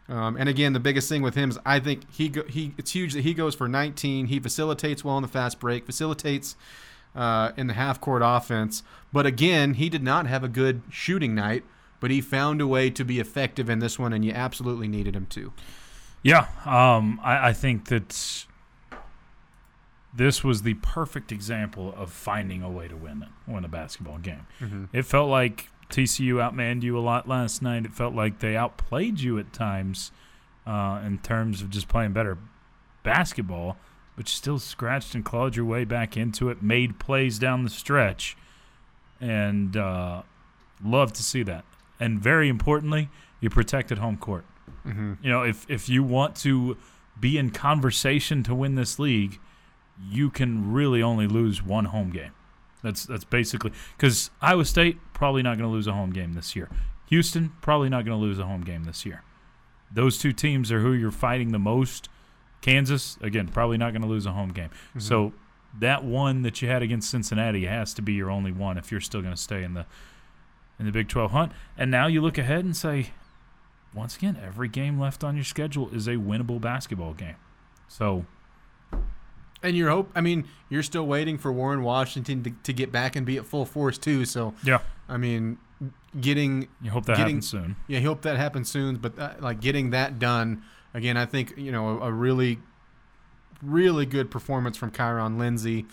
Um, 0.09 0.37
and 0.37 0.49
again, 0.49 0.73
the 0.73 0.81
biggest 0.81 1.09
thing 1.09 1.23
with 1.23 1.35
him 1.35 1.51
is 1.51 1.59
I 1.67 1.81
think 1.81 2.11
he 2.11 2.29
go, 2.29 2.43
he 2.45 2.73
it's 2.79 2.93
huge 2.93 3.13
that 3.13 3.23
he 3.23 3.35
goes 3.35 3.55
for 3.55 3.69
19. 3.69 4.27
He 4.27 4.41
facilitates 4.41 5.05
well 5.05 5.19
in 5.19 5.23
the 5.23 5.29
fast 5.29 5.61
break, 5.61 5.85
facilitates 5.85 6.57
uh, 7.15 7.53
in 7.57 7.67
the 7.67 7.75
half 7.75 8.01
court 8.01 8.23
offense. 8.25 8.83
But 9.13 9.27
again, 9.27 9.75
he 9.75 9.89
did 9.89 10.03
not 10.03 10.27
have 10.27 10.43
a 10.43 10.49
good 10.49 10.83
shooting 10.91 11.35
night. 11.35 11.65
But 12.01 12.11
he 12.13 12.21
found 12.21 12.61
a 12.61 12.67
way 12.67 12.91
to 12.91 13.05
be 13.05 13.19
effective 13.19 13.69
in 13.69 13.81
this 13.81 13.99
one, 13.99 14.13
and 14.13 14.25
you 14.25 14.31
absolutely 14.33 14.87
needed 14.87 15.17
him 15.17 15.27
to. 15.31 15.53
Yeah, 16.23 16.47
um, 16.65 17.21
I, 17.25 17.49
I 17.49 17.53
think 17.53 17.87
that 17.87 18.47
this 20.15 20.43
was 20.43 20.63
the 20.63 20.75
perfect 20.75 21.31
example 21.33 21.95
of 21.97 22.11
finding 22.11 22.63
a 22.63 22.71
way 22.71 22.89
to 22.89 22.97
win 22.97 23.23
it, 23.23 23.51
win 23.51 23.65
a 23.65 23.69
basketball 23.69 24.19
game. 24.19 24.47
It 24.93 25.03
felt 25.03 25.29
like 25.29 25.69
TCU 25.91 26.35
outmanned 26.35 26.83
you 26.83 26.99
a 26.99 27.01
lot 27.01 27.29
last 27.29 27.63
night. 27.63 27.85
It 27.85 27.93
felt 27.95 28.15
like 28.15 28.41
they 28.41 28.57
outplayed 28.57 29.21
you 29.21 29.39
at 29.39 29.53
times 29.53 30.11
uh, 30.67 31.01
in 31.05 31.19
terms 31.19 31.63
of 31.63 31.71
just 31.71 31.89
playing 31.89 32.13
better 32.13 32.39
basketball, 33.03 33.77
but 34.17 34.27
you 34.29 34.33
still 34.33 34.59
scratched 34.59 35.15
and 35.15 35.25
clawed 35.25 35.57
your 35.57 35.65
way 35.65 35.85
back 35.85 36.17
into 36.17 36.51
it, 36.51 36.63
made 36.63 36.99
plays 36.99 37.39
down 37.39 37.65
the 37.65 37.71
stretch, 37.71 38.37
and 39.21 39.77
uh, 39.77 40.23
love 40.85 41.13
to 41.15 41.23
see 41.23 41.43
that. 41.45 41.65
And 42.01 42.21
very 42.21 42.49
importantly, 42.49 43.09
you 43.41 43.51
protected 43.51 43.99
home 43.99 44.17
court. 44.17 44.45
You 45.23 45.31
know, 45.31 45.43
if 45.43 45.69
if 45.69 45.89
you 45.89 46.03
want 46.03 46.35
to 46.37 46.77
be 47.19 47.37
in 47.37 47.51
conversation 47.51 48.43
to 48.45 48.55
win 48.55 48.75
this 48.75 48.99
league, 48.99 49.39
you 50.03 50.31
can 50.31 50.73
really 50.73 51.03
only 51.03 51.27
lose 51.27 51.63
one 51.63 51.87
home 51.87 52.11
game. 52.11 52.33
That's 52.83 53.05
that's 53.05 53.25
basically 53.25 53.73
because 53.97 54.31
Iowa 54.41 54.65
State 54.65 54.99
probably 55.13 55.43
not 55.43 55.59
going 55.59 55.69
to 55.69 55.75
lose 55.75 55.87
a 55.87 55.93
home 55.93 56.11
game 56.11 56.35
this 56.35 56.55
year. 56.55 56.69
Houston 57.07 57.53
probably 57.61 57.89
not 57.89 58.05
going 58.05 58.19
to 58.19 58.23
lose 58.23 58.39
a 58.39 58.45
home 58.45 58.63
game 58.63 58.85
this 58.85 59.05
year. 59.05 59.23
Those 59.91 60.19
two 60.19 60.33
teams 60.33 60.71
are 60.71 60.81
who 60.81 60.93
you're 60.93 61.11
fighting 61.11 61.53
the 61.53 61.59
most. 61.59 62.09
Kansas 62.61 63.19
again 63.21 63.49
probably 63.49 63.79
not 63.79 63.93
going 63.93 64.03
to 64.03 64.09
lose 64.09 64.27
a 64.27 64.33
home 64.33 64.53
game. 64.53 64.71
Mm-hmm. 64.71 65.01
So 65.01 65.33
that 65.79 66.05
one 66.05 66.43
that 66.43 66.63
you 66.63 66.69
had 66.69 66.83
against 66.83 67.11
Cincinnati 67.11 67.67
has 67.67 67.95
to 67.95 68.03
be 68.03 68.13
your 68.13 68.31
only 68.31 68.53
one 68.53 68.79
if 68.79 68.91
you're 68.91 69.01
still 69.01 69.23
going 69.23 69.35
to 69.35 69.41
stay 69.41 69.63
in 69.63 69.75
the 69.75 69.87
in 70.79 70.87
the 70.87 70.93
Big 70.93 71.09
12 71.09 71.33
hunt. 71.33 71.53
And 71.77 71.91
now 71.91 72.07
you 72.07 72.21
look 72.21 72.39
ahead 72.39 72.65
and 72.65 72.77
say, 72.77 73.11
once 73.93 74.17
again, 74.17 74.39
every 74.43 74.69
game 74.69 74.99
left 74.99 75.25
on 75.25 75.35
your 75.35 75.45
schedule 75.45 75.89
is 75.93 76.07
a 76.07 76.13
winnable 76.13 76.61
basketball 76.61 77.15
game. 77.15 77.37
So 77.89 78.27
And 79.63 79.77
you're 79.77 79.91
hope. 79.91 80.11
I 80.15 80.21
mean, 80.21 80.45
you're 80.69 80.83
still 80.85 81.07
waiting 81.07 81.37
for 81.39 81.53
Warren 81.53 81.83
Washington 81.83 82.43
to, 82.45 82.51
to 82.63 82.73
get 82.73 82.93
back 82.93 83.17
and 83.17 83.27
be 83.27 83.37
at 83.39 83.45
full 83.45 83.65
force 83.65 83.99
too. 83.99 84.25
So 84.25 84.55
yeah, 84.63 84.79
I 85.09 85.17
mean, 85.17 85.59
getting 86.21 86.69
you 86.81 86.91
hope 86.91 87.07
that 87.07 87.17
Getting- 87.17 87.37
happens 87.37 87.49
soon. 87.51 87.77
yeah, 87.89 87.99
he 87.99 88.05
hope 88.05 88.23
that 88.23 88.37
happens 88.37 88.71
soon. 88.71 88.97
But 88.97 89.19
uh, 89.19 89.33
like 89.41 89.61
getting 89.61 89.91
that 89.91 90.19
done 90.19 90.63
again, 90.95 91.17
I 91.17 91.27
think 91.27 91.55
you 91.57 91.73
know 91.73 91.99
a, 92.01 92.09
a 92.09 92.13
really, 92.13 92.61
really 93.63 94.07
good 94.07 94.31
performance 94.31 94.77
from 94.77 94.91
Kyron 94.91 95.39
Lindsay. 95.39 95.87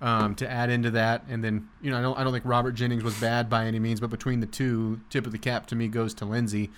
Um, 0.00 0.34
to 0.34 0.50
add 0.50 0.68
into 0.68 0.90
that, 0.90 1.22
and 1.28 1.44
then 1.44 1.68
you 1.80 1.92
know 1.92 1.96
I 1.98 2.02
don't 2.02 2.18
I 2.18 2.24
don't 2.24 2.32
think 2.32 2.44
Robert 2.44 2.72
Jennings 2.72 3.04
was 3.04 3.14
bad 3.20 3.48
by 3.48 3.66
any 3.66 3.78
means, 3.78 4.00
but 4.00 4.10
between 4.10 4.40
the 4.40 4.48
two, 4.48 5.00
tip 5.10 5.26
of 5.26 5.32
the 5.32 5.38
cap 5.38 5.66
to 5.68 5.76
me 5.76 5.86
goes 5.86 6.12
to 6.14 6.24
Lindsay. 6.24 6.70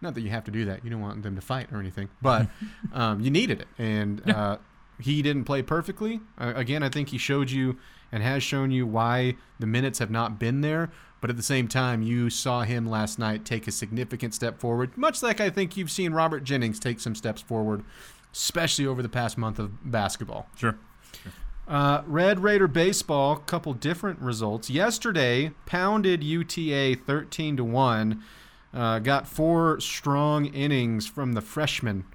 Not 0.00 0.14
that 0.14 0.22
you 0.22 0.30
have 0.30 0.44
to 0.44 0.50
do 0.50 0.64
that; 0.64 0.82
you 0.82 0.88
don't 0.88 1.02
want 1.02 1.22
them 1.22 1.34
to 1.34 1.42
fight 1.42 1.68
or 1.72 1.78
anything, 1.78 2.08
but 2.22 2.46
um, 2.94 3.20
you 3.20 3.30
needed 3.30 3.60
it, 3.60 3.68
and 3.76 4.26
uh, 4.30 4.56
he 5.00 5.22
didn't 5.22 5.44
play 5.44 5.62
perfectly. 5.62 6.20
Uh, 6.38 6.52
again, 6.56 6.82
I 6.82 6.88
think 6.88 7.10
he 7.10 7.18
showed 7.18 7.50
you 7.50 7.78
and 8.12 8.22
has 8.22 8.42
shown 8.42 8.70
you 8.70 8.86
why 8.86 9.36
the 9.58 9.66
minutes 9.66 9.98
have 9.98 10.10
not 10.10 10.38
been 10.38 10.60
there. 10.60 10.90
But 11.20 11.28
at 11.28 11.36
the 11.36 11.42
same 11.42 11.68
time, 11.68 12.02
you 12.02 12.30
saw 12.30 12.62
him 12.62 12.88
last 12.88 13.18
night 13.18 13.44
take 13.44 13.68
a 13.68 13.70
significant 13.70 14.32
step 14.32 14.58
forward, 14.58 14.96
much 14.96 15.22
like 15.22 15.38
I 15.38 15.50
think 15.50 15.76
you've 15.76 15.90
seen 15.90 16.14
Robert 16.14 16.44
Jennings 16.44 16.80
take 16.80 16.98
some 16.98 17.14
steps 17.14 17.42
forward, 17.42 17.84
especially 18.32 18.86
over 18.86 19.02
the 19.02 19.08
past 19.10 19.36
month 19.36 19.58
of 19.58 19.70
basketball. 19.90 20.48
Sure. 20.56 20.78
Uh, 21.68 22.02
Red 22.06 22.40
Raider 22.40 22.66
baseball, 22.66 23.36
couple 23.36 23.74
different 23.74 24.18
results. 24.18 24.70
Yesterday, 24.70 25.52
pounded 25.66 26.24
UTA 26.24 26.96
thirteen 27.06 27.56
to 27.58 27.64
one. 27.64 28.22
Uh, 28.72 28.98
got 28.98 29.28
four 29.28 29.78
strong 29.78 30.46
innings 30.46 31.06
from 31.06 31.34
the 31.34 31.42
freshman 31.42 32.06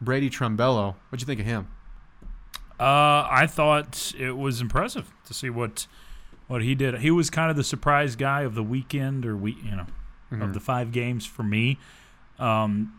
Brady 0.00 0.30
Trumbello. 0.30 0.94
What'd 1.08 1.20
you 1.20 1.26
think 1.26 1.40
of 1.40 1.46
him? 1.46 1.66
Uh, 2.78 3.26
I 3.30 3.46
thought 3.46 4.12
it 4.18 4.36
was 4.36 4.60
impressive 4.60 5.12
to 5.26 5.34
see 5.34 5.50
what 5.50 5.86
what 6.46 6.62
he 6.62 6.74
did. 6.74 6.98
He 6.98 7.10
was 7.10 7.30
kind 7.30 7.50
of 7.50 7.56
the 7.56 7.64
surprise 7.64 8.16
guy 8.16 8.42
of 8.42 8.54
the 8.54 8.62
weekend 8.62 9.24
or 9.24 9.36
we, 9.36 9.52
you 9.64 9.76
know, 9.76 9.86
of 10.44 10.52
the 10.54 10.60
five 10.60 10.92
games 10.92 11.24
for 11.24 11.42
me. 11.42 11.78
Um, 12.38 12.92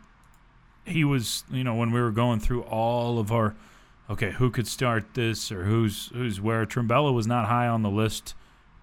he 0.86 1.04
was, 1.04 1.44
you 1.52 1.64
know, 1.64 1.76
when 1.76 1.92
we 1.92 2.00
were 2.00 2.12
going 2.12 2.40
through 2.40 2.64
all 2.64 3.20
of 3.20 3.32
our, 3.32 3.56
okay, 4.10 4.32
who 4.32 4.50
could 4.50 4.68
start 4.68 5.14
this 5.14 5.52
or 5.52 5.66
who's 5.66 6.08
who's 6.14 6.40
where. 6.40 6.66
Trimbella 6.66 7.14
was 7.14 7.28
not 7.28 7.46
high 7.46 7.68
on 7.68 7.84
the 7.84 7.90
list 7.90 8.34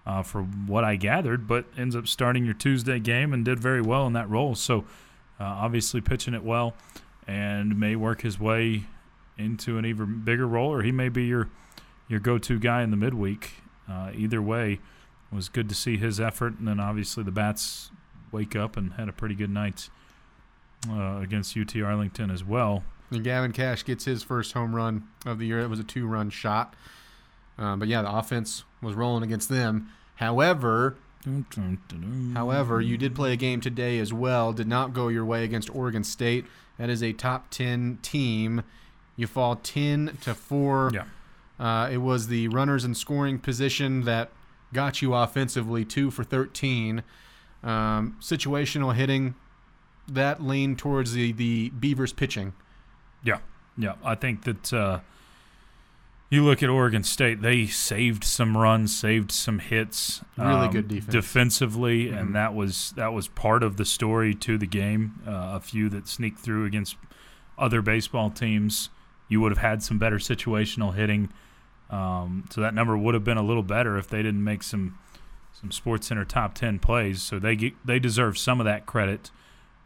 uh, 0.05 0.21
for 0.21 0.43
what 0.43 0.83
I 0.83 0.95
gathered, 0.95 1.47
but 1.47 1.65
ends 1.77 1.95
up 1.95 2.07
starting 2.07 2.45
your 2.45 2.53
Tuesday 2.53 2.99
game 2.99 3.33
and 3.33 3.43
did 3.43 3.59
very 3.59 3.81
well 3.81 4.05
in 4.05 4.13
that 4.13 4.29
role. 4.29 4.55
So 4.55 4.85
uh, 5.39 5.43
obviously 5.45 6.01
pitching 6.01 6.33
it 6.33 6.43
well 6.43 6.75
and 7.27 7.79
may 7.79 7.95
work 7.95 8.21
his 8.21 8.39
way 8.39 8.85
into 9.37 9.77
an 9.77 9.85
even 9.85 10.21
bigger 10.23 10.47
role, 10.47 10.71
or 10.71 10.83
he 10.83 10.91
may 10.91 11.09
be 11.09 11.25
your 11.25 11.49
your 12.07 12.19
go-to 12.19 12.59
guy 12.59 12.81
in 12.83 12.91
the 12.91 12.97
midweek. 12.97 13.51
Uh, 13.89 14.11
either 14.15 14.41
way, 14.41 14.73
it 14.73 15.35
was 15.35 15.49
good 15.49 15.69
to 15.69 15.75
see 15.75 15.97
his 15.97 16.19
effort, 16.19 16.57
and 16.59 16.67
then 16.67 16.79
obviously 16.79 17.23
the 17.23 17.31
bats 17.31 17.91
wake 18.31 18.55
up 18.55 18.77
and 18.77 18.93
had 18.93 19.09
a 19.09 19.13
pretty 19.13 19.35
good 19.35 19.49
night 19.49 19.89
uh, 20.89 21.19
against 21.21 21.57
UT 21.57 21.75
Arlington 21.77 22.29
as 22.29 22.43
well. 22.43 22.83
And 23.11 23.23
Gavin 23.23 23.51
Kash 23.51 23.83
gets 23.85 24.05
his 24.05 24.23
first 24.23 24.53
home 24.53 24.75
run 24.75 25.07
of 25.25 25.39
the 25.39 25.45
year. 25.45 25.59
It 25.59 25.69
was 25.69 25.79
a 25.79 25.83
two-run 25.83 26.29
shot, 26.29 26.75
uh, 27.57 27.75
but 27.75 27.87
yeah, 27.87 28.01
the 28.01 28.11
offense 28.11 28.63
was 28.81 28.95
rolling 28.95 29.23
against 29.23 29.49
them. 29.49 29.89
However, 30.15 30.97
However, 32.33 32.81
you 32.81 32.97
did 32.97 33.15
play 33.15 33.31
a 33.31 33.37
game 33.37 33.61
today 33.61 33.97
as 33.99 34.11
well. 34.11 34.51
Did 34.51 34.67
not 34.67 34.93
go 34.93 35.07
your 35.07 35.23
way 35.23 35.43
against 35.45 35.73
Oregon 35.73 36.03
State. 36.03 36.45
That 36.77 36.89
is 36.89 37.01
a 37.01 37.13
top 37.13 37.49
ten 37.49 37.99
team. 38.01 38.63
You 39.15 39.27
fall 39.27 39.55
ten 39.57 40.17
to 40.21 40.33
four. 40.33 40.91
Yeah. 40.93 41.03
Uh, 41.59 41.87
it 41.89 41.97
was 41.97 42.27
the 42.27 42.47
runners 42.47 42.83
in 42.83 42.95
scoring 42.95 43.37
position 43.39 44.01
that 44.05 44.31
got 44.73 45.01
you 45.01 45.13
offensively, 45.13 45.85
two 45.85 46.09
for 46.11 46.23
thirteen. 46.23 47.03
Um, 47.63 48.17
situational 48.19 48.93
hitting 48.95 49.35
that 50.07 50.41
leaned 50.43 50.79
towards 50.79 51.13
the 51.13 51.31
the 51.31 51.69
Beavers 51.69 52.11
pitching. 52.11 52.53
Yeah, 53.23 53.37
yeah. 53.77 53.93
I 54.03 54.15
think 54.15 54.43
that 54.43 54.73
uh, 54.73 54.99
you 56.29 56.43
look 56.43 56.63
at 56.63 56.69
Oregon 56.69 57.03
State; 57.03 57.41
they 57.41 57.67
saved 57.67 58.23
some 58.23 58.57
runs, 58.57 58.93
saved 58.97 59.31
some 59.31 59.59
hits. 59.59 60.21
um, 60.37 60.47
Really 60.47 60.67
good 60.69 60.87
defense. 60.87 61.13
defensively, 61.13 62.07
Mhm. 62.07 62.19
and 62.19 62.35
that 62.35 62.53
was 62.55 62.91
that 62.97 63.13
was 63.13 63.27
part 63.29 63.61
of 63.63 63.77
the 63.77 63.85
story 63.85 64.33
to 64.35 64.57
the 64.57 64.65
game. 64.67 65.19
Uh, 65.25 65.51
a 65.53 65.59
few 65.59 65.87
that 65.89 66.07
sneaked 66.07 66.39
through 66.39 66.65
against 66.65 66.97
other 67.57 67.81
baseball 67.83 68.29
teams, 68.31 68.89
you 69.33 69.41
would 69.41 69.51
have 69.51 69.57
had 69.71 69.81
some 69.83 69.97
better 69.97 70.17
situational 70.17 70.93
hitting. 70.95 71.29
Um, 71.89 72.45
so 72.49 72.61
that 72.61 72.73
number 72.73 72.97
would 72.97 73.13
have 73.13 73.23
been 73.23 73.37
a 73.37 73.43
little 73.43 73.63
better 73.63 73.97
if 73.97 74.07
they 74.07 74.23
didn't 74.23 74.43
make 74.43 74.63
some 74.63 74.97
some 75.51 75.71
Sports 75.71 76.07
Center 76.07 76.25
top 76.25 76.55
ten 76.55 76.79
plays. 76.79 77.21
So 77.21 77.39
they 77.39 77.55
get, 77.55 77.73
they 77.85 77.99
deserve 77.99 78.37
some 78.37 78.59
of 78.61 78.65
that 78.65 78.85
credit 78.85 79.29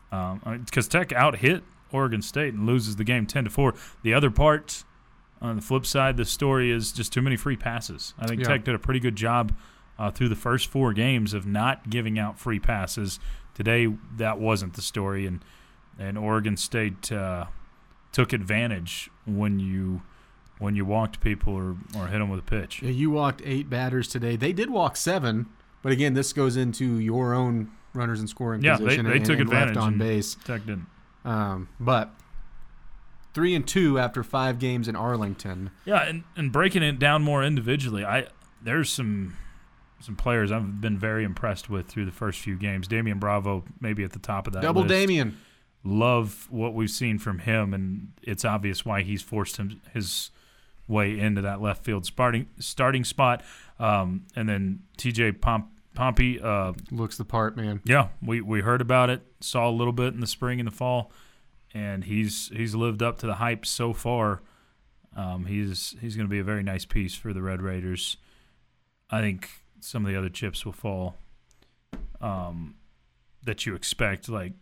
because 0.10 0.88
Tech 0.88 1.12
out 1.12 1.38
hit 1.38 1.64
Oregon 1.92 2.22
State 2.22 2.54
and 2.54 2.66
loses 2.66 2.96
the 2.96 3.04
game 3.04 3.26
ten 3.26 3.44
to 3.46 3.50
four. 3.50 3.74
The 4.04 4.14
other 4.14 4.32
part, 4.32 4.84
on 5.42 5.56
the 5.56 5.62
flip 5.62 5.86
side, 5.86 6.18
the 6.18 6.26
story 6.26 6.72
is 6.72 6.92
just 6.92 7.12
too 7.12 7.22
many 7.22 7.36
free 7.36 7.58
passes. 7.58 8.14
I 8.20 8.28
think 8.28 8.42
Yeah. 8.42 8.48
Tech 8.50 8.64
did 8.64 8.76
a 8.76 8.80
pretty 8.80 9.00
good 9.00 9.16
job 9.16 9.54
uh, 10.00 10.12
through 10.12 10.30
the 10.30 10.36
first 10.36 10.68
four 10.68 10.94
games 10.94 11.34
of 11.34 11.46
not 11.46 11.90
giving 11.90 12.18
out 12.20 12.40
free 12.40 12.60
passes. 12.60 13.20
Today, 13.54 13.88
that 14.18 14.40
wasn't 14.40 14.74
the 14.74 14.82
story, 14.82 15.26
and 15.26 15.44
and 16.00 16.18
Oregon 16.18 16.56
State 16.56 17.12
uh, 17.12 17.46
took 18.12 18.32
advantage 18.32 19.10
when 19.28 19.60
you 19.60 20.02
when 20.60 20.76
you 20.76 20.86
walked 20.86 21.22
people 21.22 21.54
or, 21.54 21.76
or 21.96 22.08
hit 22.08 22.18
them 22.18 22.30
with 22.30 22.40
a 22.40 22.44
pitch. 22.44 22.82
Yeah, 22.82 22.90
you 22.90 23.12
walked 23.12 23.42
eight 23.46 23.70
batters 23.70 24.08
today. 24.08 24.36
They 24.36 24.54
did 24.54 24.72
walk 24.72 24.98
seven, 24.98 25.46
but 25.84 25.92
again, 25.92 26.16
this 26.16 26.34
goes 26.34 26.58
into 26.58 26.98
your 27.00 27.36
own 27.36 27.70
runners 27.94 28.20
in 28.20 28.28
scoring 28.28 28.64
Yeah, 28.64 28.78
they, 28.78 28.86
position. 28.86 29.06
they 29.06 29.18
and, 29.18 29.26
took 29.26 29.40
and 29.40 29.42
advantage 29.42 29.76
left 29.76 29.86
on 29.86 29.98
base. 30.00 30.36
Tech 30.46 30.66
didn't. 30.66 30.88
Um, 31.24 31.70
but 31.80 32.10
three 33.34 33.54
and 33.54 33.68
two 33.68 34.00
after 34.00 34.24
five 34.24 34.58
games 34.58 34.88
in 34.88 34.96
Arlington. 34.96 35.70
Yeah, 35.86 36.08
and, 36.08 36.24
and 36.36 36.52
breaking 36.52 36.82
it 36.82 36.98
down 36.98 37.22
more 37.22 37.44
individually, 37.44 38.04
I 38.04 38.28
there's 38.62 38.90
some 38.90 39.38
some 40.00 40.16
players 40.16 40.52
I've 40.52 40.80
been 40.82 40.98
very 40.98 41.24
impressed 41.24 41.70
with 41.70 41.88
through 41.88 42.06
the 42.06 42.12
first 42.12 42.40
few 42.40 42.56
games. 42.56 42.88
Damian 42.88 43.20
Bravo, 43.20 43.64
maybe 43.80 44.04
at 44.04 44.14
the 44.14 44.20
top 44.20 44.48
of 44.48 44.54
that. 44.54 44.62
Double 44.62 44.82
list. 44.82 44.90
Damian. 44.90 45.38
Love 45.84 46.48
what 46.50 46.74
we've 46.74 46.90
seen 46.90 47.18
from 47.18 47.40
him, 47.40 47.74
and 47.74 48.12
it's 48.22 48.44
obvious 48.44 48.84
why 48.86 49.04
he's 49.04 49.22
forced 49.22 49.58
him 49.58 49.80
his 49.94 50.32
way 50.88 51.20
into 51.20 51.42
that 51.42 51.62
left 51.62 51.84
field 51.84 52.06
starting 52.06 52.48
starting 52.60 53.04
spot. 53.04 53.44
Um, 53.80 54.26
and 54.36 54.50
then 54.50 54.80
T.J. 54.98 55.34
Pomp, 55.34 55.70
Pompey, 55.94 56.42
uh, 56.42 56.74
Looks 56.92 57.18
the 57.18 57.26
part, 57.26 57.56
man. 57.56 57.82
yeah, 57.86 58.08
we, 58.22 58.42
we 58.42 58.62
heard 58.62 58.82
about 58.82 59.10
it, 59.10 59.22
saw 59.40 59.70
a 59.70 59.72
little 59.72 59.94
bit 59.94 60.14
in 60.14 60.20
the 60.20 60.28
spring 60.28 60.60
and 60.60 60.68
the 60.68 60.72
fall, 60.72 61.12
and 61.74 62.04
he's 62.04 62.50
he's 62.54 62.76
lived 62.76 63.02
up 63.02 63.20
to 63.20 63.28
the 63.28 63.36
hype 63.36 63.66
so 63.66 63.94
far. 63.94 64.42
Um, 65.16 65.46
he's 65.46 65.96
he's 66.02 66.16
going 66.16 66.28
to 66.28 66.32
be 66.32 66.40
a 66.40 66.44
very 66.44 66.64
nice 66.64 66.86
piece 66.86 67.16
for 67.16 67.34
the 67.34 67.42
Red 67.42 67.62
Raiders. 67.62 68.18
I 69.10 69.22
think 69.22 69.50
some 69.80 70.06
of 70.06 70.12
the 70.12 70.18
other 70.18 70.30
chips 70.30 70.66
will 70.66 70.74
fall 70.74 71.16
um, 72.20 72.76
that 73.44 73.66
you 73.66 73.74
expect, 73.76 74.28
like 74.28 74.54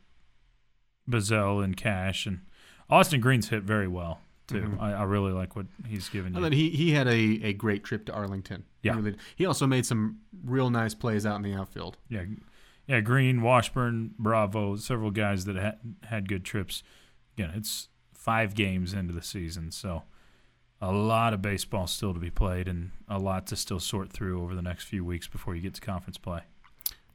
Bazzell 1.10 1.64
and 1.64 1.76
Kash 1.78 2.26
and 2.26 2.42
Austin 2.90 3.20
Green's 3.22 3.50
hit 3.50 3.64
very 3.64 3.88
well 3.88 4.20
too. 4.48 4.62
Mhm. 4.62 4.80
I, 4.82 4.94
I 4.94 5.04
really 5.04 5.32
like 5.32 5.56
what 5.56 5.66
he's 5.88 6.08
given 6.10 6.36
you. 6.36 6.42
thought 6.42 6.54
he, 6.54 6.70
he 6.70 6.92
had 6.92 7.08
a, 7.08 7.12
a 7.44 7.54
great 7.54 7.84
trip 7.84 8.06
to 8.06 8.14
Arlington. 8.14 8.64
He 8.82 8.90
Yeah. 8.90 8.96
really- 8.96 9.16
he 9.36 9.46
also 9.46 9.66
made 9.66 9.86
some 9.86 10.20
real 10.44 10.70
nice 10.70 10.94
plays 10.94 11.26
out 11.26 11.36
in 11.38 11.42
the 11.42 11.54
outfield. 11.54 11.98
Yeah, 12.10 12.26
yeah. 12.88 13.00
Green, 13.02 13.42
Washburn, 13.42 14.14
Bravo, 14.20 14.76
several 14.76 15.10
guys 15.12 15.46
that 15.46 15.56
had 15.56 15.80
had 16.04 16.30
good 16.30 16.44
trips. 16.46 16.84
Again, 17.38 17.52
it's 17.56 17.90
five 18.14 18.54
games 18.56 18.94
into 18.94 19.14
the 19.14 19.22
season, 19.24 19.72
so 19.72 20.04
a 20.82 20.92
lot 20.92 21.34
of 21.34 21.42
baseball 21.42 21.88
still 21.88 22.14
to 22.14 22.20
be 22.20 22.30
played, 22.30 22.68
and 22.68 22.92
a 23.08 23.18
lot 23.18 23.48
to 23.48 23.56
still 23.56 23.80
sort 23.80 24.12
through 24.12 24.42
over 24.44 24.54
the 24.54 24.62
next 24.62 24.84
few 24.84 25.04
weeks 25.04 25.28
before 25.28 25.56
you 25.56 25.62
get 25.62 25.74
to 25.74 25.82
conference 25.82 26.18
play. 26.20 26.42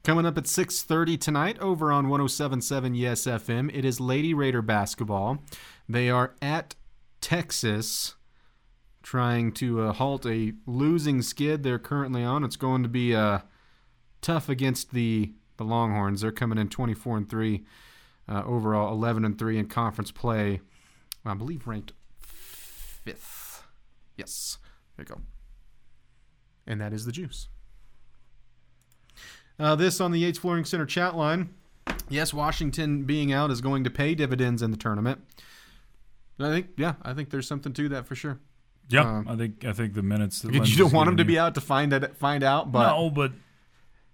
Coming 0.03 0.25
up 0.25 0.39
at 0.39 0.45
6:30 0.45 1.19
tonight 1.19 1.59
over 1.59 1.93
on 1.93 2.09
1077 2.09 2.95
Yes 2.95 3.27
FM, 3.27 3.71
it 3.75 3.85
is 3.85 4.01
Lady 4.01 4.33
Raider 4.33 4.63
basketball. 4.63 5.45
They 5.87 6.09
are 6.09 6.35
at 6.41 6.75
Texas 7.21 8.15
trying 9.03 9.53
to 9.53 9.83
uh, 9.83 9.93
halt 9.93 10.25
a 10.25 10.55
losing 10.67 11.21
skid 11.21 11.63
they're 11.63 11.79
currently 11.79 12.25
on. 12.25 12.45
It's 12.45 12.57
going 12.57 12.83
to 12.83 12.89
be 12.89 13.15
uh, 13.15 13.41
tough 14.23 14.49
against 14.49 14.93
the 14.93 15.35
the 15.59 15.65
Longhorns. 15.65 16.23
They're 16.23 16.33
coming 16.33 16.57
in 16.57 16.71
24 16.71 17.19
and 17.19 17.29
3 17.29 17.65
uh, 18.27 18.43
overall, 18.47 18.95
11 18.95 19.27
and 19.27 19.39
3 19.39 19.59
in 19.59 19.67
conference 19.67 20.11
play. 20.11 20.61
I 21.27 21.35
believe 21.35 21.67
ranked 21.67 21.93
5th. 23.07 23.65
Yes. 24.17 24.57
There 24.97 25.05
you 25.07 25.15
go. 25.15 25.21
And 26.67 26.81
that 26.81 26.95
is 26.95 27.05
the 27.05 27.13
juice. 27.13 27.49
Uh, 29.61 29.77
this 29.77 30.01
on 30.01 30.11
the 30.11 30.19
Yates 30.19 30.39
Flooring 30.39 30.65
Center 30.65 30.87
chat 30.87 31.15
line. 31.15 31.51
Yes, 32.09 32.33
Washington 32.33 33.05
being 33.05 33.33
out 33.33 33.51
is 33.51 33.61
going 33.61 33.85
to 33.85 33.91
pay 33.91 34.15
dividends 34.15 34.63
in 34.63 34.71
the 34.71 34.77
tournament. 34.77 35.21
I 36.39 36.49
think, 36.49 36.69
yeah, 36.79 36.95
I 37.03 37.13
think 37.13 37.29
there's 37.29 37.47
something 37.47 37.75
to 37.75 37.89
that 37.91 38.07
for 38.07 38.15
sure. 38.15 38.41
Yeah, 38.89 39.03
Um, 39.03 39.29
I 39.29 39.37
think 39.37 39.65
I 39.65 39.73
think 39.73 39.95
the 39.95 40.03
minutes. 40.03 40.41
That 40.41 40.53
You 40.53 40.61
Lentz 40.61 40.77
don't 40.77 40.93
want 40.93 41.07
them 41.07 41.19
to 41.19 41.25
be 41.25 41.39
out 41.39 41.55
to 41.55 41.61
find 41.61 41.93
it, 41.93 42.17
find 42.17 42.43
out, 42.43 42.73
but 42.73 42.89
no, 42.89 43.11
but 43.11 43.33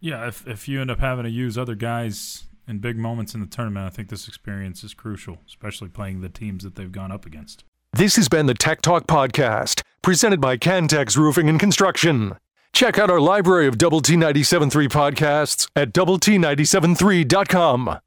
yeah, 0.01 0.27
if 0.27 0.47
if 0.47 0.69
you 0.69 0.81
end 0.81 0.91
up 0.91 0.99
having 0.99 1.25
to 1.25 1.31
use 1.31 1.57
other 1.57 1.75
guys 1.75 2.45
in 2.69 2.81
big 2.81 2.99
moments 2.99 3.33
in 3.33 3.41
the 3.41 3.47
tournament, 3.47 3.87
I 3.87 3.91
think 3.91 4.11
this 4.11 4.29
experience 4.29 4.85
is 4.85 4.93
crucial, 4.93 5.39
especially 5.47 5.89
playing 5.89 6.21
the 6.21 6.29
teams 6.29 6.63
that 6.65 6.75
they've 6.75 6.93
gone 6.93 7.11
up 7.11 7.25
against. 7.25 7.65
This 7.95 8.17
has 8.17 8.29
been 8.29 8.47
the 8.47 8.55
Tech 8.55 8.83
Talk 8.83 9.07
Podcast, 9.07 9.81
presented 10.03 10.41
by 10.41 10.59
Cantex 10.59 11.17
Roofing 11.17 11.49
and 11.49 11.59
Construction. 11.59 12.37
Check 12.77 12.99
out 12.99 13.09
our 13.09 13.21
library 13.21 13.67
of 13.69 13.79
Double 13.79 14.03
T 14.03 14.17
97.3 14.17 14.89
podcasts 14.89 15.67
at 15.75 15.95
Double 15.95 16.19
T 16.19 16.37
97.3.com. 16.37 18.01